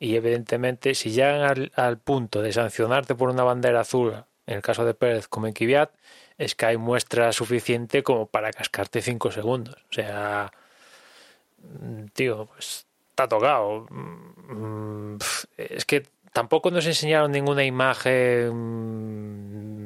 [0.03, 4.61] y evidentemente si llegan al, al punto de sancionarte por una bandera azul, en el
[4.61, 5.91] caso de Pérez como en Kvyat,
[6.39, 9.77] es que hay muestra suficiente como para cascarte cinco segundos.
[9.91, 10.51] O sea,
[11.59, 13.87] mm, tío, pues está tocado.
[13.91, 15.19] Mm,
[15.57, 16.03] Es que
[16.33, 18.51] tampoco nos enseñaron ninguna imagen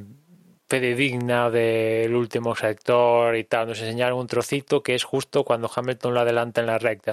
[0.00, 0.16] mm,
[0.66, 3.68] fidedigna del último sector y tal.
[3.68, 7.12] Nos enseñaron un trocito que es justo cuando Hamilton lo adelanta en la recta.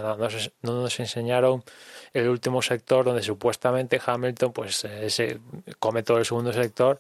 [0.61, 1.65] No nos enseñaron
[2.13, 5.39] el último sector donde supuestamente Hamilton pues eh,
[5.79, 6.99] come todo el segundo sector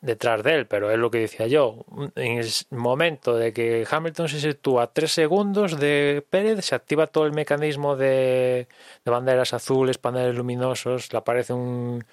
[0.00, 1.84] detrás de él, pero es lo que decía yo.
[2.14, 7.24] En el momento de que Hamilton se sitúa tres segundos de Pérez, se activa todo
[7.24, 8.68] el mecanismo de,
[9.04, 12.04] de banderas azules, paneles luminosos, le aparece un,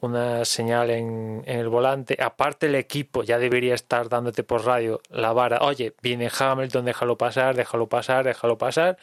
[0.00, 2.16] una señal en, en el volante.
[2.20, 5.58] Aparte, el equipo ya debería estar dándote por radio la vara.
[5.62, 8.98] Oye, viene Hamilton, déjalo pasar, déjalo pasar, déjalo pasar.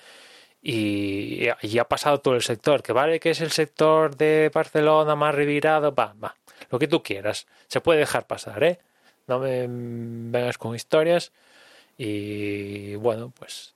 [0.69, 2.83] Y, y ha pasado todo el sector.
[2.83, 6.35] Que vale que es el sector de Barcelona más revirado, va, va
[6.69, 7.47] lo que tú quieras.
[7.67, 8.79] Se puede dejar pasar, ¿eh?
[9.27, 11.31] No me vengas con historias.
[11.97, 13.75] Y bueno, pues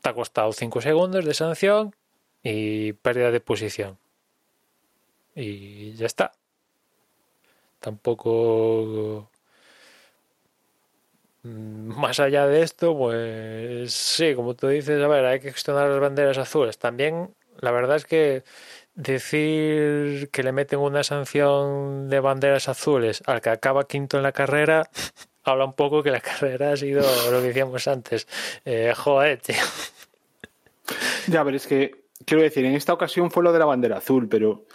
[0.00, 1.94] te ha costado 5 segundos de sanción
[2.42, 3.98] y pérdida de posición.
[5.34, 6.32] Y ya está.
[7.80, 9.28] Tampoco...
[11.42, 15.88] mm, Más allá de esto, pues sí, como tú dices, a ver, hay que gestionar
[15.88, 16.78] las banderas azules.
[16.78, 18.44] También, la verdad es que
[18.94, 24.32] decir que le meten una sanción de banderas azules al que acaba quinto en la
[24.32, 24.90] carrera
[25.44, 28.26] habla un poco que la carrera ha sido lo que decíamos antes.
[28.64, 29.56] Eh, joder, tío.
[31.28, 34.28] Ya, pero es que, quiero decir, en esta ocasión fue lo de la bandera azul,
[34.28, 34.66] pero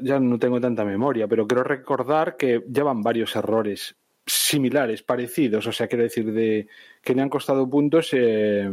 [0.00, 3.96] ya no tengo tanta memoria, pero quiero recordar que llevan varios errores
[4.26, 6.66] similares, parecidos, o sea, quiero decir, de
[7.02, 8.10] que le han costado puntos.
[8.12, 8.68] eh,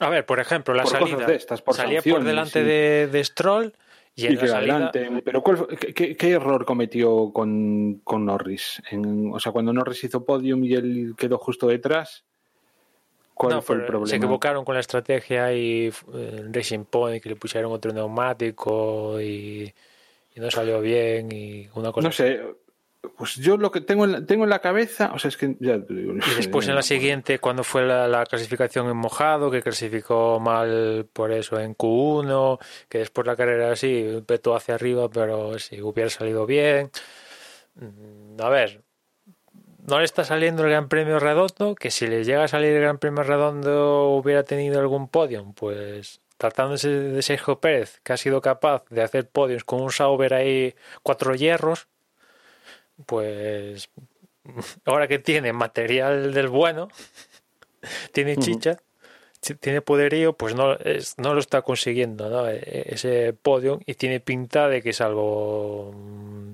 [0.00, 3.08] A ver, por ejemplo, la Por cosas salida de estas, por salía por delante de,
[3.10, 3.72] de Stroll
[4.14, 5.22] y en y la que salida adelante.
[5.24, 8.82] Pero ¿cuál fue- qué, qué- error cometió con, con Norris?
[8.90, 12.24] En- o sea, cuando Norris hizo podium y él quedó justo detrás,
[13.34, 14.06] ¿cuál No, fue el problema?
[14.08, 19.72] Se equivocaron con la estrategia y eh, Racing Point que le pusieron otro neumático y,
[20.34, 22.40] y no salió bien y una cosa No sé,
[23.16, 25.56] pues yo lo que tengo en la, tengo en la cabeza, o sea, es que
[25.60, 29.50] ya te digo, Y después en la siguiente, cuando fue la, la clasificación en mojado,
[29.50, 32.58] que clasificó mal por eso en Q1,
[32.88, 36.90] que después la carrera sí, petó hacia arriba, pero si hubiera salido bien.
[37.76, 38.82] Mm, A ver,
[39.86, 42.82] no le está saliendo el Gran Premio Redondo, que si le llega a salir el
[42.82, 48.40] Gran Premio Redondo hubiera tenido algún podium, pues tratándose de Sergio Pérez, que ha sido
[48.40, 51.88] capaz de hacer podios con un Sauber ahí cuatro hierros,
[53.06, 53.90] pues
[54.84, 56.88] ahora que tiene material del bueno,
[58.12, 58.76] tiene chicha,
[59.40, 62.48] chi- tiene poderío, pues no, es- no lo está consiguiendo, ¿no?
[62.48, 66.52] E- Ese podio y tiene pinta de que salvo mm,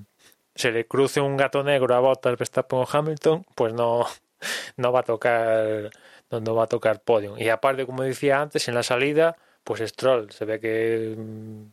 [0.55, 4.05] se le cruce un gato negro a Bottas, Verstappen o Hamilton, pues no,
[4.77, 5.89] no va a tocar
[6.31, 7.37] no, no va a tocar podio.
[7.37, 11.63] Y aparte, como decía antes, en la salida, pues Stroll se ve que mm,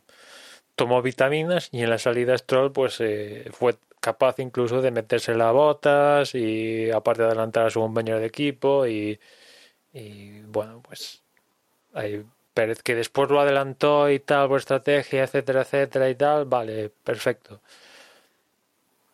[0.77, 5.53] tomó vitaminas y en la salida Stroll pues eh, fue capaz incluso de meterse las
[5.53, 9.19] botas y aparte de adelantar a su compañero de equipo y,
[10.49, 11.23] bueno pues
[11.95, 12.25] hay
[12.55, 17.61] Pérez que después lo adelantó y tal por estrategia etcétera etcétera y tal vale perfecto.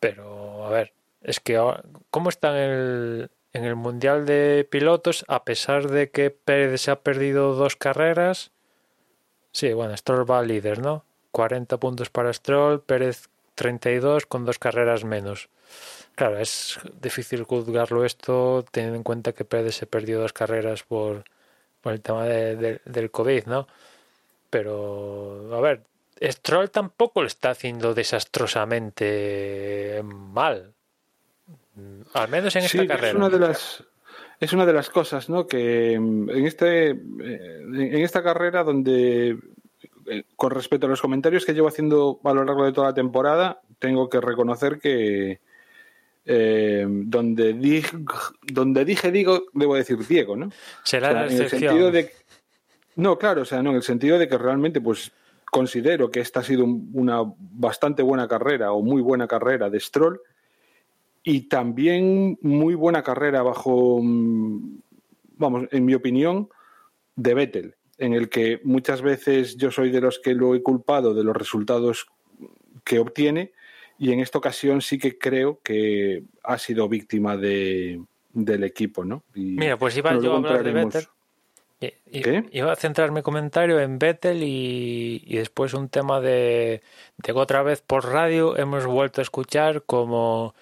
[0.00, 5.24] Pero a ver es que ahora- cómo está en el en el mundial de pilotos
[5.28, 8.52] a pesar de que Pérez se ha perdido dos carreras
[9.52, 15.04] sí bueno Stroll va líder no 40 puntos para Stroll Pérez 32 con dos carreras
[15.04, 15.48] menos.
[16.14, 21.24] Claro es difícil juzgarlo esto teniendo en cuenta que Pérez se perdió dos carreras por
[21.80, 23.68] por el tema de- de- del COVID no
[24.50, 25.82] pero a ver
[26.20, 30.72] Stroll tampoco lo está haciendo desastrosamente mal
[32.14, 33.08] al menos en esta carrera.
[33.10, 33.84] es una de las
[34.40, 35.46] es una de las cosas, ¿no?
[35.46, 36.96] Que mm, en este eh,
[37.62, 39.36] en esta carrera donde
[40.10, 42.94] eh, con respecto a los comentarios que llevo haciendo a lo largo de toda la
[42.94, 45.40] temporada, tengo que reconocer que
[46.24, 47.96] eh, donde dije,
[48.42, 50.50] donde dije digo, debo decir Diego, ¿no?
[50.84, 52.12] será O sea, la en el sentido de
[52.96, 55.12] no, claro, o sea, no, en el sentido de que realmente, pues,
[55.50, 59.78] considero que esta ha sido un- una bastante buena carrera o muy buena carrera de
[59.78, 60.20] Stroll
[61.22, 64.78] y también muy buena carrera bajo, mm,
[65.36, 66.48] vamos, en mi opinión,
[67.14, 71.14] de Vettel, en el que muchas veces yo soy de los que lo he culpado
[71.14, 72.06] de los resultados
[72.84, 73.52] que obtiene
[73.98, 78.00] y en esta ocasión sí que creo que ha sido víctima de,
[78.32, 79.24] del equipo, ¿no?
[79.34, 81.08] Y, Mira, pues iba yo a hablar de Vettel.
[82.50, 86.82] Iba a centrar mi comentario en Vettel y, y después un tema de,
[87.16, 90.54] de que otra vez por radio hemos vuelto a escuchar como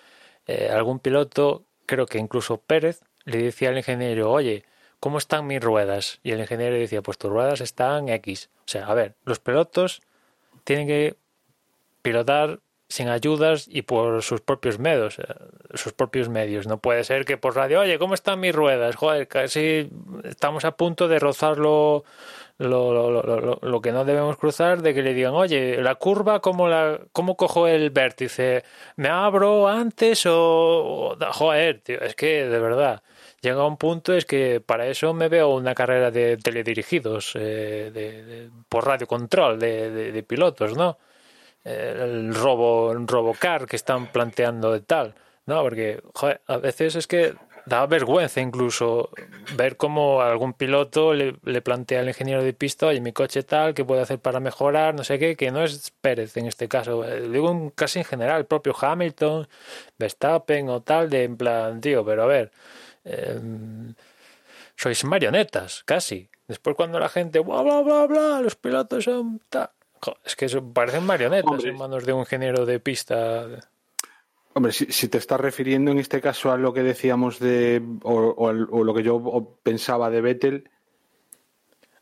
[0.47, 4.65] eh, algún piloto, creo que incluso Pérez, le decía al ingeniero, oye,
[5.07, 6.19] ¿cómo están mis ruedas?
[6.25, 8.51] Y el ingeniero decía, pues tus ruedas están X.
[8.59, 10.03] O sea, a ver, los pilotos
[10.65, 11.15] tienen que
[12.03, 12.59] pilotar
[12.89, 15.23] sin ayudas y por sus propios medios, eh,
[15.75, 16.67] sus propios medios.
[16.67, 18.97] No puede ser que por radio, oye, ¿cómo están mis ruedas?
[18.97, 19.89] Joder, casi
[20.25, 22.03] estamos a punto de rozar lo,
[22.59, 22.93] lo,
[23.23, 26.99] lo, lo- que no debemos cruzar, de que le digan, oye, la curva, ¿cómo, la,
[27.13, 28.65] cómo cojo el vértice?
[28.97, 33.03] ¿Me abro antes o- Joder, tío, es que de verdad
[33.41, 37.91] llega a un punto es que para eso me veo una carrera de teledirigidos eh,
[37.93, 40.99] de, de- por radio control de, de- de pilotos, ¿no?
[41.65, 45.15] El robo, el robocar que están planteando de tal,
[45.47, 45.63] ¿no?
[45.63, 47.35] Porque joder, a veces es que
[47.67, 49.11] da vergüenza incluso
[49.57, 51.33] ver cómo algún piloto le,
[51.63, 54.95] plantea al ingeniero de pista, oye, mi coche tal, ¿qué puede hacer para mejorar?
[54.95, 58.39] No sé qué, que no es Pérez en este caso, eh, digo casi en general,
[58.39, 59.49] el propio Hamilton,
[59.99, 62.53] Verstappen o tal, de en plan, tío, pero a ver,
[63.07, 63.41] eh,
[64.77, 66.29] sois marionetas, casi.
[66.49, 69.41] Después cuando la gente, bla, bla, bla, bla, los pilotos son
[70.25, 71.71] Es que parecen marionetas Hombre.
[71.71, 73.47] en manos de un ingeniero de pista.
[74.53, 78.35] Hombre, si, si te estás refiriendo en este caso a lo que decíamos de, o,
[78.37, 80.71] o lo que yo pensaba de Vettel,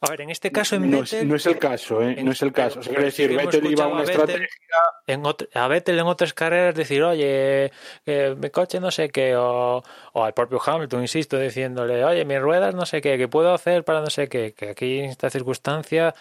[0.01, 2.15] A ver, en este caso en no, es, Vettel, no es el caso, ¿eh?
[2.19, 2.81] en- No es el caso.
[2.81, 4.49] O sea, quiero pero decir, Vettel iba una a Vettel estrategia.
[5.07, 5.23] en
[5.55, 7.73] a Vettel en otras carreras decir, oye,
[8.37, 12.75] mi coche no sé qué, o, o al propio Hamilton, insisto, diciéndole, oye, mis ruedas
[12.75, 14.53] no sé qué, ¿qué puedo hacer para no sé qué?
[14.53, 16.15] Que aquí en esta circunstancia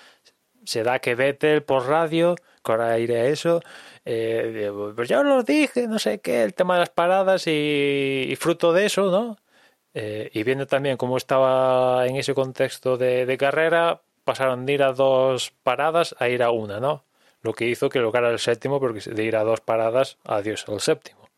[0.63, 3.61] se da que Vettel por radio, que ahora iré a eso,
[4.05, 8.27] eh, pues ya os lo dije, no sé qué, el tema de las paradas y,
[8.29, 9.37] y fruto de eso, ¿no?
[9.93, 14.93] Eh, y viendo también cómo estaba en ese contexto de, carrera, pasaron de ir a
[14.93, 17.03] dos paradas a ir a una, ¿no?
[17.41, 20.79] Lo que hizo que lograra el séptimo, porque de ir a dos paradas, adiós al
[20.81, 21.29] séptimo.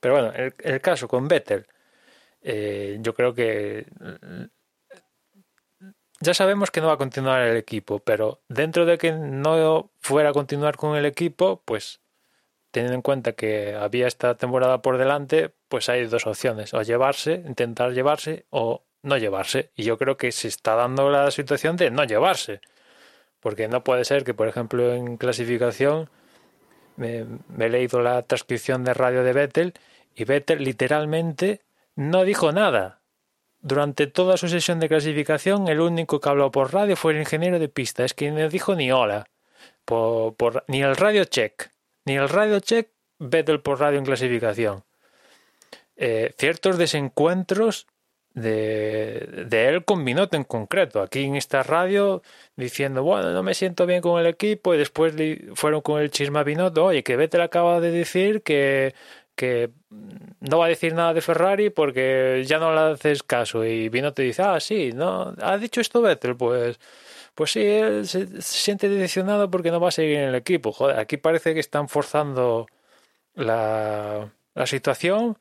[0.00, 1.66] Pero bueno, el, caso con Vettel,
[2.42, 3.86] eh, yo creo que
[6.20, 10.30] ya sabemos que no va a continuar el equipo, pero dentro de que no fuera
[10.30, 11.99] a continuar con el equipo, pues
[12.70, 17.42] teniendo en cuenta que había esta temporada por delante, pues hay dos opciones, o llevarse,
[17.46, 19.70] intentar llevarse, o no llevarse.
[19.74, 22.60] Y yo creo que se está dando la situación de no llevarse,
[23.40, 26.10] porque no puede ser que, por ejemplo, en clasificación,
[26.96, 27.26] me,
[27.58, 29.74] he leído la transcripción de radio de Vettel,
[30.14, 31.62] y Vettel literalmente
[31.94, 33.00] no dijo nada.
[33.62, 37.58] Durante toda su sesión de clasificación, el único que habló por radio fue el ingeniero
[37.58, 38.04] de pista.
[38.04, 39.26] Es que no dijo ni hola.
[39.84, 41.70] Por, por- ni el radio check.
[42.04, 44.84] Ni el radio check, Vettel por radio en clasificación.
[45.96, 47.86] Eh, ciertos desencuentros
[48.34, 51.02] de, de él con Binotto en concreto.
[51.02, 52.22] Aquí en esta radio
[52.56, 55.14] diciendo, bueno, no me siento bien con el equipo y después
[55.54, 58.94] fueron con el chisme a Binotto, oye, que Vettel acaba de decir que,
[59.34, 59.70] que
[60.40, 64.22] no va a decir nada de Ferrari porque ya no le haces caso y Binotto
[64.22, 66.78] dice, ah, sí, no, ha dicho esto Vettel, pues
[67.34, 70.72] pues sí, él se, siente decepcionado porque no va a seguir en el equipo.
[70.72, 72.66] Joder, aquí parece que están forzando
[73.34, 75.38] la, la situación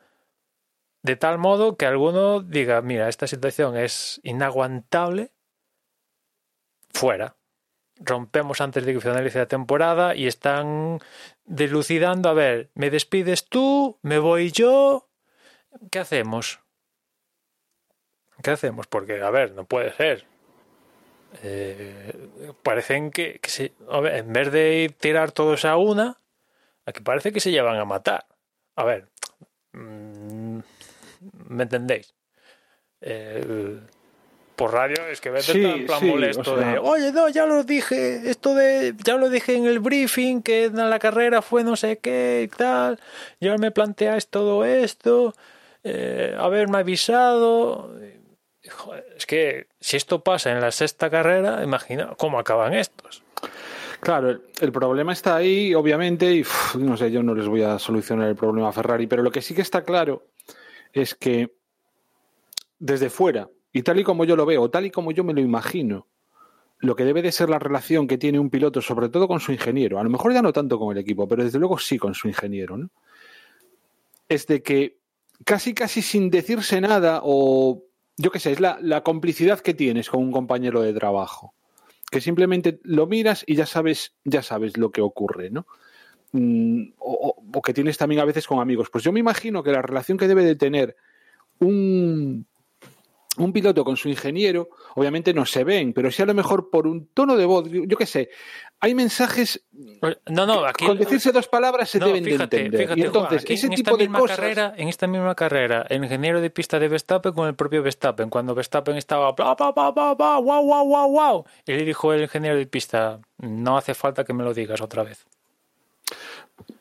[1.02, 5.32] de tal modo que alguno diga, mira, esta situación es inaguantable,
[6.90, 7.36] fuera.
[8.02, 11.00] Rompemos antes de que finalice la temporada y están
[11.46, 13.98] dilucidando, a ver, ¿me despides tú?
[14.02, 15.10] ¿Me voy yo?
[15.92, 16.60] ¿Qué hacemos?
[18.42, 18.88] ¿Qué hacemos?
[18.88, 20.26] Porque, a ver, no puede ser.
[21.44, 22.12] Eh,
[22.64, 26.18] parecen que, que se- a ver, en vez de tirar todos a una,
[26.86, 28.26] aquí parece que se llevan a matar.
[28.76, 29.08] A ver,
[29.74, 30.60] mm,
[31.50, 32.14] ¿me entendéis?
[33.02, 33.80] Eh,
[34.56, 37.30] por radio es que vete Sí, en plan sí, molesto o sea- de oye no
[37.30, 41.42] ya lo dije esto de ya lo dije en el briefing que en la carrera
[41.42, 43.00] fue no sé qué y tal
[43.40, 45.34] y ahora me planteáis todo esto
[45.86, 47.98] eh, haberme avisado
[49.16, 53.24] es que si esto pasa en la sexta carrera imagina cómo acaban estos
[54.00, 56.44] Claro, el, problema está ahí, obviamente, y
[56.78, 59.42] no sé, yo no les voy a solucionar el problema a Ferrari, pero lo que
[59.42, 60.28] sí que está claro
[60.94, 61.54] es que
[62.80, 65.42] desde fuera, y tal y como yo lo veo, tal y como yo me lo
[65.42, 66.08] imagino,
[66.80, 69.52] lo que debe de ser la relación que tiene un piloto, sobre todo con su
[69.52, 72.16] ingeniero, a lo mejor ya no tanto con el equipo, pero desde luego sí con
[72.16, 72.90] su ingeniero, ¿no?
[74.30, 74.98] Es de que
[75.44, 77.84] casi, casi sin decirse nada, o
[78.22, 81.54] yo qué sé, es la, la complicidad que tienes con un compañero de trabajo
[82.12, 85.66] que simplemente lo miras y ya sabes, ya sabes lo que ocurre, ¿no?
[86.34, 88.90] Mm, o, o- que tienes también a veces con amigos.
[88.92, 90.96] Pues yo me imagino que la relación que debe de tener
[91.60, 92.46] un,
[93.40, 96.86] un piloto con su ingeniero, obviamente no se ven, pero sí a lo mejor por
[96.88, 98.30] un tono de voz, yo, qué sé,
[98.82, 99.66] hay mensajes,
[100.28, 102.82] no no aquí con decirse dos palabras se No, deben fíjate, de entender.
[102.82, 104.38] fíjate, y entonces, aquí ese en esta tipo de misma cosas...
[104.38, 108.30] carrera, en esta misma carrera, el ingeniero de pista de Verstappen con el propio Verstappen,
[108.30, 113.20] cuando Verstappen estaba pa, wow, wow, wow, wow, y le dijo el ingeniero de pista,
[113.40, 115.26] no hace falta que me lo digas otra vez.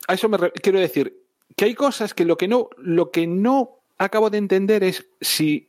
[0.07, 1.15] a eso me re- quiero decir
[1.55, 5.67] que hay cosas que lo que no lo que no acabo de entender es si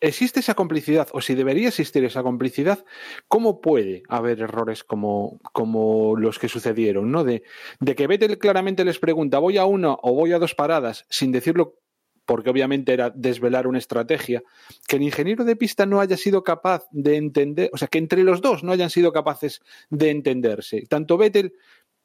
[0.00, 2.84] existe esa complicidad o si debería existir esa complicidad,
[3.28, 7.10] ¿cómo puede haber errores como, como los que sucedieron?
[7.10, 7.24] ¿no?
[7.24, 7.42] De,
[7.80, 11.06] de que Vettel claramente les pregunta, ¿voy a una o voy a dos paradas?
[11.08, 11.78] sin decirlo
[12.26, 14.42] porque obviamente era desvelar una estrategia,
[14.88, 18.24] que el ingeniero de pista no haya sido capaz de entender, o sea, que entre
[18.24, 19.60] los dos no hayan sido capaces
[19.90, 20.82] de entenderse.
[20.88, 21.54] Tanto Vettel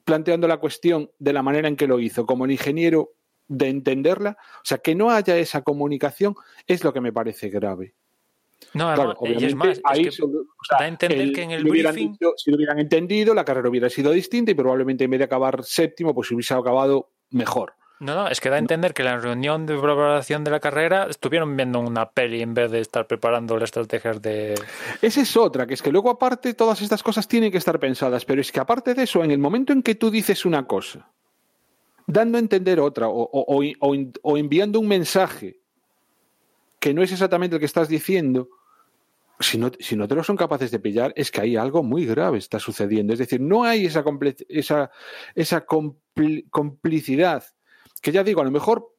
[0.05, 3.13] planteando la cuestión de la manera en que lo hizo, como el ingeniero
[3.51, 7.93] de entenderla, o sea, que no haya esa comunicación es lo que me parece grave.
[8.73, 11.41] No, Claro, y es más, es que sobre- o sea, da a entender el- que
[11.41, 15.03] en el briefing- dicho- si lo hubieran entendido, la carrera hubiera sido distinta y probablemente
[15.03, 17.73] en vez de acabar séptimo, pues hubiese acabado mejor.
[17.99, 20.59] no, no, es que da a entender que en la reunión de preparación de la
[20.59, 24.55] carrera estuvieron viendo una peli en vez de estar preparando las estrategias de...
[25.03, 28.25] Esa es otra, que es que luego aparte todas estas cosas tienen que estar pensadas,
[28.25, 31.11] pero es que aparte de eso, en el momento en que tú dices una cosa,
[32.07, 35.59] dando a entender otra o, o- enviando un mensaje
[36.79, 38.49] que no es exactamente el que estás diciendo,
[39.39, 42.05] si no, si no te lo son capaces de pillar, es que hay algo muy
[42.05, 43.13] grave está sucediendo.
[43.13, 44.03] Es decir, no hay esa,
[44.49, 44.91] esa,
[45.35, 47.43] esa compli- complicidad,
[48.01, 48.93] que ya digo, a lo mejor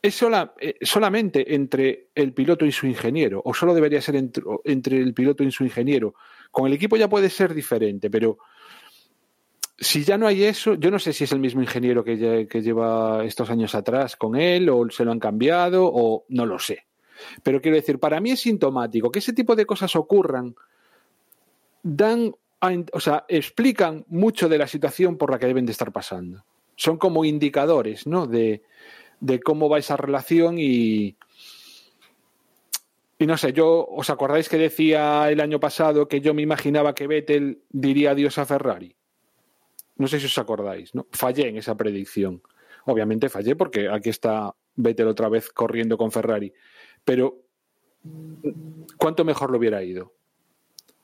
[0.00, 4.42] es sola- eh, solamente entre el piloto y su ingeniero, o solo debería ser entre,
[4.64, 6.14] entre el piloto y su ingeniero.
[6.50, 8.38] Con el equipo ya puede ser diferente, pero
[9.82, 12.48] si ya no hay eso, yo no sé si es el mismo ingeniero que, lle-
[12.48, 16.58] que lleva estos años atrás con él, o se lo han cambiado, o no lo
[16.58, 16.86] sé.
[17.42, 20.54] Pero quiero decir, para mí es sintomático que ese tipo de cosas ocurran,
[21.82, 22.34] dan,
[22.92, 26.44] o sea, explican mucho de la situación por la que deben de estar pasando.
[26.76, 28.26] Son como indicadores, ¿no?
[28.26, 28.62] De,
[29.20, 31.16] de cómo va esa relación y,
[33.18, 36.94] y no sé, yo, ¿os acordáis que decía el año pasado que yo me imaginaba
[36.94, 38.94] que Vettel diría adiós a Ferrari?
[39.96, 41.06] No sé si os acordáis, ¿no?
[41.12, 42.42] Fallé en esa predicción.
[42.86, 46.52] Obviamente fallé porque aquí está Vettel otra vez corriendo con Ferrari.
[47.04, 47.42] Pero,
[48.96, 50.14] ¿cuánto mejor lo hubiera ido?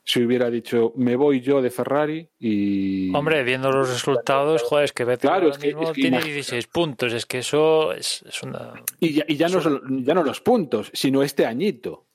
[0.04, 3.14] Si hubiera dicho, me voy yo de Ferrari y...
[3.14, 6.16] Hombre, viendo los resultados, joder, es que Vettel Claro, es que- mismo es que tiene
[6.16, 8.72] imagina- 16 puntos, es que eso es, es una...
[9.00, 9.60] Y ya, y ya no,
[10.00, 12.06] ya no los puntos, sino este añito.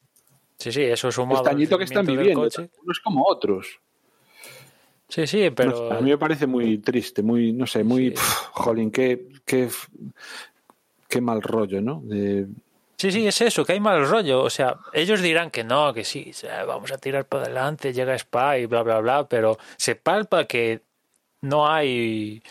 [0.58, 2.48] Sí, sí, eso sumado Este al añito que están viviendo.
[2.48, 3.80] es como otros.
[5.14, 5.94] Sí, sí, pero...
[5.94, 8.12] a mí me parece muy triste, muy, no sé, muy, Sí.
[8.16, 8.24] pf,
[8.54, 9.70] jolín, qué, qué,
[11.08, 12.02] qué mal rollo, ¿no?
[12.04, 12.48] De-
[12.98, 14.42] Sí, sí, es eso, que hay mal rollo.
[14.42, 16.32] O sea, ellos dirán que no, que sí,
[16.66, 20.82] vamos a tirar para adelante, llega Spa y bla, bla, bla, pero se palpa que
[21.42, 22.42] no hay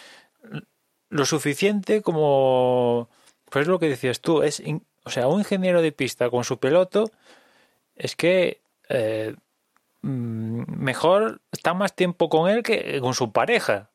[1.09, 3.09] lo suficiente como...
[3.51, 6.59] Pues lo que decías tú, es, in- o sea, un ingeniero de pista con su
[6.59, 7.11] piloto
[7.97, 9.35] es que eh,
[10.03, 13.92] mejor está más tiempo con él que con su pareja.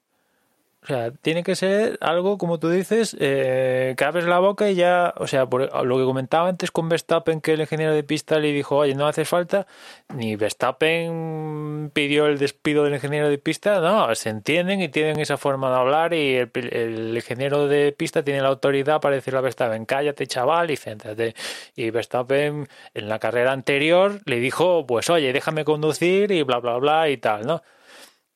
[0.88, 4.76] O sea, tiene que ser algo, como tú dices, eh, que abres la boca y
[4.76, 8.40] ya, o sea, por lo que comentaba antes con Verstappen, que el ingeniero de pista
[8.40, 9.68] le dijo, oye, no hace falta,
[10.16, 15.36] ni Verstappen pidió el despido del ingeniero de pista, no, se entienden y tienen esa
[15.36, 19.42] forma de hablar y el, el ingeniero de pista tiene la autoridad para decirle a
[19.42, 21.36] Verstappen, cállate chaval y céntrate.
[21.76, 26.78] Y Verstappen en la carrera anterior le dijo, pues oye, déjame conducir y bla, bla,
[26.78, 27.62] bla y tal, ¿no?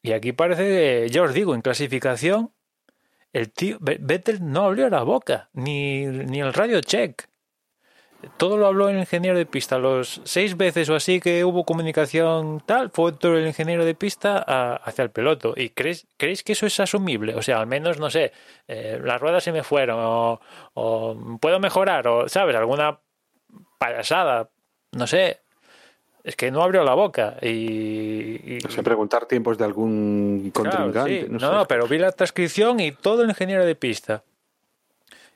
[0.02, 2.52] Y aquí parece que, ya os digo, en clasificación,
[3.34, 7.30] el tío Vettel no abrió la boca, ni, ni el radio check.
[8.38, 9.80] Todo lo habló el ingeniero de pista.
[9.80, 14.40] Los seis veces o así que hubo comunicación tal, fue todo el ingeniero de pista
[14.76, 15.54] hacia el piloto.
[15.56, 17.36] ¿Y creéis, creéis que eso es asumible?
[17.36, 18.32] O sea, al menos, no sé,
[18.68, 20.40] eh, las ruedas se me fueron, o,
[20.76, 22.56] o puedo mejorar, o, ¿sabes?
[22.56, 23.00] Alguna
[23.80, 24.52] payasada,
[24.92, 25.41] no sé,
[26.24, 28.60] es que no abrió la boca y...
[28.64, 31.28] No sé, preguntar tiempos de algún contrincante.
[31.30, 34.24] no, no, pero vi la transcripción y todo el ingeniero de pista.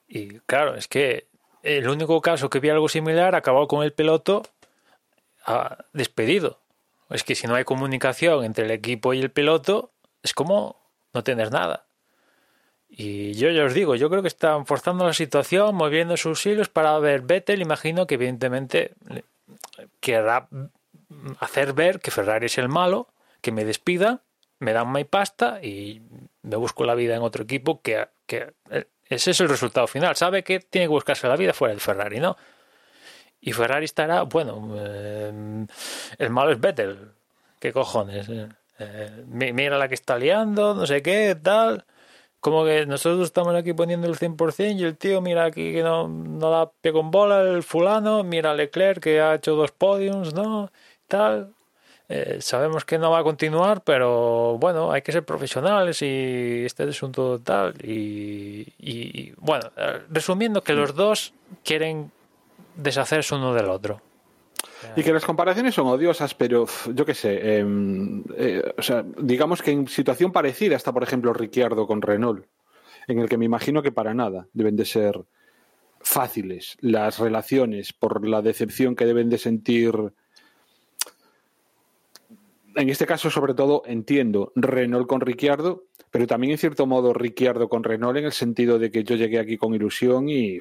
[0.07, 1.28] Y claro, es que
[1.64, 4.44] el único caso que vi algo similar acabó con el piloto
[5.45, 6.60] ah, despedido.
[7.10, 9.91] Es que si no hay comunicación entre el equipo y el piloto,
[10.22, 10.76] es como
[11.14, 11.86] no tener nada.
[12.90, 16.70] Y yo ya os digo, yo creo que están forzando la situación, moviendo sus hilos
[16.70, 17.62] para ver Vettel.
[17.62, 18.94] Imagino que evidentemente
[19.99, 20.47] querrá
[21.39, 23.09] hacer ver que Ferrari es el malo,
[23.41, 24.22] que me despida,
[24.59, 26.01] me dan mi pasta y
[26.41, 28.53] me busco la vida en otro equipo que, que
[29.07, 30.15] ese es el resultado final.
[30.15, 32.38] Sabe que tiene que buscarse la vida fuera del Ferrari, ¿no?
[33.41, 35.65] Y Ferrari estará, bueno, eh,
[36.17, 37.11] el malo es Vettel.
[37.59, 38.27] ¿Qué cojones?
[38.80, 41.85] Eh, mira la que está liando, no sé qué, tal.
[42.45, 46.07] Como que nosotros estamos aquí poniendo el 100% y el tío mira aquí que no,
[46.07, 50.69] no da pie con bola, el fulano, mira Leclerc que ha hecho dos podiums, ¿no?
[51.07, 51.55] tal.
[52.07, 56.84] Eh, sabemos que no va a continuar, pero bueno, hay que ser profesionales y este
[56.84, 57.73] asunto tal.
[57.81, 62.11] Y, bueno, eh, resumiendo que los dos quieren
[62.76, 64.01] deshacerse uno del otro.
[64.95, 69.62] Y que las comparaciones son odiosas, pero yo qué sé, em, eh, o sea, digamos
[69.62, 72.45] que en situación parecida está, por ejemplo, Ricciardo con Renault,
[73.07, 75.26] en el que me imagino que para nada deben de ser
[75.99, 80.14] fáciles las relaciones por la decepción que deben de sentir
[82.76, 87.70] en este caso, sobre todo, entiendo Renault con Ricciardo, pero también en cierto modo Ricciardo
[87.70, 90.60] con Renault en el sentido de que yo llegué aquí con ilusión y,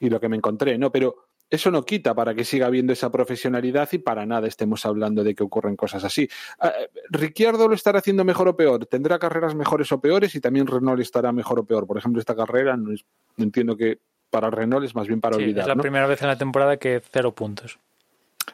[0.00, 0.90] y lo que me encontré, ¿no?
[0.90, 5.24] Pero eso no quita para que siga habiendo esa profesionalidad y para nada estemos hablando
[5.24, 6.28] de que ocurren cosas así.
[6.60, 6.72] Ah,
[7.10, 11.00] Ricciardo lo estará haciendo mejor o peor, tendrá carreras mejores o peores y también Renault
[11.00, 11.86] estará mejor o peor.
[11.86, 12.94] Por ejemplo, esta carrera no
[13.38, 13.98] entiendo que
[14.30, 15.62] para Renault es más bien para olvidar.
[15.62, 17.78] Es la primera vez en la temporada que cero puntos.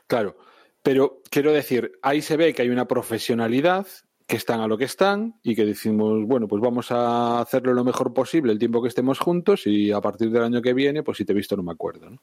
[0.06, 0.36] Claro.
[0.82, 3.86] Pero quiero decir, ahí se ve que hay una profesionalidad,
[4.31, 7.82] que están a lo que están y que decimos, bueno, pues vamos a hacerlo lo
[7.82, 11.18] mejor posible el tiempo que estemos juntos y a partir del año que viene, pues
[11.18, 12.10] si te he visto no me acuerdo.
[12.10, 12.18] ¿no?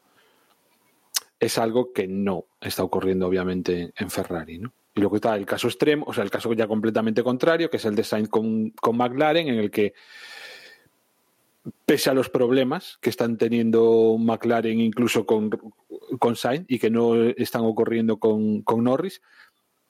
[1.39, 4.59] Es algo que no está ocurriendo obviamente en Ferrari.
[4.59, 4.73] ¿no?
[4.95, 7.85] Y luego está el caso extremo, o sea, el caso ya completamente contrario, que es
[7.85, 9.93] el design con, con McLaren, en el que
[11.85, 15.49] pese a los problemas que están teniendo McLaren incluso con,
[16.18, 19.22] con Sainz y que no están ocurriendo con, con Norris,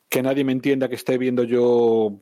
[0.10, 2.20] que nadie me entienda que esté viendo yo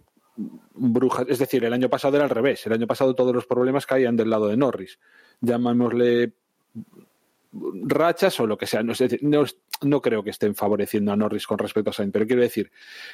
[0.73, 1.25] brujas.
[1.29, 2.65] Es decir, el año pasado era al revés.
[2.65, 4.99] El año pasado todos los problemas caían del lado de Norris.
[5.41, 6.33] Llamémosle
[7.83, 8.83] rachas o lo que sea.
[8.83, 9.45] No, no,
[9.81, 12.71] no, creo que estén favoreciendo a Norris con respecto a Sainz, pero quiero decir,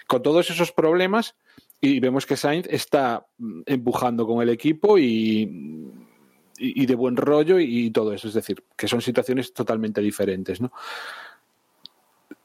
[0.07, 1.35] con todos esos problemas,
[1.79, 3.25] y vemos que Sainz está
[3.65, 5.81] empujando con el equipo y
[6.61, 8.27] y, de buen rollo y, todo eso.
[8.27, 10.71] Es decir, que son situaciones totalmente diferentes, ¿no?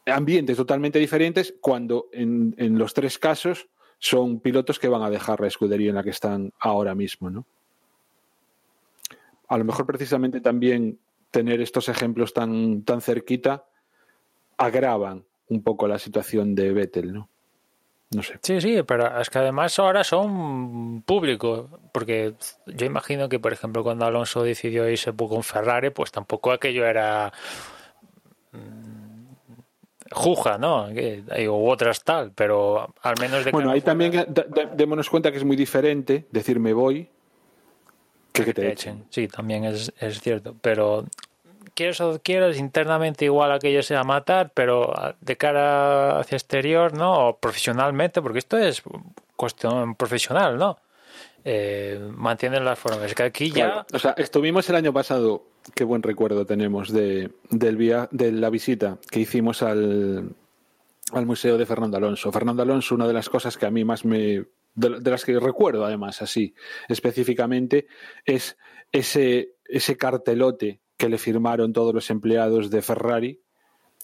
[0.07, 3.69] Ambientes totalmente diferentes cuando en, en los tres casos
[3.99, 7.45] son pilotos que van a dejar la escudería en la que están ahora mismo, ¿no?
[9.49, 10.99] A lo mejor precisamente también
[11.31, 13.65] tener estos ejemplos tan, tan cerquita
[14.57, 17.29] agravan un poco la situación de Vettel, ¿no?
[18.11, 18.39] No sé.
[18.41, 22.35] Sí, sí, pero es que además ahora son públicos, porque
[22.67, 27.33] yo imagino que, por ejemplo, cuando Alonso decidió irse con Ferrari, pues tampoco aquello era
[28.53, 29.07] mm,
[30.13, 30.89] juja, ¿no?
[30.89, 34.25] U otras tal, pero al menos de Bueno, ahí también
[34.77, 37.11] démonos cuenta que es muy diferente decir me voy
[38.45, 39.05] que que te, echen.
[39.11, 41.05] Sí, también es, es cierto, pero
[41.75, 47.29] quieres o quieres, internamente igual aquello sea matar, pero de cara hacia exterior, ¿no?
[47.29, 48.83] O profesionalmente, porque esto es
[49.37, 50.79] cuestión profesional, ¿no?
[51.45, 53.15] Eh, mantienen las formas.
[53.15, 53.87] que aquí ya.
[53.93, 55.45] O sea, estuvimos el año pasado,
[55.75, 60.31] qué buen recuerdo tenemos de, del via, de la visita que hicimos al,
[61.13, 62.33] al museo de Fernando Alonso.
[62.33, 64.45] Fernando Alonso, una de las cosas que a mí más me.
[64.77, 66.55] De, de las que recuerdo, además, así
[66.89, 67.89] específicamente,
[68.25, 68.57] es
[68.93, 73.41] ese, ese cartelote que le firmaron todos los empleados de Ferrari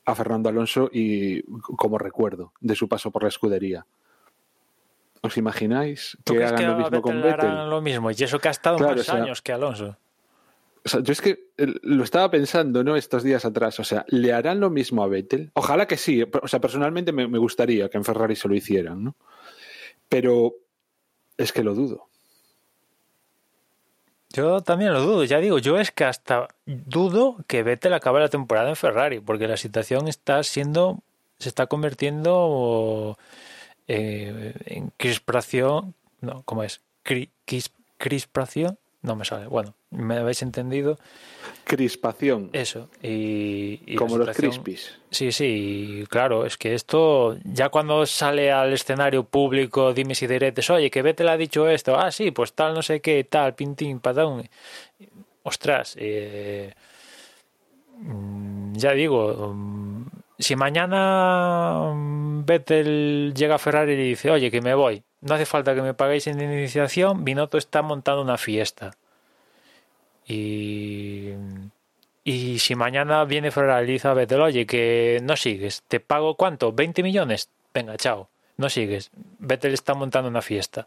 [0.04, 1.42] a Fernando Alonso y
[1.76, 3.86] como recuerdo de su paso por la escudería.
[5.22, 7.40] ¿Os imagináis ¿Tú que hagan que lo mismo Vettel con Vettel?
[7.50, 8.10] harán lo mismo?
[8.10, 9.96] Y eso que ha estado Claro, más o sea- años que Alonso.
[10.84, 12.96] O sea, yo es que eh, lo estaba pensando, ¿no?
[12.96, 13.78] Estos días atrás.
[13.78, 15.52] O sea, ¿le harán lo mismo a Vettel?
[15.54, 16.24] Ojalá que sí.
[16.42, 19.14] O sea, personalmente me, me gustaría que en Ferrari se lo hicieran, ¿no?
[20.12, 20.52] Pero
[21.38, 22.06] es que lo dudo.
[24.34, 28.28] Yo también lo dudo, ya digo, yo es que hasta dudo que Vettel acabe la
[28.28, 30.98] temporada en Ferrari, porque la situación está siendo,
[31.38, 33.16] se está convirtiendo
[33.88, 36.82] eh, en crispación, no, ¿cómo es?
[37.04, 37.30] Cri-
[37.96, 40.98] crispación, no me sale, bueno, me habéis entendido,
[41.64, 42.50] Crispación.
[42.52, 44.98] eso, y, como los Crispies.
[45.10, 50.68] Sí, sí, claro, es que esto, ya cuando sale al escenario público, dimes y diretes,
[50.70, 54.00] oye, que Vettel ha dicho esto, ah, sí, pues tal, no sé qué, tal, pintín,
[54.00, 54.48] patón.
[55.44, 56.74] Ostras, eh,
[58.72, 60.06] ya digo, mm,
[60.38, 65.34] si mañana mm, Vettel llega a Ferrari y le dice, oye, que me voy, no
[65.34, 68.92] hace falta que me paguéis en iniciación, Binotto está montando una fiesta.
[70.26, 71.32] Y
[72.24, 76.36] y si mañana viene Ferrari y dice a Vettel, oye, que no sigues, te pago
[76.36, 79.10] cuánto, 20 millones, venga, chao, no sigues.
[79.38, 80.86] Vettel está montando una fiesta.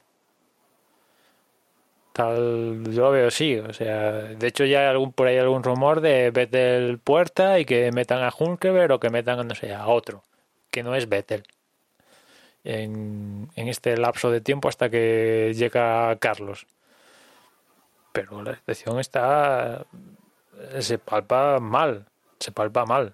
[2.14, 5.64] Tal, yo lo veo sí, o sea, de hecho ya hay algún por ahí algún
[5.64, 9.88] rumor de Vettel puerta y que metan a Hulkenberg o que metan, no sé, a
[9.88, 10.24] otro,
[10.72, 11.44] que no es Vettel.
[12.64, 16.66] En, en este lapso de tiempo hasta que llega Carlos.
[18.16, 19.86] Pero la situación está
[20.80, 22.06] se palpa mal,
[22.40, 23.14] se palpa mal.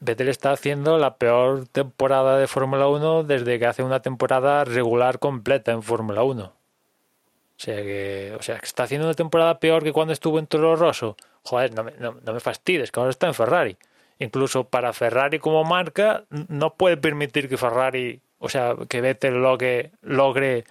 [0.00, 5.18] Vettel está haciendo la peor temporada de Fórmula 1 desde que hace una temporada regular
[5.18, 6.44] completa en Fórmula 1.
[6.44, 10.46] O sea que, o sea, que está haciendo una temporada peor que cuando estuvo en
[10.46, 11.16] Toro Rosso.
[11.42, 13.76] Joder, no me, no, no me fastides, que ahora está en Ferrari.
[14.20, 19.90] Incluso para Ferrari como marca, no puede permitir que Ferrari, o sea, que Vettel logre,
[20.02, 20.64] logre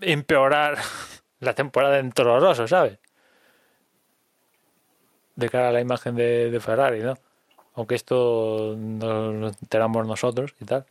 [0.00, 0.76] empeorar
[1.42, 2.98] la temporada en Toro Rosso, ¿sabes?
[5.36, 7.14] de cara a la imagen de, Ferrari, ¿no?
[7.74, 10.84] Aunque esto no lo enteramos nosotros y tal,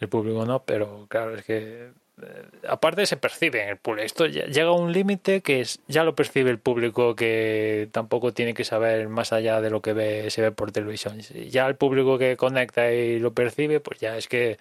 [0.00, 1.90] el público no, pero claro, es que
[2.22, 4.04] eh, aparte se percibe en el público.
[4.04, 8.52] Esto llega a un límite que es, ya lo percibe el público que tampoco tiene
[8.52, 11.22] que saber más allá de lo que ve, se ve por televisión.
[11.22, 14.58] Si Ya el público que conecta y lo percibe, pues ya es que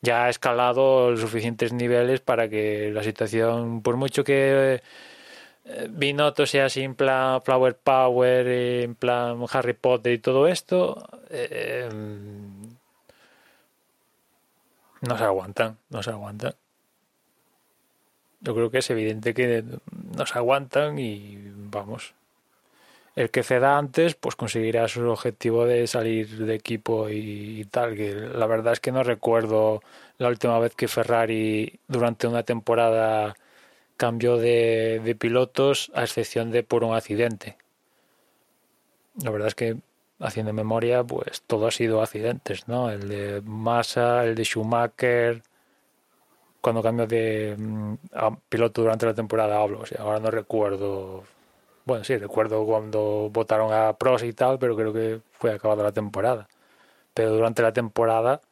[0.00, 4.82] ya ha escalado los suficientes niveles para que la situación, por mucho que
[5.64, 11.08] eh, Binotto sea así en plan Flower Power, en plan Harry Potter y todo esto,
[11.30, 11.88] eh,
[15.00, 16.54] no se aguantan, no se aguantan.
[18.40, 19.64] Yo creo que es evidente que
[20.16, 22.14] no se aguantan y vamos.
[23.18, 27.96] El que ceda antes, pues conseguirá su objetivo de salir de equipo y, tal.
[27.96, 29.82] Que la verdad es que no recuerdo
[30.18, 33.34] la última vez que Ferrari durante una temporada
[33.96, 37.56] cambió de, pilotos a excepción de por un accidente.
[39.20, 39.78] La verdad es que
[40.20, 42.88] haciendo memoria, pues todo ha sido accidentes, ¿no?
[42.88, 45.42] El de Massa, el de Schumacher,
[46.60, 47.94] cuando cambió de mm,
[48.48, 51.24] piloto durante la temporada hablo, o ahora no recuerdo.
[51.88, 55.92] Bueno, sí, recuerdo cuando votaron a Prost y tal, pero creo que fue acabada la
[55.92, 56.46] temporada.
[57.14, 58.42] Pero durante la temporada,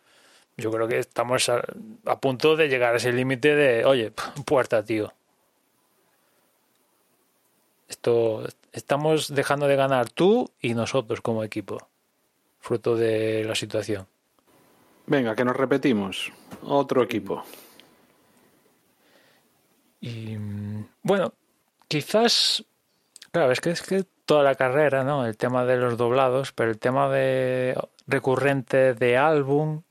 [0.56, 1.62] yo creo que estamos a,
[2.06, 4.10] a punto de llegar a ese límite de, oye,
[4.46, 5.12] puerta, tío.
[7.90, 11.76] Esto estamos dejando de ganar tú y nosotros como equipo,
[12.58, 14.06] fruto de la situación.
[15.06, 16.32] Venga, que nos repetimos.
[16.62, 17.44] Otro equipo.
[20.00, 20.38] Y
[21.02, 21.34] bueno,
[21.86, 22.64] quizás,
[23.36, 25.26] claro, es que es que toda la carrera, ¿no?
[25.26, 29.82] El tema de los doblados, pero el tema de recurrente de álbum,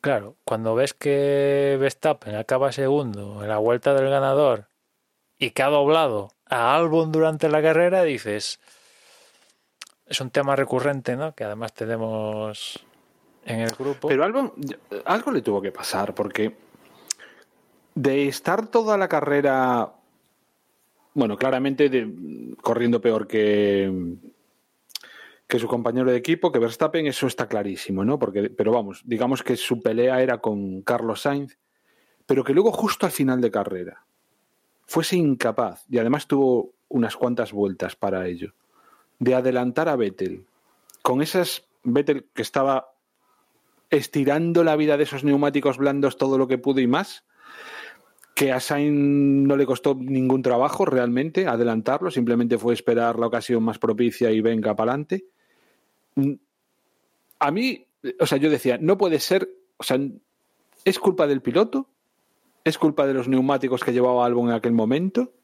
[0.00, 4.68] claro, cuando ves que Verstappen acaba segundo en la vuelta del ganador
[5.36, 8.60] y que ha doblado a álbum durante la carrera, dices,
[10.06, 11.34] es un tema recurrente, ¿no?
[11.34, 12.82] Que además tenemos
[13.44, 14.08] en el grupo.
[14.08, 14.54] Pero algo,
[15.04, 16.56] algo le tuvo que pasar, porque
[17.94, 19.92] de estar toda la carrera,
[21.14, 21.90] bueno, claramente
[22.60, 24.16] corriendo peor que,
[25.46, 28.18] que su compañero de equipo, que Verstappen, eso está clarísimo, ¿no?
[28.18, 31.58] Porque, pero vamos, digamos que su pelea era con Carlos Sainz,
[32.26, 34.04] pero que luego justo al final de carrera
[34.86, 38.54] fuese incapaz, y además tuvo unas cuantas vueltas para ello,
[39.18, 40.46] de adelantar a Vettel,
[41.02, 42.92] con esas Vettel que estaba
[43.90, 47.24] estirando la vida de esos neumáticos blandos todo lo que pudo y más,
[48.40, 53.62] que a Sainz no le costó ningún trabajo realmente adelantarlo, simplemente fue esperar la ocasión
[53.62, 55.26] más propicia y venga para adelante.
[56.14, 56.32] Mm,
[57.38, 57.86] a mí,
[58.18, 59.98] o sea, yo decía, no puede ser, o sea,
[60.86, 61.90] ¿es culpa del piloto?
[62.64, 65.34] ¿Es culpa de los neumáticos que llevaba Albon en aquel momento?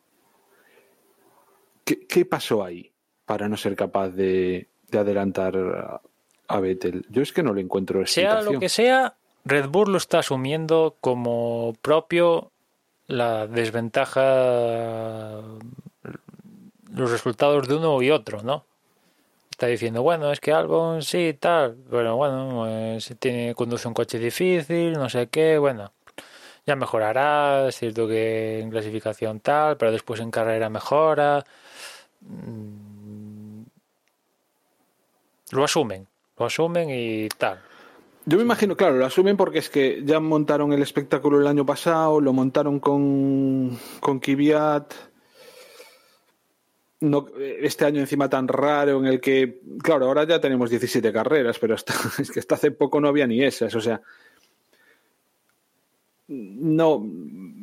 [1.84, 2.94] ¿Qué, qué pasó ahí
[3.26, 6.00] para no ser capaz de, de adelantar a,
[6.48, 7.04] a Vettel?
[7.10, 10.96] Yo es que no le encuentro Sea lo que sea, Red Bull lo está asumiendo
[11.02, 12.52] como propio
[13.08, 15.42] la desventaja,
[16.92, 18.64] los resultados de uno y otro, ¿no?
[19.50, 24.18] Está diciendo, bueno, es que Albon sí, tal, pero bueno, pues, tiene, conduce un coche
[24.18, 25.92] difícil, no sé qué, bueno,
[26.66, 31.44] ya mejorará, es cierto que en clasificación tal, pero después en carrera mejora.
[32.20, 33.62] Mm,
[35.52, 36.06] Lo asumen,
[36.38, 37.60] lo asumen y tal.
[38.28, 41.64] Yo me imagino, claro, lo asumen porque es que ya montaron el espectáculo el año
[41.64, 44.92] pasado, lo montaron con, con Kvyat.
[47.02, 51.60] No, este año encima tan raro en el que, claro, ahora ya tenemos 17 carreras,
[51.60, 54.00] pero hasta, es que hasta hace poco no había ni esas, o sea,
[56.26, 57.06] no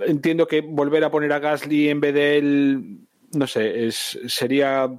[0.05, 2.99] entiendo que volver a poner a Gasly en vez de él,
[3.33, 4.89] no sé, sería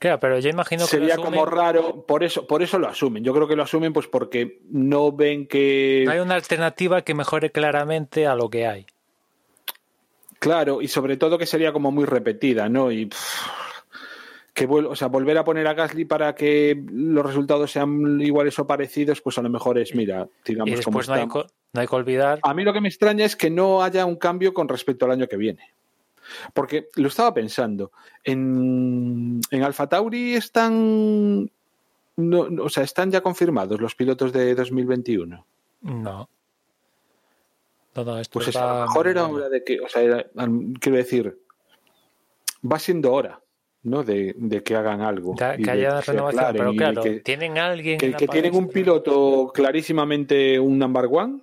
[0.00, 2.88] Claro, pero yo imagino que lo sería asumen- como raro, por eso, por eso lo
[2.88, 3.22] asumen.
[3.22, 7.14] Yo creo que lo asumen pues porque no ven que no hay una alternativa que
[7.14, 8.86] mejore claramente a lo que hay.
[10.38, 12.90] Claro, y sobre todo que sería como muy repetida, ¿no?
[12.90, 13.50] Y pff,
[14.54, 18.66] que o sea, volver a poner a Gasly para que los resultados sean iguales o
[18.66, 21.44] parecidos, pues a lo mejor es, mira, Y digamos como después no hay, estamos.
[21.46, 24.06] co- no hay que olvidar A mí lo que me extraña es que no haya
[24.06, 25.74] un cambio con respecto al año que viene.
[26.54, 27.92] Porque lo estaba pensando.
[28.24, 31.50] En, en Alfa Tauri están.
[32.16, 35.46] no- no, o sea, están ya confirmados los pilotos de 2021.
[35.82, 36.28] No.
[37.94, 40.02] No, no, esto Pues eso, está a lo mejor era hora de que, o sea,
[40.02, 40.26] era-
[40.80, 41.38] quiero decir,
[42.70, 43.40] va siendo hora,
[43.82, 44.04] ¿no?
[44.04, 45.34] De, de que hagan algo.
[45.34, 49.50] que, y que haya renovación, pero claro, que, tienen alguien que- que tienen un piloto
[49.52, 51.40] clarísimamente un number one.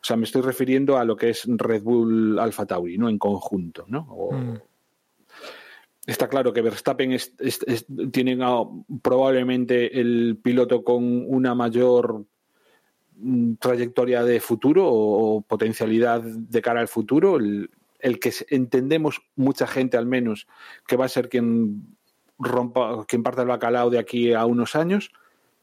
[0.00, 3.08] O sea, me estoy refiriendo a lo que es Red Bull Alfa Tauri, ¿no?
[3.08, 4.06] En conjunto, ¿no?
[4.10, 4.58] O- Mm.
[6.06, 8.38] Está claro que Verstappen es, es- es- tiene
[9.02, 12.24] probablemente el piloto con una mayor
[13.20, 17.68] mm, trayectoria de futuro o, o potencialidad de cara al futuro, el,
[17.98, 20.46] el que entendemos mucha gente al menos
[20.86, 21.96] que va a ser quien
[22.38, 25.10] rompa, quien parta el bacalao de aquí a unos años,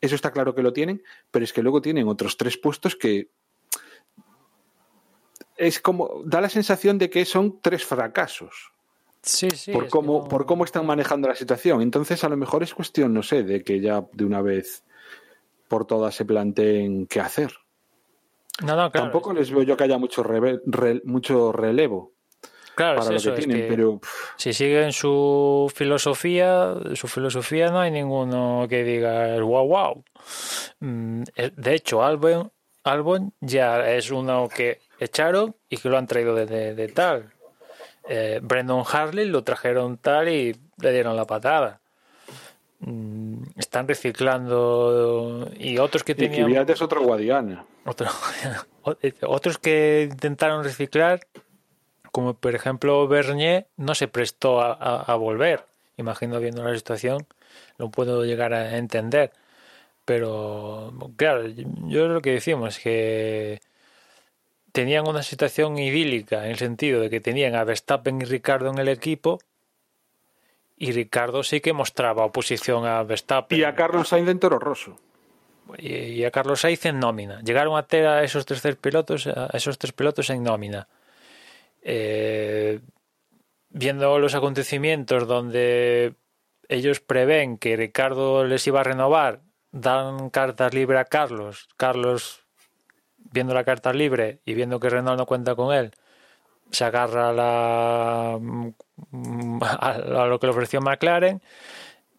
[0.01, 1.01] eso está claro que lo tienen,
[1.31, 3.29] pero es que luego tienen otros tres puestos que
[5.57, 8.71] es como da la sensación de que son tres fracasos
[9.21, 9.71] Sí, sí.
[9.71, 11.81] por cómo, no- por cómo están manejando la situación.
[11.81, 14.83] Entonces, a lo mejor es cuestión, no sé, de que ya de una vez
[15.67, 17.51] por todas se planteen qué hacer.
[18.61, 19.07] No, no, claro.
[19.07, 22.13] Tampoco les veo yo que haya mucho, reve- re- mucho relevo
[22.75, 23.99] claro, para es lo eso, que es tienen, que pero
[24.37, 30.03] si siguen su filosofía, su filosofía no hay ninguno que diga wow, wow.
[30.79, 32.51] Mm, eh, De hecho, Albon,
[32.83, 37.31] Albon ya es uno que echaron y que lo han traído de, de- de tal.
[38.07, 41.79] Eh, Brendan Harley lo trajeron tal y le dieron la patada.
[42.79, 47.65] Mm, Están reciclando y otros que y tenían Kvyat es otro Guadiana.
[47.85, 48.07] otro-
[49.27, 51.21] otros que intentaron reciclar,
[52.11, 55.65] como por ejemplo Bernier, no se prestó a, a- a volver.
[55.97, 57.25] Imagino viendo la situación,
[57.77, 59.31] lo puedo llegar a entender.
[60.03, 61.47] Pero claro,
[61.87, 63.61] yo lo que decimos es que
[64.75, 68.77] tenían una situación idílica en el sentido de que tenían a Verstappen y Ricardo en
[68.77, 69.39] el equipo
[70.75, 74.99] y Ricardo sí que mostraba oposición a Verstappen Y a Carlos Sainz en Toro Rosso.
[75.77, 77.39] y a Carlos Sainz en nómina.
[77.41, 80.89] Llegaron a tener a esos tres pilotos, a esos tres pilotos en nómina.
[81.81, 82.81] Eh,
[83.69, 86.15] viendo los acontecimientos donde
[86.67, 89.39] ellos prevén que Ricardo les iba a renovar,
[89.71, 91.69] dan cartas libre a Carlos.
[91.77, 92.44] Carlos,
[93.31, 95.91] viendo la carta libre y viendo que Renault no cuenta con él,
[96.71, 98.39] se agarra a, la,
[99.61, 101.41] a, a lo que le ofreció McLaren.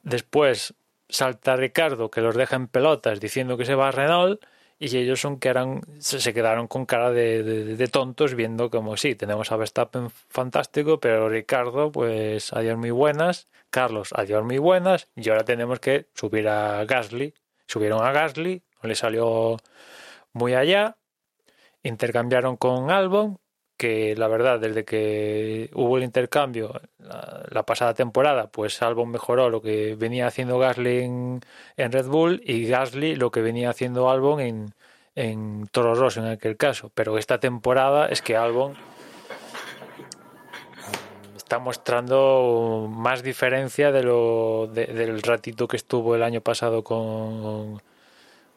[0.02, 0.74] Después
[1.08, 4.42] salta Ricardo que los deja en pelotas diciendo que se va a Renault
[4.78, 9.50] y ellos son que eran, se, quedaron con cara de tontos viendo como sí, tenemos
[9.50, 15.44] a Verstappen fantástico, pero Ricardo, pues adiós muy buenas, Carlos, adiós muy buenas, y ahora
[15.44, 17.34] tenemos que subir a Gasly.
[17.66, 19.56] Subieron a Gasly, no le salió
[20.36, 20.96] muy allá,
[21.82, 23.38] intercambiaron con Albon
[23.76, 29.60] que la verdad, desde que hubo el intercambio la, pasada temporada, pues Albon mejoró lo
[29.60, 31.40] que venía haciendo Gasly en,
[31.76, 34.74] Red Bull y Gasly lo que venía haciendo Albon en,
[35.14, 36.90] en Toro Rosso en aquel caso.
[36.94, 38.74] Pero esta temporada es que Albon
[41.36, 47.82] está mostrando más diferencia de lo del ratito que estuvo el año pasado con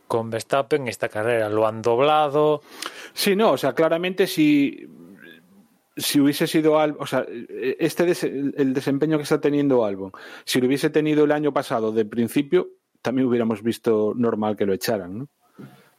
[0.09, 2.61] con Verstappen esta carrera lo han doblado
[3.13, 4.85] sí no o sea claramente si
[5.95, 7.25] si hubiese sido Albon, o sea,
[7.77, 10.11] este el desempeño que está teniendo Albon,
[10.45, 12.69] si lo hubiese tenido el año pasado de principio,
[13.01, 15.27] también hubiéramos visto normal que lo echaran, ¿no?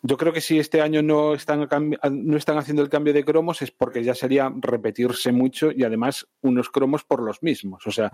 [0.02, 1.68] Yo creo que si este año no están,
[2.10, 6.26] no están haciendo el cambio de cromos es porque ya sería repetirse mucho y además
[6.40, 7.86] unos cromos por los mismos.
[7.86, 8.10] O sea.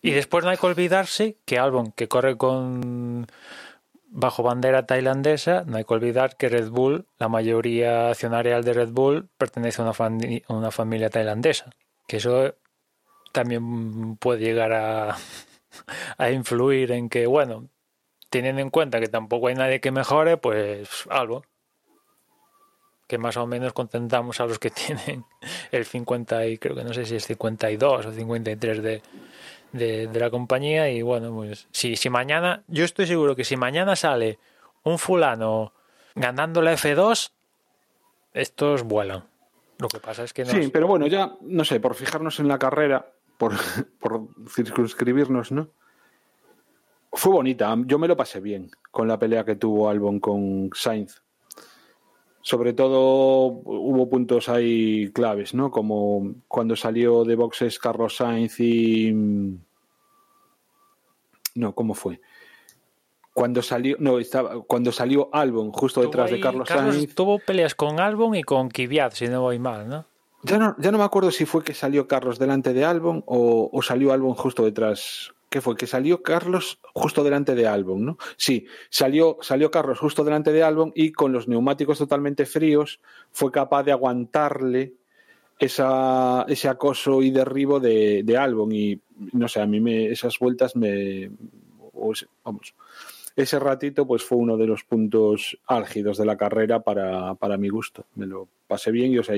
[0.00, 3.26] Y después no hay que olvidarse que Albon, que corre con
[4.10, 8.90] bajo bandera tailandesa, no hay que olvidar que Red Bull, la mayoría accionarial de Red
[8.90, 9.92] Bull, pertenece a
[10.48, 11.70] una, familia tailandesa.
[12.06, 12.54] Que eso
[13.32, 15.16] también puede llegar a,
[16.18, 17.68] a influir en que, bueno,
[18.30, 21.44] teniendo en cuenta que tampoco hay nadie que mejore, pues algo.
[23.06, 25.24] Que más o menos contentamos a los que tienen
[25.70, 29.02] el 50 y creo que no sé si es 52 o 53 de,
[29.72, 30.90] de, la compañía.
[30.90, 34.38] Y bueno, pues si, si mañana, yo estoy seguro que si mañana sale
[34.82, 35.72] un fulano
[36.14, 37.30] ganando la F2,
[38.32, 39.24] estos vuelan.
[39.78, 40.50] Lo que pasa es que no.
[40.50, 43.52] Sí, pero bueno, ya, no sé, por fijarnos en la carrera, por,
[44.00, 45.70] por circunscribirnos, ¿no?
[47.12, 51.22] Fue bonita, yo me lo pasé bien con la pelea que tuvo Albon con Sainz.
[52.40, 55.70] Sobre todo hubo puntos ahí claves, ¿no?
[55.70, 59.12] Como cuando salió de boxes Carlos Sainz y.
[61.54, 62.20] No, ¿cómo fue?
[63.34, 67.14] Cuando salió, no, estaba, cuando salió Albon justo detrás de Carlos, Sainz.
[67.14, 70.06] Tuvo peleas con Albon y con Kvyat, si no voy mal, ¿no?
[70.42, 73.68] Ya no, ya no me acuerdo si fue que salió Carlos delante de Albon o,
[73.72, 75.76] o salió Albon justo detrás ¿Qué fue?
[75.76, 78.18] Que salió Carlos justo delante de Albon, ¿no?
[78.36, 83.00] Sí, salió, salió Carlos justo delante de Albon y con los neumáticos totalmente fríos
[83.32, 84.94] fue capaz de aguantarle
[85.58, 88.72] esa, ese acoso y derribo de, de Albon.
[88.72, 89.00] Y
[89.32, 91.30] no sé, a mí me, esas vueltas me.
[92.44, 92.74] vamos.
[93.34, 97.68] Ese ratito, pues fue uno de los puntos álgidos de la carrera para, para mi
[97.68, 98.04] gusto.
[98.16, 99.36] Me lo pasé bien y, o sea,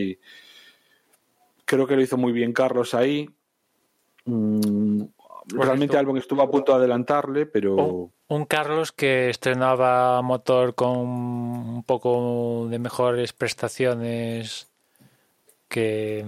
[1.66, 3.28] creo que lo hizo muy bien Carlos ahí.
[4.24, 5.03] Mm,
[5.53, 8.11] Realmente Albon estuvo a punto de adelantarle, pero...
[8.29, 14.71] Un, Carlos que estrenaba motor con un poco de mejores prestaciones
[15.71, 16.25] que,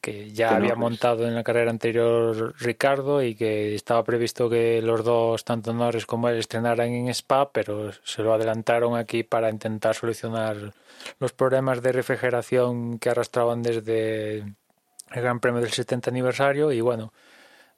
[0.00, 5.04] que ya había montado en la carrera anterior Ricardo y que estaba previsto que los
[5.04, 9.94] dos, tanto Norris como él, estrenaran en Spa, pero se lo adelantaron aquí para intentar
[9.94, 10.72] solucionar
[11.18, 17.12] los problemas de refrigeración que arrastraban desde el Gran Premio del 70 aniversario y bueno,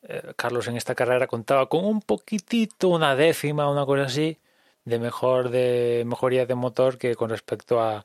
[0.02, 4.38] eh, Carlos en esta carrera contaba con un poquitito, una décima, una cosa así,
[4.84, 8.04] de mejor de mejoría de motor que con respecto a,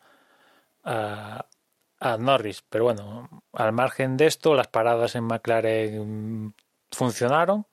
[0.83, 2.63] a, Norris.
[2.69, 6.53] Pero bueno, al margen de esto, las paradas en McLaren
[6.91, 7.65] funcionaron,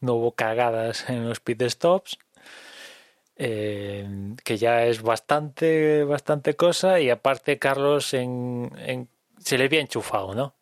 [0.00, 2.18] no hubo cagadas en los pit stops.
[3.36, 4.06] Eh,
[4.44, 9.08] que ya es bastante bastante cosa y aparte Carlos en, en,
[9.38, 10.54] se le había enchufado, ¿no?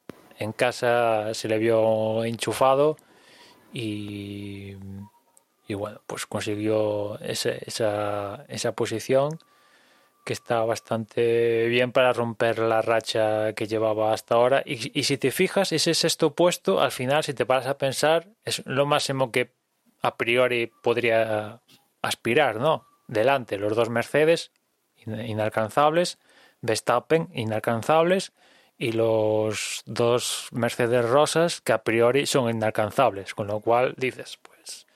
[0.42, 2.96] En casa se le vio enchufado
[3.72, 4.76] y,
[5.66, 9.38] y bueno, pues consiguió esa, esa posición
[10.24, 14.62] que está bastante bien para romper la racha que llevaba hasta ahora.
[14.64, 18.28] Y, y, si te fijas, ese sexto puesto, al final, si te paras a pensar,
[18.44, 19.52] es lo máximo que
[20.00, 21.60] a priori podría
[22.02, 22.86] aspirar, ¿no?
[23.08, 24.52] Delante, los dos Mercedes
[25.06, 26.18] inalcanzables,
[26.60, 28.32] Verstappen inalcanzables
[28.82, 34.88] y los dos Mercedes rosas que a priori son inalcanzables, con lo cual dices, pues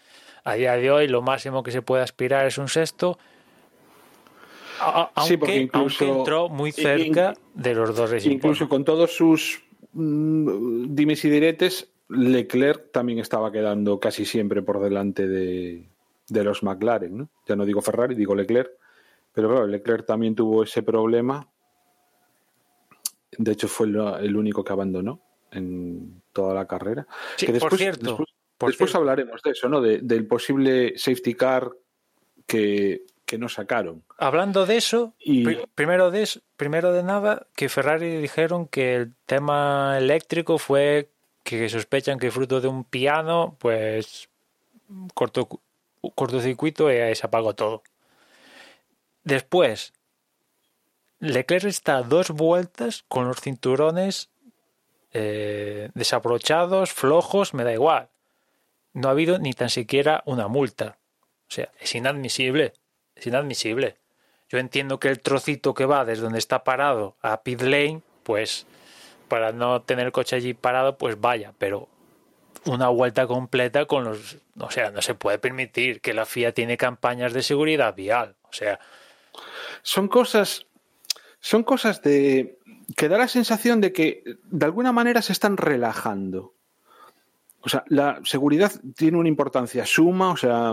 [0.43, 3.17] a día de hoy lo máximo que se puede aspirar es un sexto,
[4.81, 9.63] aunque, sí, porque incluso, entró muy cerca de los dos Racing Incluso con todos sus
[9.93, 15.85] mm, dimes y diretes, Leclerc también estaba quedando casi siempre por delante de,
[16.29, 17.29] de los McLaren, ¿no?
[17.47, 18.73] Ya no digo Ferrari, digo Leclerc,
[19.33, 21.47] pero claro, Leclerc también tuvo ese problema
[23.39, 27.07] de hecho, fue el único que abandonó en toda la carrera.
[27.37, 28.19] que después, por cierto,
[28.61, 29.81] después, hablaremos de eso, ¿no?
[29.81, 31.71] del posible safety car
[32.47, 34.05] que, que no sacaron.
[34.19, 35.15] Hablando de eso,
[35.75, 41.11] primero de primero de nada, que Ferrari dijeron que el tema eléctrico fue
[41.43, 44.29] que sospechan que fruto de un piano, pues
[45.15, 45.49] corto,
[46.15, 47.83] cortocircuito y se apagó todo.
[49.25, 49.93] Después,
[51.19, 54.31] Leclerc está dos vueltas con los cinturones
[55.13, 58.09] eh, desabrochados, flojos, me da igual.
[58.93, 60.99] No ha habido ni tan siquiera una multa.
[61.49, 62.75] O sea, es inadmisible.
[63.15, 63.97] Es inadmisible.
[64.49, 68.67] Yo entiendo que el trocito que va desde donde está parado a pit lane, pues
[69.29, 71.89] para no tener el coche allí parado, pues vaya, pero
[72.65, 74.37] una vuelta completa con los...
[74.59, 78.37] O sea, no se puede permitir que la FIA tiene campañas de seguridad vial.
[78.43, 78.79] O sea...
[79.83, 80.67] Son cosas...
[81.47, 82.59] Son cosas de...
[82.97, 86.55] que da la sensación de que de alguna manera se están relajando.
[87.61, 90.73] O sea, la seguridad tiene una importancia suma, o sea,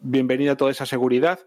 [0.00, 1.40] bienvenida toda esa seguridad.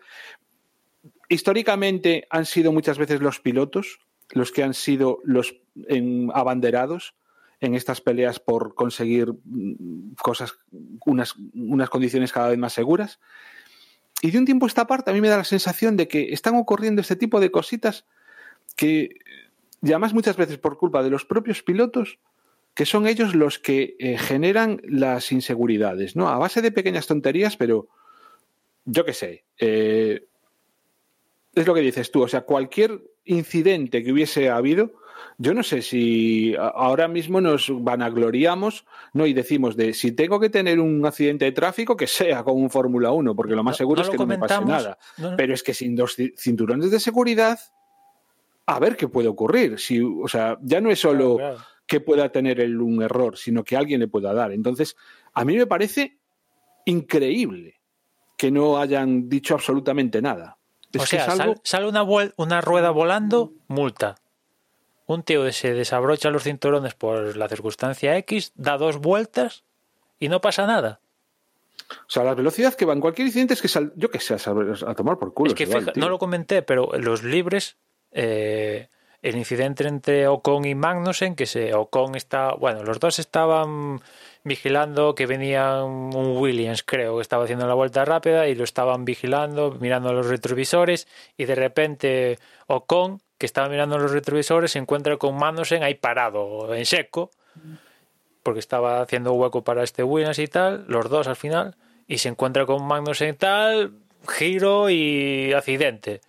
[1.30, 4.01] Históricamente han sido muchas veces los pilotos
[4.31, 5.56] los que han sido los
[6.34, 7.15] abanderados
[7.61, 9.31] en estas peleas por conseguir
[10.22, 10.60] cosas,
[11.06, 13.22] unas, unas condiciones cada vez más seguras.
[14.22, 16.34] Y de un tiempo a esta parte a mí me da la sensación de que
[16.34, 18.06] están ocurriendo este tipo de cositas
[18.76, 19.10] que,
[19.82, 22.20] y además muchas veces por culpa de los propios pilotos,
[22.74, 26.30] que son ellos los que eh, generan las inseguridades, ¿no?
[26.30, 27.88] A base de pequeñas tonterías, pero
[28.86, 30.26] yo qué sé, eh,
[31.56, 34.94] es lo que dices tú, o sea, cualquier incidente que hubiese habido,
[35.38, 39.26] yo no sé si ahora mismo nos vanagloriamos ¿no?
[39.26, 42.70] y decimos de si tengo que tener un accidente de tráfico, que sea con un
[42.70, 44.98] Fórmula 1, porque lo más seguro es que no me pase nada.
[45.38, 47.58] Pero es que sin dos cinturones de seguridad,
[48.66, 49.80] a ver qué puede ocurrir.
[49.80, 51.38] Si, o sea, ya no es solo
[51.88, 54.52] que pueda tener el, un error, sino que alguien le pueda dar.
[54.52, 54.98] Entonces,
[55.34, 56.20] a mí me parece
[56.84, 57.76] increíble
[58.38, 60.58] que no hayan dicho absolutamente nada.
[60.98, 62.04] o sea, sale una,
[62.36, 64.16] una rueda volando, multa
[65.14, 69.64] un tío se desabrocha los cinturones por la circunstancia X, da dos vueltas
[70.19, 70.99] y no pasa nada.
[71.90, 74.94] O sea, la velocidad que van cualquier incidente es que sal, yo que sé, a,
[74.94, 75.49] tomar por culo.
[75.49, 75.65] Es que
[75.95, 77.77] no lo comenté, pero los libres,
[78.11, 78.90] eh,
[79.23, 84.02] el incidente entre Ocon y Magnussen, que se Ocon está, bueno, los dos estaban
[84.44, 89.06] vigilando que venía un Williams, creo, que estaba haciendo la vuelta rápida y lo estaban
[89.06, 92.38] vigilando, mirando los retrovisores y de repente
[92.68, 97.32] Ocon que estaba mirando los retrovisores, se encuentra con Magnussen ahí parado, en seco,
[98.44, 101.76] porque estaba haciendo hueco para este Williams y tal, los dos al final,
[102.06, 103.94] y se encuentra con Magnussen tal,
[104.28, 106.20] giro y accidente.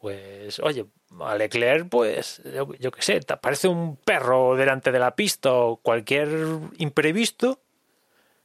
[0.00, 0.86] Pues, oye,
[1.18, 5.52] a Leclerc, pues, yo, yo qué sé, te parece un perro delante de la pista
[5.52, 6.28] o cualquier
[6.78, 7.58] imprevisto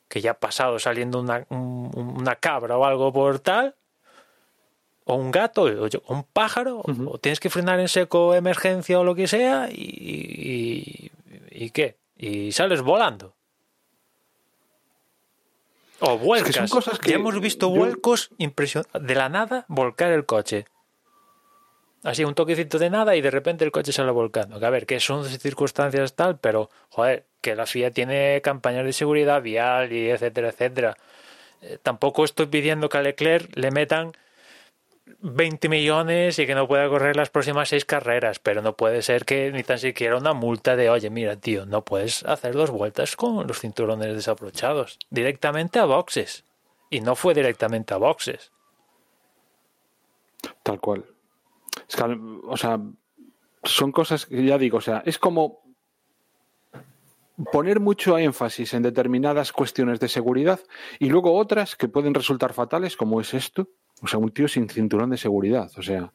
[0.08, 3.76] que ya ha pasado saliendo una, una cabra o algo por tal,
[5.06, 9.16] o un gato, o un pájaro, o tienes que frenar en seco emergencia o lo
[9.16, 11.12] que sea, y,
[11.52, 13.36] y, qué, y sales volando.
[16.00, 16.70] O vuelcas.
[16.70, 20.66] cosas que ya hemos visto vuelcos de la nada volcar el coche.
[22.04, 24.60] Así, un toquecito de nada y de repente el coche sale volcando.
[24.60, 28.94] Que a ver, que son circunstancias tal, pero, joder, que la FIA tiene campañas de
[28.94, 30.98] seguridad vial y etcétera, etcétera.
[31.62, 34.12] Eh, tampoco estoy pidiendo que a Leclerc le metan
[35.06, 39.26] 20 millones y que no pueda correr las próximas seis carreras, pero no puede ser
[39.26, 43.16] que ni tan siquiera una multa de, oye, mira, tío, no puedes hacer dos vueltas
[43.16, 46.44] con los cinturones desabrochados, directamente a boxes.
[46.90, 48.52] Y no fue directamente a boxes.
[50.64, 51.06] Tal cual.
[52.48, 52.80] o sea,
[53.64, 55.64] son cosas que ya digo, o sea, es como
[57.52, 60.60] poner mucho énfasis en determinadas cuestiones de seguridad
[61.00, 63.68] y luego otras que pueden resultar fatales, como es esto,
[64.06, 65.72] o sea, un tío sin cinturón de seguridad.
[65.78, 66.14] O sea,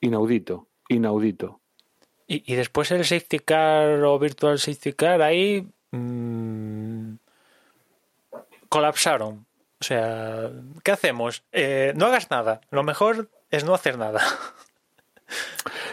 [0.00, 1.60] inaudito, inaudito.
[2.28, 7.14] Y, después el safety car o virtual safety car ahí mm,
[8.68, 9.46] colapsaron.
[9.80, 10.52] O sea,
[10.84, 11.42] ¿qué hacemos?
[11.50, 12.60] Eh, no hagas nada.
[12.70, 14.20] Lo mejor es no hacer nada.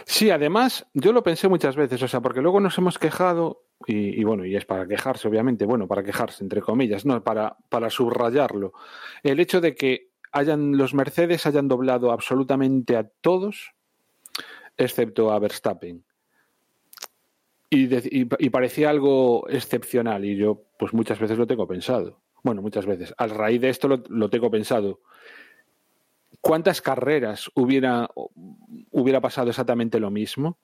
[0.06, 4.20] Sí, además, yo lo pensé muchas veces, o sea, porque luego nos hemos quejado, y,
[4.20, 7.90] y, bueno, y es para quejarse, obviamente, bueno, para quejarse, entre comillas, no, para, para
[7.90, 8.74] subrayarlo.
[9.24, 13.72] El hecho de que hayan los Mercedes hayan doblado absolutamente a todos,
[14.76, 16.04] excepto a Verstappen.
[17.70, 22.20] Y, parecía algo excepcional y yo pues muchas veces lo tengo pensado.
[22.42, 23.14] Bueno, muchas veces.
[23.16, 25.00] A raíz de esto lo, tengo pensado.
[26.40, 28.08] ¿Cuántas carreras hubiera,
[28.90, 30.58] hubiera pasado exactamente lo mismo?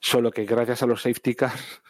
[0.00, 1.82] Solo que gracias a los safety cars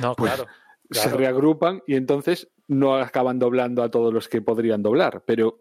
[0.00, 0.44] no, pues,
[0.90, 5.24] se reagrupan y entonces no acaban doblando a todos los que podrían doblar.
[5.26, 5.58] Pero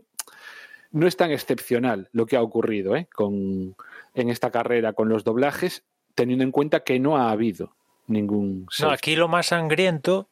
[0.91, 3.07] no es tan excepcional lo que ha ocurrido ¿eh?
[3.13, 3.75] con,
[4.13, 5.83] en esta carrera con los doblajes,
[6.15, 7.73] teniendo en cuenta que no ha habido
[8.07, 8.67] ningún.
[8.79, 10.27] No, aquí lo más sangriento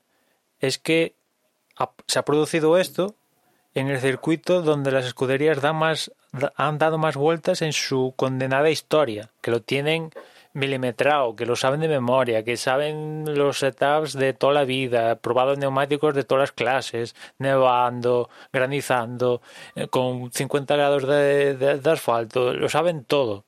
[0.60, 1.16] es que
[2.08, 3.16] se ha producido esto
[3.74, 6.12] en el circuito donde las escuderías dan más
[6.56, 10.12] han dado más vueltas en su condenada historia, que lo tienen
[10.54, 15.56] milimetrado, que lo saben de memoria, que saben los setups de toda la vida, probado
[15.56, 19.42] neumáticos de todas las clases, nevando, granizando,
[19.76, 23.46] eh, con 50 grados de, de, asfalto, lo saben todo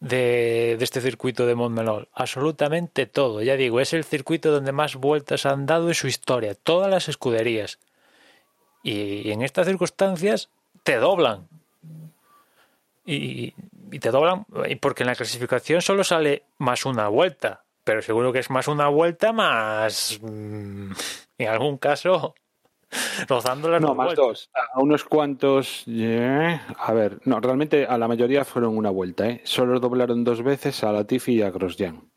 [0.00, 4.96] de, de, este circuito de Montmeló, absolutamente todo, ya digo, es el circuito donde más
[4.96, 7.78] vueltas han dado en su historia, todas las escuderías.
[8.82, 10.48] Y en estas circunstancias
[10.82, 11.48] te doblan.
[13.04, 13.54] Y,
[13.90, 14.46] y te doblan,
[14.80, 18.88] porque en la clasificación solo sale más una vuelta, pero seguro que es más una
[18.88, 20.92] vuelta más, mm,
[21.38, 22.34] en algún caso,
[23.28, 24.50] rozando las No, más dos.
[24.54, 29.40] A unos cuantos, a ver, no, realmente a la mayoría fueron una vuelta, ¿eh?
[29.44, 32.08] Solo doblaron dos veces a Latifi y a Grosjean.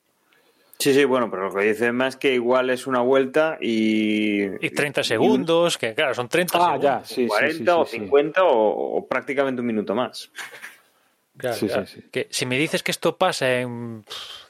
[0.81, 4.45] Sí, sí, bueno, pero lo que dice más que igual es una vuelta y...
[4.65, 6.84] Y 30 segundos, que claro, son 30 ah, segundos.
[6.84, 10.31] Ya, sí, 40 o 50 o, prácticamente un minuto más.
[11.37, 11.57] Claro,
[12.11, 14.05] Que si me dices que esto pasa en,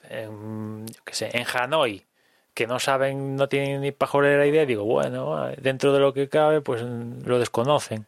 [0.09, 2.05] en, qué sé, en Hanoi,
[2.53, 6.61] que no saben, no tienen ni pajolera idea, digo, bueno, dentro de lo que cabe,
[6.61, 8.07] pues lo desconocen.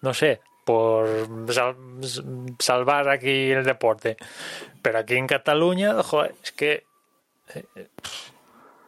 [0.00, 1.08] No sé, por
[2.58, 4.16] salvar aquí el deporte.
[4.82, 6.84] Pero aquí en Cataluña, joder, es que
[7.54, 7.88] eh,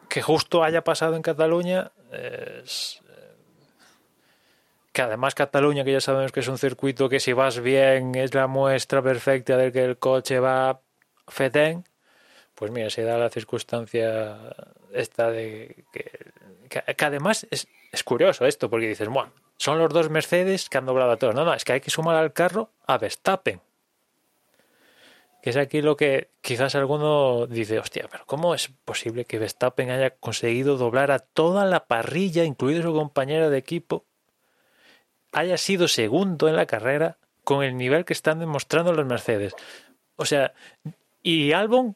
[0.09, 3.01] que justo haya pasado en Cataluña es,
[4.97, 8.33] que además Cataluña, que ya sabemos que es un circuito que si vas bien es
[8.33, 10.81] la muestra perfecta de que el coche va
[11.27, 11.83] fetén,
[12.55, 14.55] pues mira, se da la circunstancia
[14.91, 20.67] esta de que, además es, es, curioso esto, porque dices, bueno, son los dos Mercedes
[20.67, 21.35] que han doblado a todos.
[21.35, 23.61] No, no, es que hay que sumar al carro a Verstappen.
[25.43, 29.91] Que es aquí lo que quizás alguno dice, hostia, pero ¿cómo es posible que Verstappen
[29.91, 34.07] haya conseguido doblar a toda la parrilla, incluido su compañero de equipo,
[35.31, 39.53] haya sido segundo en la carrera con el nivel que están demostrando los Mercedes.
[40.15, 40.53] O sea,
[41.23, 41.95] y Albon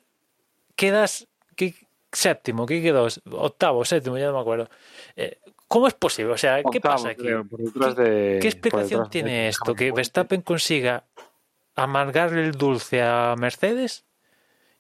[0.76, 1.76] quedas ¿qué,
[2.12, 3.08] séptimo, ¿qué quedó?
[3.32, 4.70] Octavo, séptimo, ya no me acuerdo.
[5.16, 6.34] Eh, ¿Cómo es posible?
[6.34, 7.24] O sea, ¿qué pasa aquí?
[7.24, 9.74] ¿Qué, explicación tiene esto?
[9.74, 11.06] Que Verstappen consiga
[11.76, 14.06] amargarle el dulce a Mercedes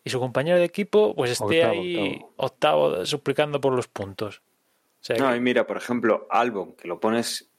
[0.03, 3.06] y su compañero de equipo pues esté ahí octavo.
[3.06, 4.41] suplicando por los puntos.
[5.18, 7.51] no, y mira, por ejemplo, Albon, que lo pones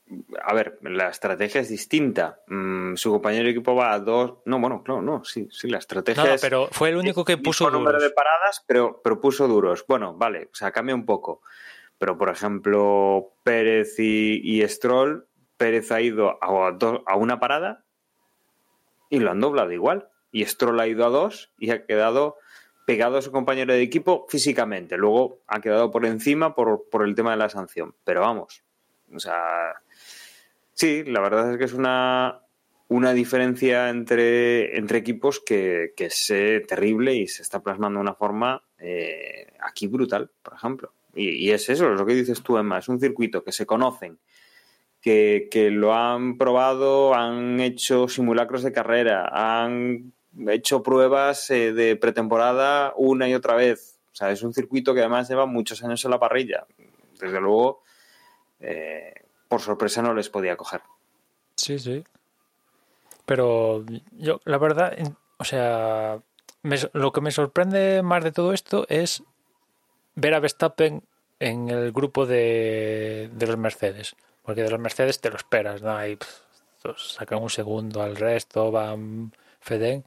[0.43, 2.41] a ver, la estrategia es distinta.
[2.47, 4.39] Mm, su compañero de equipo va a dos.
[4.45, 6.25] No, bueno, claro, no, sí, sí, la estrategia.
[6.25, 7.81] No, pero fue el único que puso duros.
[7.81, 9.85] número de paradas, pero, pero puso duros.
[9.87, 11.43] Bueno, vale, o sea, cambia un poco.
[11.99, 15.27] Pero, por ejemplo, Pérez y, Stroll,
[15.57, 16.77] Pérez ha ido a,
[17.07, 17.85] a una parada
[19.09, 20.09] y lo han doblado igual.
[20.33, 22.37] Y Stroll ha ido a dos y ha quedado
[22.87, 24.97] pegado a su compañero de equipo físicamente.
[24.97, 27.95] Luego ha quedado por encima por, por el tema de la sanción.
[28.05, 28.65] Pero vamos,
[29.15, 29.82] o sea,
[30.75, 32.43] Sí, la verdad es que es una,
[32.89, 36.27] una diferencia entre, entre equipos que, que es
[36.67, 40.93] terrible y se está plasmando de una forma eh, aquí brutal, por ejemplo.
[41.15, 44.19] Y, es eso, es lo que dices tú, Emma, es un circuito que se conocen,
[45.01, 50.13] que, que lo han probado, han hecho simulacros de carrera, han
[50.49, 54.01] hecho pruebas eh, de pretemporada una y otra vez.
[54.13, 56.67] O sea, es un circuito que además lleva muchos años en la parrilla.
[57.21, 57.83] Desde luego,
[58.61, 59.13] eh,
[59.53, 60.81] por sorpresa no les podía coger.
[61.57, 62.03] Sí, sí.
[63.27, 64.97] Pero yo, la verdad,
[65.37, 66.23] o sea,
[66.95, 69.23] lo que me sorprende más de todo esto es
[70.15, 71.03] ver a Verstappen
[71.39, 74.17] en el grupo de, los Mercedes.
[74.41, 75.95] Porque de los Mercedes te lo esperas, ¿no?
[75.95, 76.17] Ahí
[76.97, 80.07] sacan un segundo al resto, van Feden.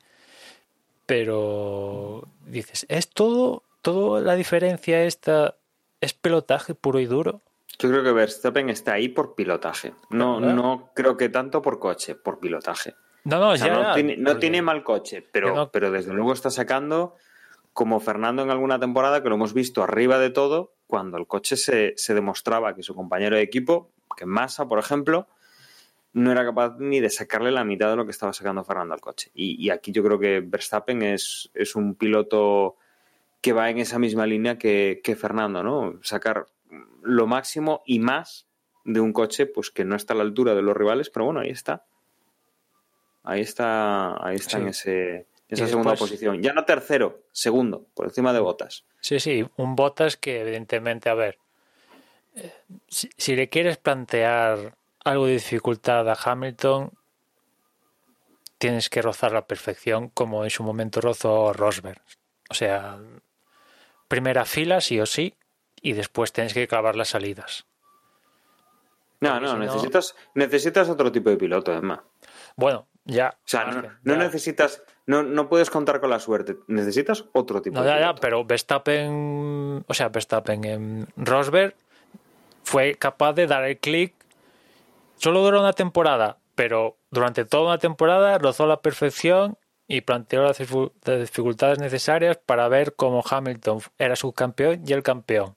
[1.06, 5.54] Pero dices, ¿es todo, toda la diferencia esta
[6.02, 7.42] es pelotaje puro y duro?
[7.80, 9.94] Yo creo que Verstappen está ahí por pilotaje.
[10.10, 12.96] No, no creo que tanto por coche, por pilotaje.
[13.26, 17.16] No, no, ya, no, tiene, mal coche, pero, pero desde luego está sacando
[17.74, 21.58] como Fernando en alguna temporada que lo hemos visto arriba de todo cuando el coche
[21.58, 25.28] se, demostraba que su compañero de equipo, que Massa, por ejemplo,
[26.14, 29.02] no era capaz ni de sacarle la mitad de lo que estaba sacando Fernando al
[29.02, 29.32] coche.
[29.34, 32.78] Y, aquí yo creo que Verstappen es, es, un piloto
[33.42, 36.00] que va en esa misma línea que, que Fernando, ¿no?
[36.02, 36.46] Sacar
[37.02, 38.48] lo máximo y más
[38.84, 41.42] de un coche pues que no está a la altura de los rivales, pero bueno,
[41.42, 41.86] ahí está.
[43.24, 46.42] Ahí está, ahí está en ese, esa segunda posición.
[46.42, 48.86] Ya no tercero, segundo, por encima de Botas.
[49.02, 51.40] Sí, sí, un Botas que evidentemente, a ver,
[52.36, 52.54] eh,
[52.88, 56.92] si, le quieres plantear algo de dificultad a Hamilton,
[58.58, 62.02] tienes que rozar la perfección como en su momento rozó Rosberg.
[62.50, 63.00] O sea,
[64.08, 65.34] primera fila sí o sí,
[65.82, 67.66] y después tienes que clavar las salidas.
[69.22, 72.00] No, no, necesitas, necesitas otro tipo de piloto, además.
[72.56, 73.30] Bueno, Ya.
[73.38, 74.16] O sea, no, ya.
[74.18, 78.06] necesitas, no, no puedes contar con la suerte, necesitas otro tipo No, de ya, ya,
[78.08, 78.22] piloto.
[78.22, 81.76] pero Verstappen, o sea, Verstappen en Rosberg
[82.64, 84.14] fue capaz de dar el clic.
[85.18, 89.58] Solo duró una temporada, pero durante toda una temporada rozó la perfección
[89.88, 95.56] y planteó las dificultades necesarias para ver cómo Hamilton era subcampeón y el campeón.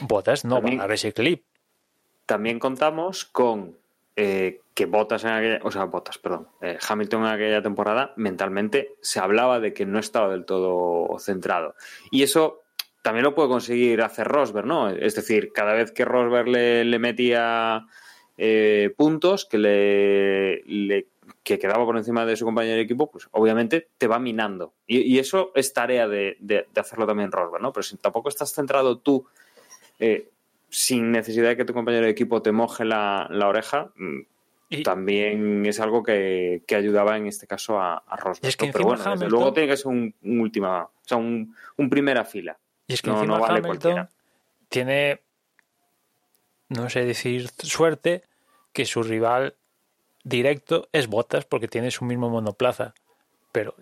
[0.00, 1.44] Bottas no También- va a dar ese clip.
[2.26, 3.76] También contamos con
[4.16, 8.94] eh, que Bottas en aquella, o sea, Bottas, perdón, eh, Hamilton en aquella temporada mentalmente
[9.00, 11.74] se hablaba de que no estaba del todo centrado.
[12.10, 12.62] Y eso
[13.02, 14.88] también lo puede conseguir hacer Rosberg, ¿no?
[14.88, 17.86] Es decir, cada vez que Rosberg le, le metía
[18.38, 21.08] eh, puntos, que le, le-
[21.42, 24.72] que quedaba por encima de su compañero de equipo, pues obviamente te va minando.
[24.86, 27.72] Y, y eso es tarea de, de- de hacerlo también Rosberg, ¿no?
[27.72, 29.26] Pero si tampoco estás centrado tú
[29.98, 30.30] eh,
[30.70, 34.20] sin necesidad de que tu compañero de equipo te moje la, la oreja, mm,
[34.70, 38.48] Y- también es algo que, que ayudaba en este caso a, a Rosberg.
[38.48, 38.72] Es que.
[38.72, 41.90] Pero bueno, desde Hamilton- luego tiene que ser un, un última, o sea, un, un
[41.90, 42.58] primera fila.
[42.86, 44.10] Y es que No, encima no vale Hamilton cualquiera.
[44.68, 45.20] tiene,
[46.68, 48.22] no sé decir suerte,
[48.72, 49.54] que su rival
[50.24, 52.94] directo es Bottas porque tiene su mismo monoplaza.
[53.52, 53.74] Pero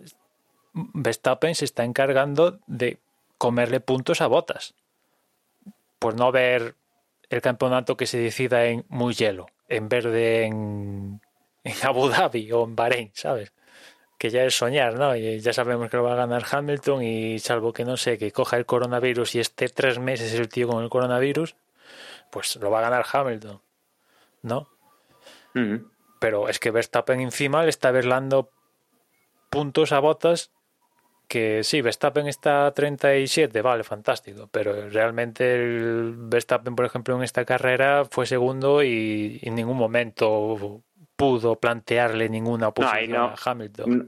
[0.74, 2.98] Verstappen se está encargando de
[3.38, 4.74] comerle puntos a Bottas.
[6.02, 6.74] Por no ver
[7.30, 11.22] el campeonato que se decida en muy hielo, en verde en,
[11.64, 13.52] en Abu Dhabi o en Bahrein, ¿sabes?
[14.22, 15.16] que ya es soñar, ¿no?
[15.16, 18.30] Y ya sabemos que lo va a ganar Hamilton y salvo que no sé, que
[18.30, 21.56] coja el coronavirus y esté tres meses el tío con el coronavirus,
[22.30, 23.60] pues lo va a ganar Hamilton,
[24.42, 24.68] ¿no?
[26.20, 28.52] Pero es que Verstappen encima le está verlando
[29.50, 30.52] puntos a botas
[31.32, 37.22] que sí, Verstappen está a 37, vale, fantástico, pero realmente el Verstappen, por ejemplo, en
[37.22, 40.82] esta carrera fue segundo y en ningún momento
[41.16, 43.24] pudo plantearle ninguna oposición no.
[43.28, 43.98] a Hamilton.
[43.98, 44.04] No-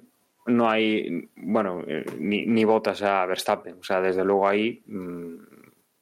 [0.47, 3.79] No hay, bueno, eh, ni, ni botas a Verstappen.
[3.81, 4.83] O sea, desde luego ahí.
[4.87, 5.37] mm,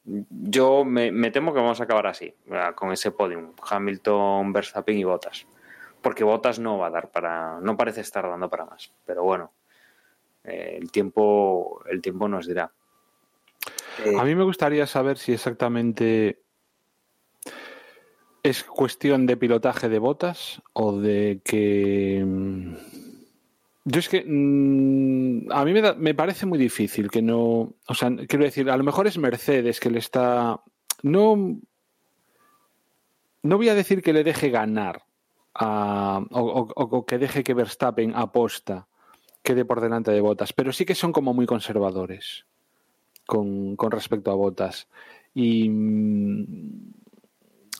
[0.05, 2.33] yo me, me temo que vamos a acabar así,
[2.75, 3.53] con ese podium.
[3.69, 5.47] Hamilton, Verstappen y Botas.
[6.01, 7.61] Porque Botas no va a dar para.
[7.61, 8.91] No parece estar dando para más.
[9.05, 9.53] Pero bueno,
[10.43, 12.71] eh, el tiempo, el tiempo nos dirá.
[14.19, 16.41] A mí me gustaría saber si exactamente
[18.41, 22.23] es cuestión de pilotaje de botas o de que...
[22.25, 22.73] mm,
[23.85, 27.73] Yo es que mm, a mí me, da- me parece muy difícil que no...
[27.87, 30.61] O sea, quiero decir, a lo mejor es Mercedes que le está...
[31.03, 31.57] No...
[33.43, 35.03] No voy a decir que le deje ganar
[35.53, 38.87] a- o- o que deje que Verstappen aposta
[39.43, 42.45] quede por delante de botas, pero sí que son como muy conservadores
[43.25, 44.87] con, con respecto a botas.
[45.35, 46.93] Y mm,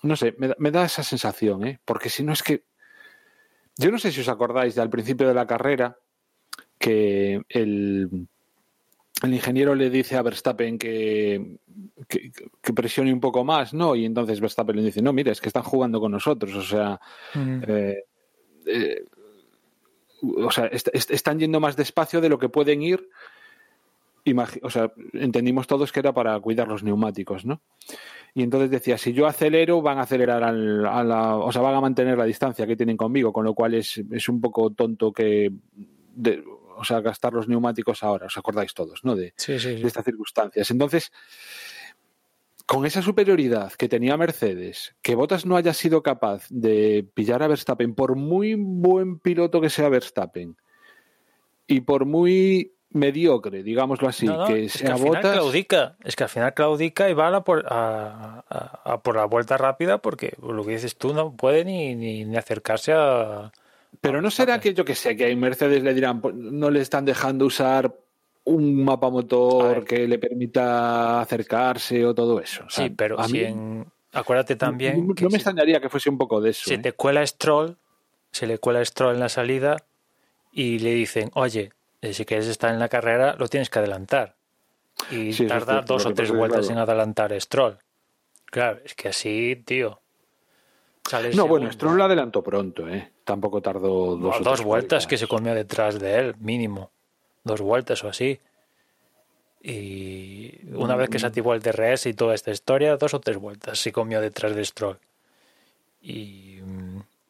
[0.03, 1.80] no sé, me, da- me da esa sensación, ¿eh?
[1.85, 2.64] porque si no es que.
[3.77, 5.98] Yo no sé si os acordáis de al principio de la carrera
[6.77, 8.27] que el,
[9.24, 11.58] el ingeniero le dice a Verstappen que,
[12.08, 13.95] que, que presione un poco más, ¿no?
[13.95, 17.00] Y entonces Verstappen le dice, no, mira, es que están jugando con nosotros, o sea,
[17.33, 17.61] Mm.
[17.67, 18.03] eh,
[18.67, 19.06] eh,
[20.24, 23.10] o sea, est- est- están yendo más despacio de lo que pueden ir.
[24.26, 27.61] Imagi- o sea, entendimos todos que era para cuidar los neumáticos, ¿no?
[28.34, 31.76] Y entonces decía, si yo acelero, van a acelerar al, a la, o sea, van
[31.76, 35.11] a mantener la distancia que tienen conmigo, con lo cual es, es un poco tonto
[35.11, 35.52] que,
[36.16, 36.42] de-
[36.77, 39.16] o sea, gastar los neumáticos ahora, os acordáis todos, ¿no?
[39.16, 39.82] De, Sí, sí, sí.
[39.82, 40.72] de estas circunstancias.
[40.72, 41.11] Entonces,
[42.66, 47.48] con esa superioridad que tenía Mercedes, que Bottas no haya sido capaz de pillar a
[47.48, 50.56] Verstappen, por muy buen piloto que sea Verstappen,
[51.67, 55.95] y por muy mediocre, digámoslo así, No, no, que es que sea al final claudica,
[56.03, 59.25] es que al final claudica y va a, la por, a, a- a por la
[59.25, 63.51] vuelta rápida porque lo que dices tú no puede ni, ni, ni acercarse a...
[64.00, 66.82] Pero no será que yo que sé, que a Mercedes le dirán, pues, no le
[66.82, 67.95] están dejando usar
[68.45, 72.63] un mapa motor que le permita acercarse o todo eso.
[72.65, 73.85] O sea, Sí, pero si mí en...
[74.11, 76.65] Acuérdate también no, que no me si- extrañaría que fuese un poco de eso.
[76.67, 76.77] se ¿eh?
[76.80, 77.77] te cuela Stroll,
[78.31, 79.77] se le cuela Stroll en la salida
[80.51, 84.35] y le dicen, oye, eh, si quieres estar en la carrera, lo tienes que adelantar.
[85.09, 86.73] Y Sí, eso es tarda dos o tres vueltas claro.
[86.73, 87.77] en adelantar Stroll.
[88.45, 89.99] Claro, es que así, tío.
[91.35, 91.72] No, bueno.
[91.72, 93.11] Stroll lo adelantó pronto, ¿eh?
[93.23, 96.91] Tampoco tardó dos, No, o dos tres vueltas que se comió detrás de él, mínimo.
[97.43, 98.39] Dos vueltas o así.
[99.61, 101.22] Y una vez que Mm.
[101.22, 104.55] se activó el DRS y toda esta historia, dos o tres vueltas se comió detrás
[104.55, 104.97] de Stroll.
[106.01, 106.59] Y,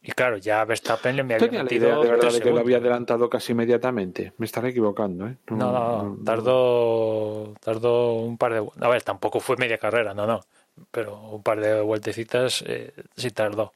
[0.01, 2.49] y claro, ya Verstappen le me había Tenía la metido idea de verdad de que
[2.49, 4.33] lo había adelantado casi inmediatamente.
[4.37, 5.37] Me estaré equivocando, ¿eh?
[5.51, 8.61] No, no, no, tardó, tardó un par de...
[8.61, 10.39] vu- A ver, tampoco fue media carrera, no, no.
[10.89, 13.73] Pero un par de vueltecitas eh, sí tardó.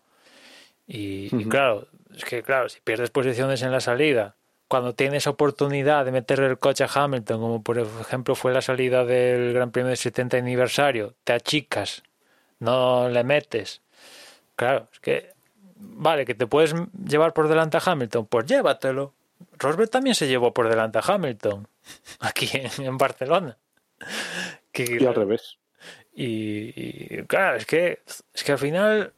[0.88, 1.86] Y, claro,
[2.16, 4.36] es que claro, si pierdes posiciones en la salida,
[4.68, 9.06] cuando tienes oportunidad de meterle el coche a Hamilton, como por ejemplo fue la salida
[9.06, 12.04] del Gran Premio del 70 aniversario, te achicas,
[12.60, 13.82] no le metes.
[14.56, 15.34] Claro, es que,
[15.76, 16.74] vale, que te puedes
[17.08, 19.14] llevar por delante a Hamilton, pues llévatelo.
[19.60, 21.68] Rosberg también se llevó por delante a Hamilton,
[22.20, 23.58] aquí en, Barcelona.
[24.74, 25.58] y al revés.
[26.14, 28.00] Y, y, claro, es que,
[28.34, 29.14] es que al final,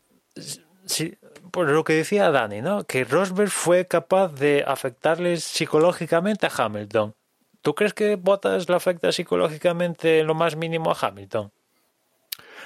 [0.85, 1.17] si,
[1.51, 2.83] por lo que decía Dani, ¿no?
[2.83, 7.13] Que Rosberg fue capaz de afectarles psicológicamente a Hamilton.
[7.61, 11.51] ¿Tú crees que Bottas le afecta psicológicamente lo más mínimo a Hamilton?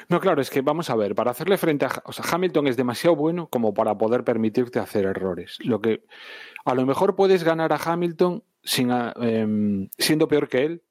[0.10, 2.04] No, claro, es que vamos a ver, para hacerle frente a...
[2.32, 5.58] Hamilton es demasiado bueno como para poder permitirte hacer errores.
[5.62, 6.04] Lo que
[6.66, 10.84] a lo mejor puedes ganar a Hamilton sin, em, siendo peor que él,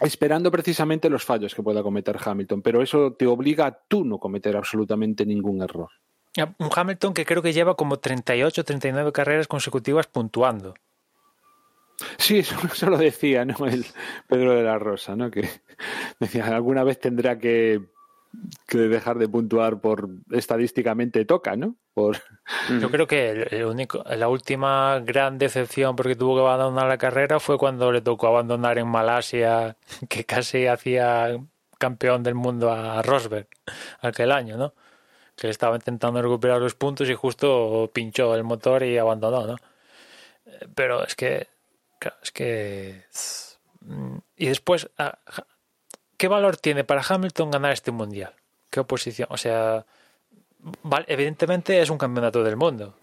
[0.00, 4.18] esperando precisamente los fallos que pueda cometer Hamilton, pero eso te obliga a tú no
[4.18, 5.90] cometer absolutamente ningún error.
[6.36, 10.74] Un Hamilton que creo que lleva como 38 39 carreras consecutivas puntuando.
[12.18, 12.38] Sí,
[12.72, 13.66] eso, lo decía, ¿no?
[13.66, 13.84] El
[14.28, 15.30] Pedro de la Rosa, ¿no?
[15.30, 15.48] Que
[16.20, 17.82] decía, alguna vez tendrá que,
[18.68, 21.76] dejar de puntuar por estadísticamente toca, ¿no?
[21.94, 22.16] Por...
[22.80, 27.38] Yo creo que el, único, la última gran decepción porque tuvo que abandonar la carrera
[27.38, 29.76] fue cuando le tocó abandonar en Malasia,
[30.08, 31.38] que casi hacía
[31.78, 33.46] campeón del mundo a Rosberg
[34.00, 34.74] aquel año, ¿no?
[35.36, 39.56] Que estaba intentando recuperar los puntos y justo pinchó el motor y abandonó, ¿no?
[40.74, 41.48] Pero es que,
[42.22, 43.04] es que...
[43.80, 45.18] Mm, y después, ah,
[46.16, 48.34] ¿qué valor tiene para Hamilton ganar este mundial?
[48.70, 49.28] ¿Qué oposición?
[49.30, 49.84] O sea,
[51.06, 52.94] evidentemente es un campeonato del mundo.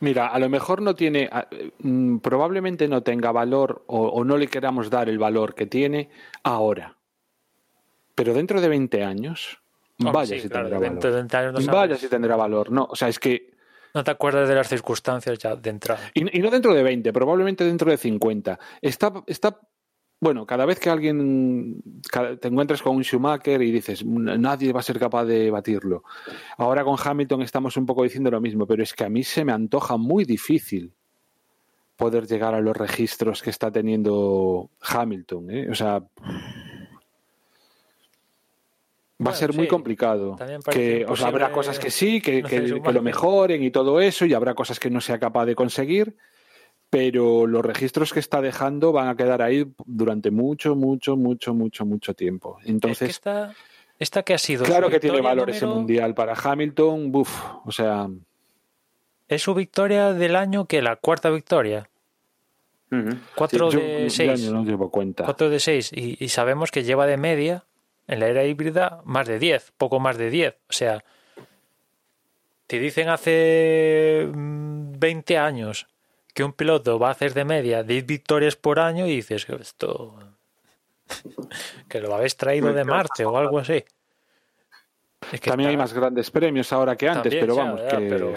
[0.00, 1.46] Mira, a lo mejor no tiene, ah,
[1.78, 6.10] mm, probablemente no tenga valor o, o, no le queramos dar el valor que tiene
[6.42, 6.96] ahora.
[8.14, 9.60] Pero dentro de 20 años,
[9.98, 11.66] Vaya si tendrá valor.
[11.66, 12.70] Vaya si tendrá valor.
[12.70, 13.54] No, o sea, es que.
[13.94, 16.10] No te acuerdas de las circunstancias ya de entrada.
[16.14, 18.58] Y, no dentro de 20, probablemente dentro de 50.
[18.82, 19.60] Está, está
[20.18, 21.80] bueno, cada vez que alguien
[22.40, 26.02] te encuentras con un Schumacher y dices, nadie va a ser capaz de batirlo.
[26.56, 29.44] Ahora con Hamilton estamos un poco diciendo lo mismo, pero es que a mí se
[29.44, 30.92] me antoja muy difícil
[31.96, 35.50] poder llegar a los registros que está teniendo Hamilton.
[35.50, 35.70] ¿eh?
[35.70, 36.02] O sea,
[39.24, 40.36] Va a ser muy complicado.
[40.70, 44.54] Que, o sea, habrá cosas que sí, que, lo mejoren y todo eso, y habrá
[44.54, 46.16] cosas que no sea capaz de conseguir,
[46.90, 51.86] pero los registros que está dejando van a quedar ahí durante mucho, mucho, mucho, mucho,
[51.86, 52.58] mucho tiempo.
[52.64, 53.20] Entonces,
[53.98, 54.64] esta, que ha sido.
[54.64, 57.32] Claro que tiene valor ese mundial para Hamilton, buf,
[57.64, 58.08] o sea.
[59.28, 61.88] Es su victoria del año que la cuarta victoria.
[63.34, 64.52] 4 de 6.
[64.52, 65.24] No llevo cuenta.
[65.24, 65.92] 4 de 6.
[65.94, 67.64] y sabemos que lleva de media
[68.06, 70.54] en la era híbrida, más de 10, poco más de 10.
[70.68, 71.04] O sea,
[72.66, 75.86] te dicen hace 20 mm, años
[76.32, 79.54] que un piloto va a hacer de media 10 victorias por año y dices que
[79.56, 80.18] esto.
[81.88, 83.84] que lo habéis traído de Marte o algo así.
[85.42, 87.80] También hay más grandes premios ahora que antes, pero vamos.
[87.80, 88.34] que...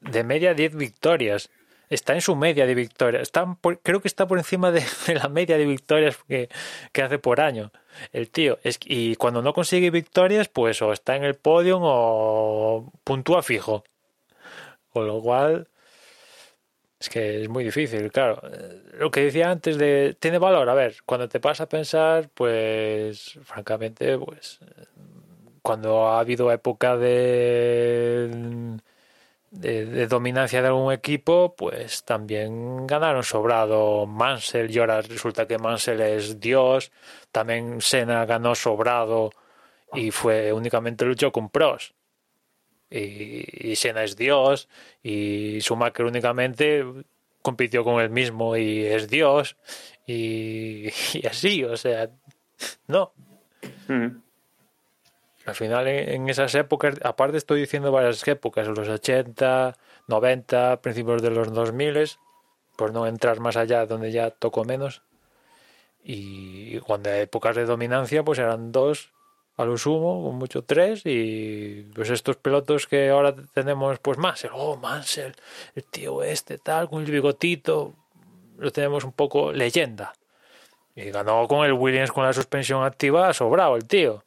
[0.00, 1.50] de media 10 victorias
[1.94, 3.22] está en su media de victorias.
[3.22, 4.82] Está creo que está por encima de,
[5.14, 6.48] la media de victorias que,
[7.02, 7.70] hace por año
[8.12, 8.58] el tío.
[8.84, 13.84] Y cuando no consigue victorias, pues o está en el podio o puntúa fijo.
[14.92, 15.68] Con lo cual,
[17.00, 18.42] es que es muy difícil, claro.
[18.94, 20.68] Lo que decía antes de, ¿tiene valor?
[20.68, 24.60] A ver, cuando te pasa a pensar, pues, francamente, pues,
[25.62, 28.28] cuando ha habido época de
[29.52, 36.00] de, dominancia de algún equipo, pues también ganaron sobrado Mansell y ahora resulta que Mansell
[36.00, 36.90] es Dios.
[37.30, 39.30] También Senna ganó sobrado
[39.92, 41.94] y fue únicamente luchó con pros.
[42.90, 44.68] Y, y Senna es Dios
[45.02, 46.84] y Schumacher únicamente
[47.42, 49.56] compitió con él mismo y es Dios
[50.06, 50.88] y,
[51.28, 52.10] así, o sea,
[52.86, 53.12] no.
[55.44, 61.30] Al final, en esas épocas, aparte estoy diciendo varias épocas, los 80, 90, principios de
[61.30, 62.10] los 2000,
[62.76, 65.02] por no entrar más allá donde ya toco menos.
[66.04, 69.12] Y cuando hay épocas de dominancia, pues eran dos
[69.56, 74.50] a lo sumo, con mucho tres, y pues estos pilotos que ahora tenemos, pues Mansell,
[74.54, 75.34] oh Mansell,
[75.74, 77.94] el tío este, tal, con el bigotito,
[78.58, 80.14] lo tenemos un poco leyenda.
[80.94, 84.24] Y ganó con el Williams con la suspensión activa, sobrado el tío.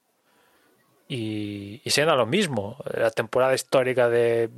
[1.08, 4.50] Y, y Senna lo mismo, la temporada histórica de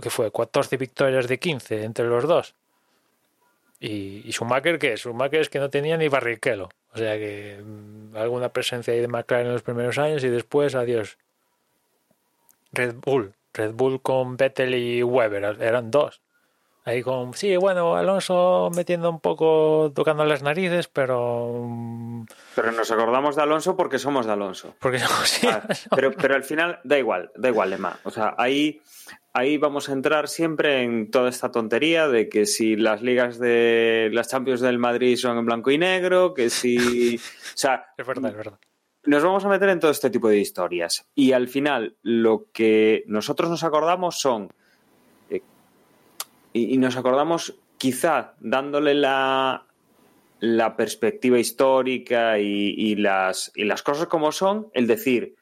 [0.00, 2.54] que fue 14 victorias de 15 entre los dos.
[3.78, 4.96] Y, y Schumacher, ¿qué?
[4.96, 6.68] Schumacher es que no tenía ni barriquelo.
[6.94, 10.74] O sea que mm, alguna presencia ahí de McLaren en los primeros años y después,
[10.74, 11.16] adiós.
[12.72, 16.20] Red Bull, Red Bull con Vettel y Weber, eran dos.
[16.84, 21.52] Ahí con, sí, bueno, Alonso metiendo un poco, tocando las narices, pero...
[21.68, 22.24] mm,
[22.56, 24.74] Pero nos acordamos de Alonso porque somos de Alonso.
[24.80, 25.62] Porque sí, Ah,
[25.94, 28.00] pero, pero al final da igual, da igual, Lema.
[28.02, 28.80] O sea, ahí,
[29.32, 34.10] ahí vamos a entrar siempre en toda esta tontería de que si las ligas de
[34.12, 37.16] las Champions del Madrid son en blanco y negro, que si.
[37.54, 38.58] O sea, es verdad, es verdad.
[39.04, 41.06] nos vamos a meter en todo este tipo de historias.
[41.14, 44.48] Y al final, lo que nosotros nos acordamos son.
[46.52, 49.66] Y, y nos acordamos, quizá, dándole la,
[50.40, 55.34] la perspectiva histórica y, y las, y las cosas como son, el decir.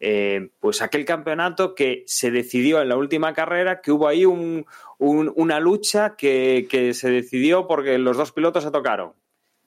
[0.00, 4.64] eh, pues aquel campeonato que se decidió en la última carrera, que hubo ahí un-
[4.98, 9.14] un- una lucha que, que se decidió porque los dos pilotos se tocaron.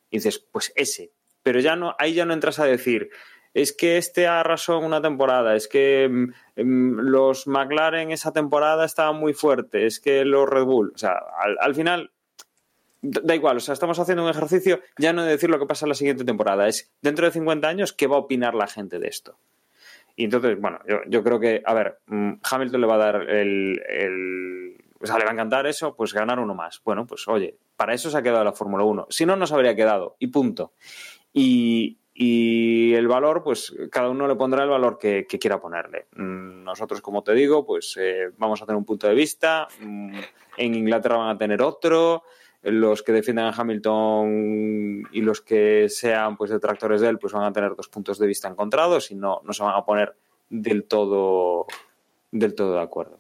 [0.10, 1.12] Y dices, pues ese.
[1.44, 3.10] Pero ya no, ahí ya no entras a decir,
[3.54, 8.86] es que este arrasó en una temporada, es que mm, mm, los McLaren esa temporada
[8.86, 12.12] estaban muy fuertes, es que los Red Bull, o sea, al, al final
[13.02, 15.86] da igual, o sea, estamos haciendo un ejercicio ya no de decir lo que pasa
[15.86, 19.00] en la siguiente temporada, es dentro de 50 años qué va a opinar la gente
[19.00, 19.38] de esto.
[20.16, 23.30] Y entonces, bueno, yo, yo creo que, a ver, mm, Hamilton le va a dar
[23.30, 26.82] el, el- O sea, le va a encantar eso, pues ganar uno más.
[26.84, 29.08] Bueno, pues oye, para eso se ha quedado la Fórmula 1.
[29.10, 30.16] Si no, no se habría quedado.
[30.20, 30.74] Y punto.
[31.34, 36.06] Y, y el valor, pues cada uno le pondrá el valor que, quiera ponerle.
[36.16, 39.68] Mm, Nosotros, como te digo, pues eh, vamos a tener un punto de vista.
[39.80, 40.20] Mm,
[40.58, 42.22] En Inglaterra van a tener otro.
[42.62, 47.46] Los que defiendan a Hamilton y los que sean pues detractores de él, pues van
[47.46, 50.14] a tener dos puntos de vista encontrados y no, no se van a poner
[50.48, 51.66] del todo,
[52.30, 53.20] del todo de acuerdo.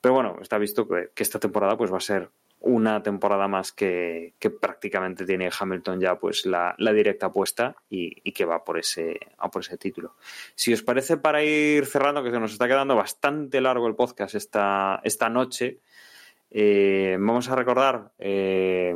[0.00, 2.30] Pero bueno, está visto que, que esta temporada pues va a ser
[2.60, 8.16] una temporada más que, que prácticamente tiene Hamilton ya pues la, la directa apuesta y,
[8.24, 10.16] y que va por ese, a por ese título.
[10.54, 14.34] Si os parece, para ir cerrando, que se nos está quedando bastante largo el podcast
[14.34, 15.80] esta, esta noche,
[16.50, 18.94] eh, vamos a recordar eh,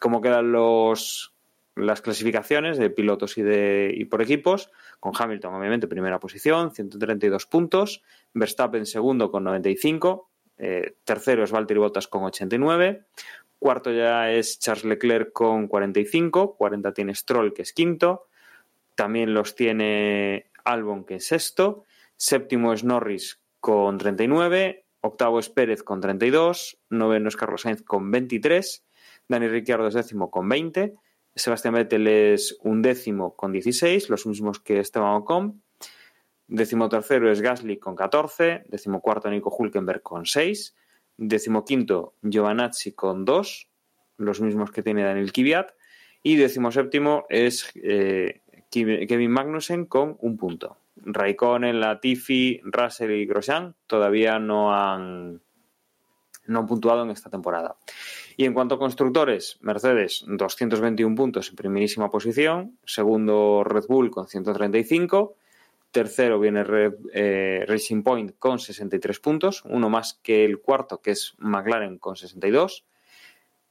[0.00, 1.34] cómo quedan los,
[1.76, 4.70] las clasificaciones de pilotos y, de, y por equipos,
[5.00, 8.02] con Hamilton obviamente primera posición, 132 puntos,
[8.32, 13.06] Verstappen segundo con 95, eh, tercero es Valtteri Bottas con 89,
[13.58, 18.26] cuarto ya es Charles Leclerc con 45, 40 tiene Stroll que es quinto,
[18.94, 21.84] también los tiene Albon que es sexto,
[22.16, 28.10] séptimo es Norris con 39, octavo es Pérez con 32, noveno es Carlos Sainz con
[28.10, 28.84] 23,
[29.28, 30.94] Dani Ricciardo es décimo con 20,
[31.34, 35.62] Sebastián Vettel es un décimo con 16, los mismos que Esteban Ocon,
[36.48, 40.74] décimo tercero es Gasly con 14, décimo cuarto Nico Hulkenberg con 6,
[41.16, 43.68] décimo quinto Giovanazzi con 2,
[44.18, 45.72] los mismos que tiene Daniel Kvyat,
[46.22, 48.40] y décimo séptimo es eh,
[48.70, 50.78] Kevin Magnussen con un punto.
[50.96, 55.42] Raikkonen, Latifi, Russell y Grosjean todavía no han,
[56.46, 57.76] no han puntuado en esta temporada.
[58.36, 64.26] Y en cuanto a constructores, Mercedes 221 puntos en primerísima posición, segundo Red Bull con
[64.26, 65.36] 135,
[65.94, 71.12] tercero viene Red, eh, Racing Point con 63 puntos, uno más que el cuarto que
[71.12, 72.84] es McLaren con 62,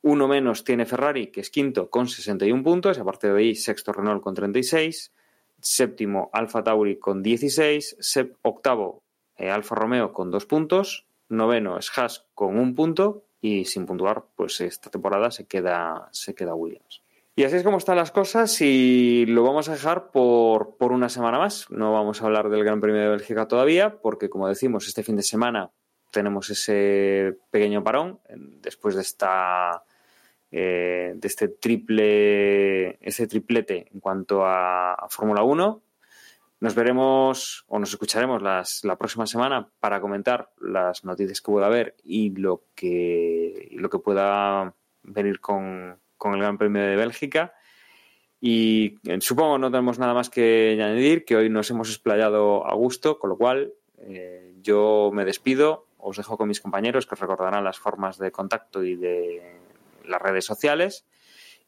[0.02, 4.24] uno menos tiene Ferrari que es quinto con 61 puntos, aparte de ahí sexto Renault
[4.24, 5.12] con 36,
[5.60, 9.04] séptimo Alfa Tauri con 16, sep- octavo
[9.38, 13.26] eh, Alfa Romeo con dos puntos, noveno es Haas con un punto.
[13.46, 17.03] Y sin puntuar, pues esta temporada se queda, se queda Williams.
[17.36, 21.10] Y así es como están las cosas y lo vamos a dejar por, por una
[21.10, 21.70] semana más.
[21.72, 25.16] No vamos a hablar del Gran Premio de Bélgica todavía porque, como decimos, este fin
[25.16, 25.72] de semana
[26.12, 28.20] tenemos ese pequeño parón
[28.62, 29.84] después de esta
[30.52, 35.82] eh, de este triple este triplete en cuanto a, a Fórmula 1
[36.64, 41.66] nos veremos o nos escucharemos las, la próxima semana para comentar las noticias que pueda
[41.66, 46.96] haber y lo que, y lo que pueda venir con, con el Gran Premio de
[46.96, 47.54] Bélgica.
[48.40, 52.74] Y eh, supongo no tenemos nada más que añadir, que hoy nos hemos explayado a
[52.76, 57.20] gusto, con lo cual eh, yo me despido, os dejo con mis compañeros que os
[57.20, 59.60] recordarán las formas de contacto y de
[60.06, 61.06] las redes sociales.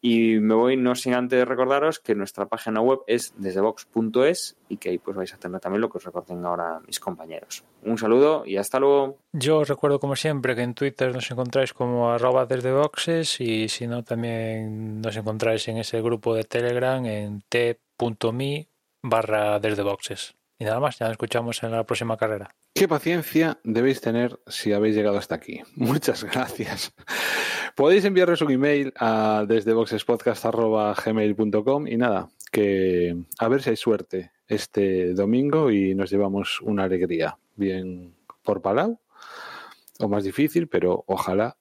[0.01, 4.89] Y me voy no sin antes recordaros que nuestra página web es desdevox.es y que
[4.89, 7.63] ahí pues vais a tener también lo que os recuerden ahora mis compañeros.
[7.83, 9.17] Un saludo y hasta luego.
[9.33, 13.67] Yo os recuerdo como siempre que en Twitter nos encontráis como arroba desde boxes y
[13.67, 18.67] si no también nos encontráis en ese grupo de Telegram en t.me
[19.01, 19.59] barra.
[20.57, 22.49] Y nada más, ya nos escuchamos en la próxima carrera.
[22.73, 25.61] Qué paciencia debéis tener si habéis llegado hasta aquí.
[25.75, 26.93] Muchas gracias.
[27.75, 34.31] Podéis enviarnos un email a desde boxespodcast.gmail.com y nada, que a ver si hay suerte
[34.47, 37.37] este domingo y nos llevamos una alegría.
[37.55, 38.99] Bien por Palau
[39.99, 41.57] o más difícil, pero ojalá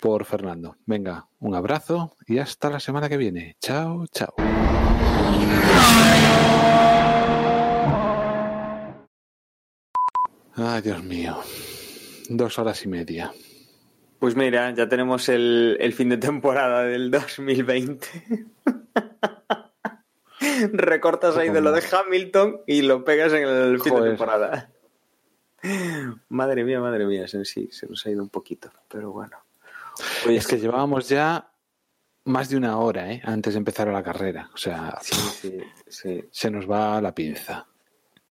[0.00, 0.76] por Fernando.
[0.86, 3.56] Venga, un abrazo y hasta la semana que viene.
[3.60, 4.34] Chao, chao.
[10.60, 11.38] Ay, Dios mío.
[12.28, 13.32] Dos horas y media.
[14.18, 18.06] Pues mira, ya tenemos el, el fin de temporada del 2020.
[20.72, 24.70] Recortas ahí de lo de Hamilton y lo pegas en el fin de temporada.
[26.28, 29.36] Madre mía, madre mía, en sí, se nos ha ido un poquito, pero bueno.
[30.26, 31.50] Oye, Es que llevábamos ya
[32.24, 33.20] más de una hora ¿eh?
[33.24, 34.50] antes de empezar la carrera.
[34.52, 36.24] O sea, Sí, sí, sí.
[36.30, 37.66] se nos va la pinza.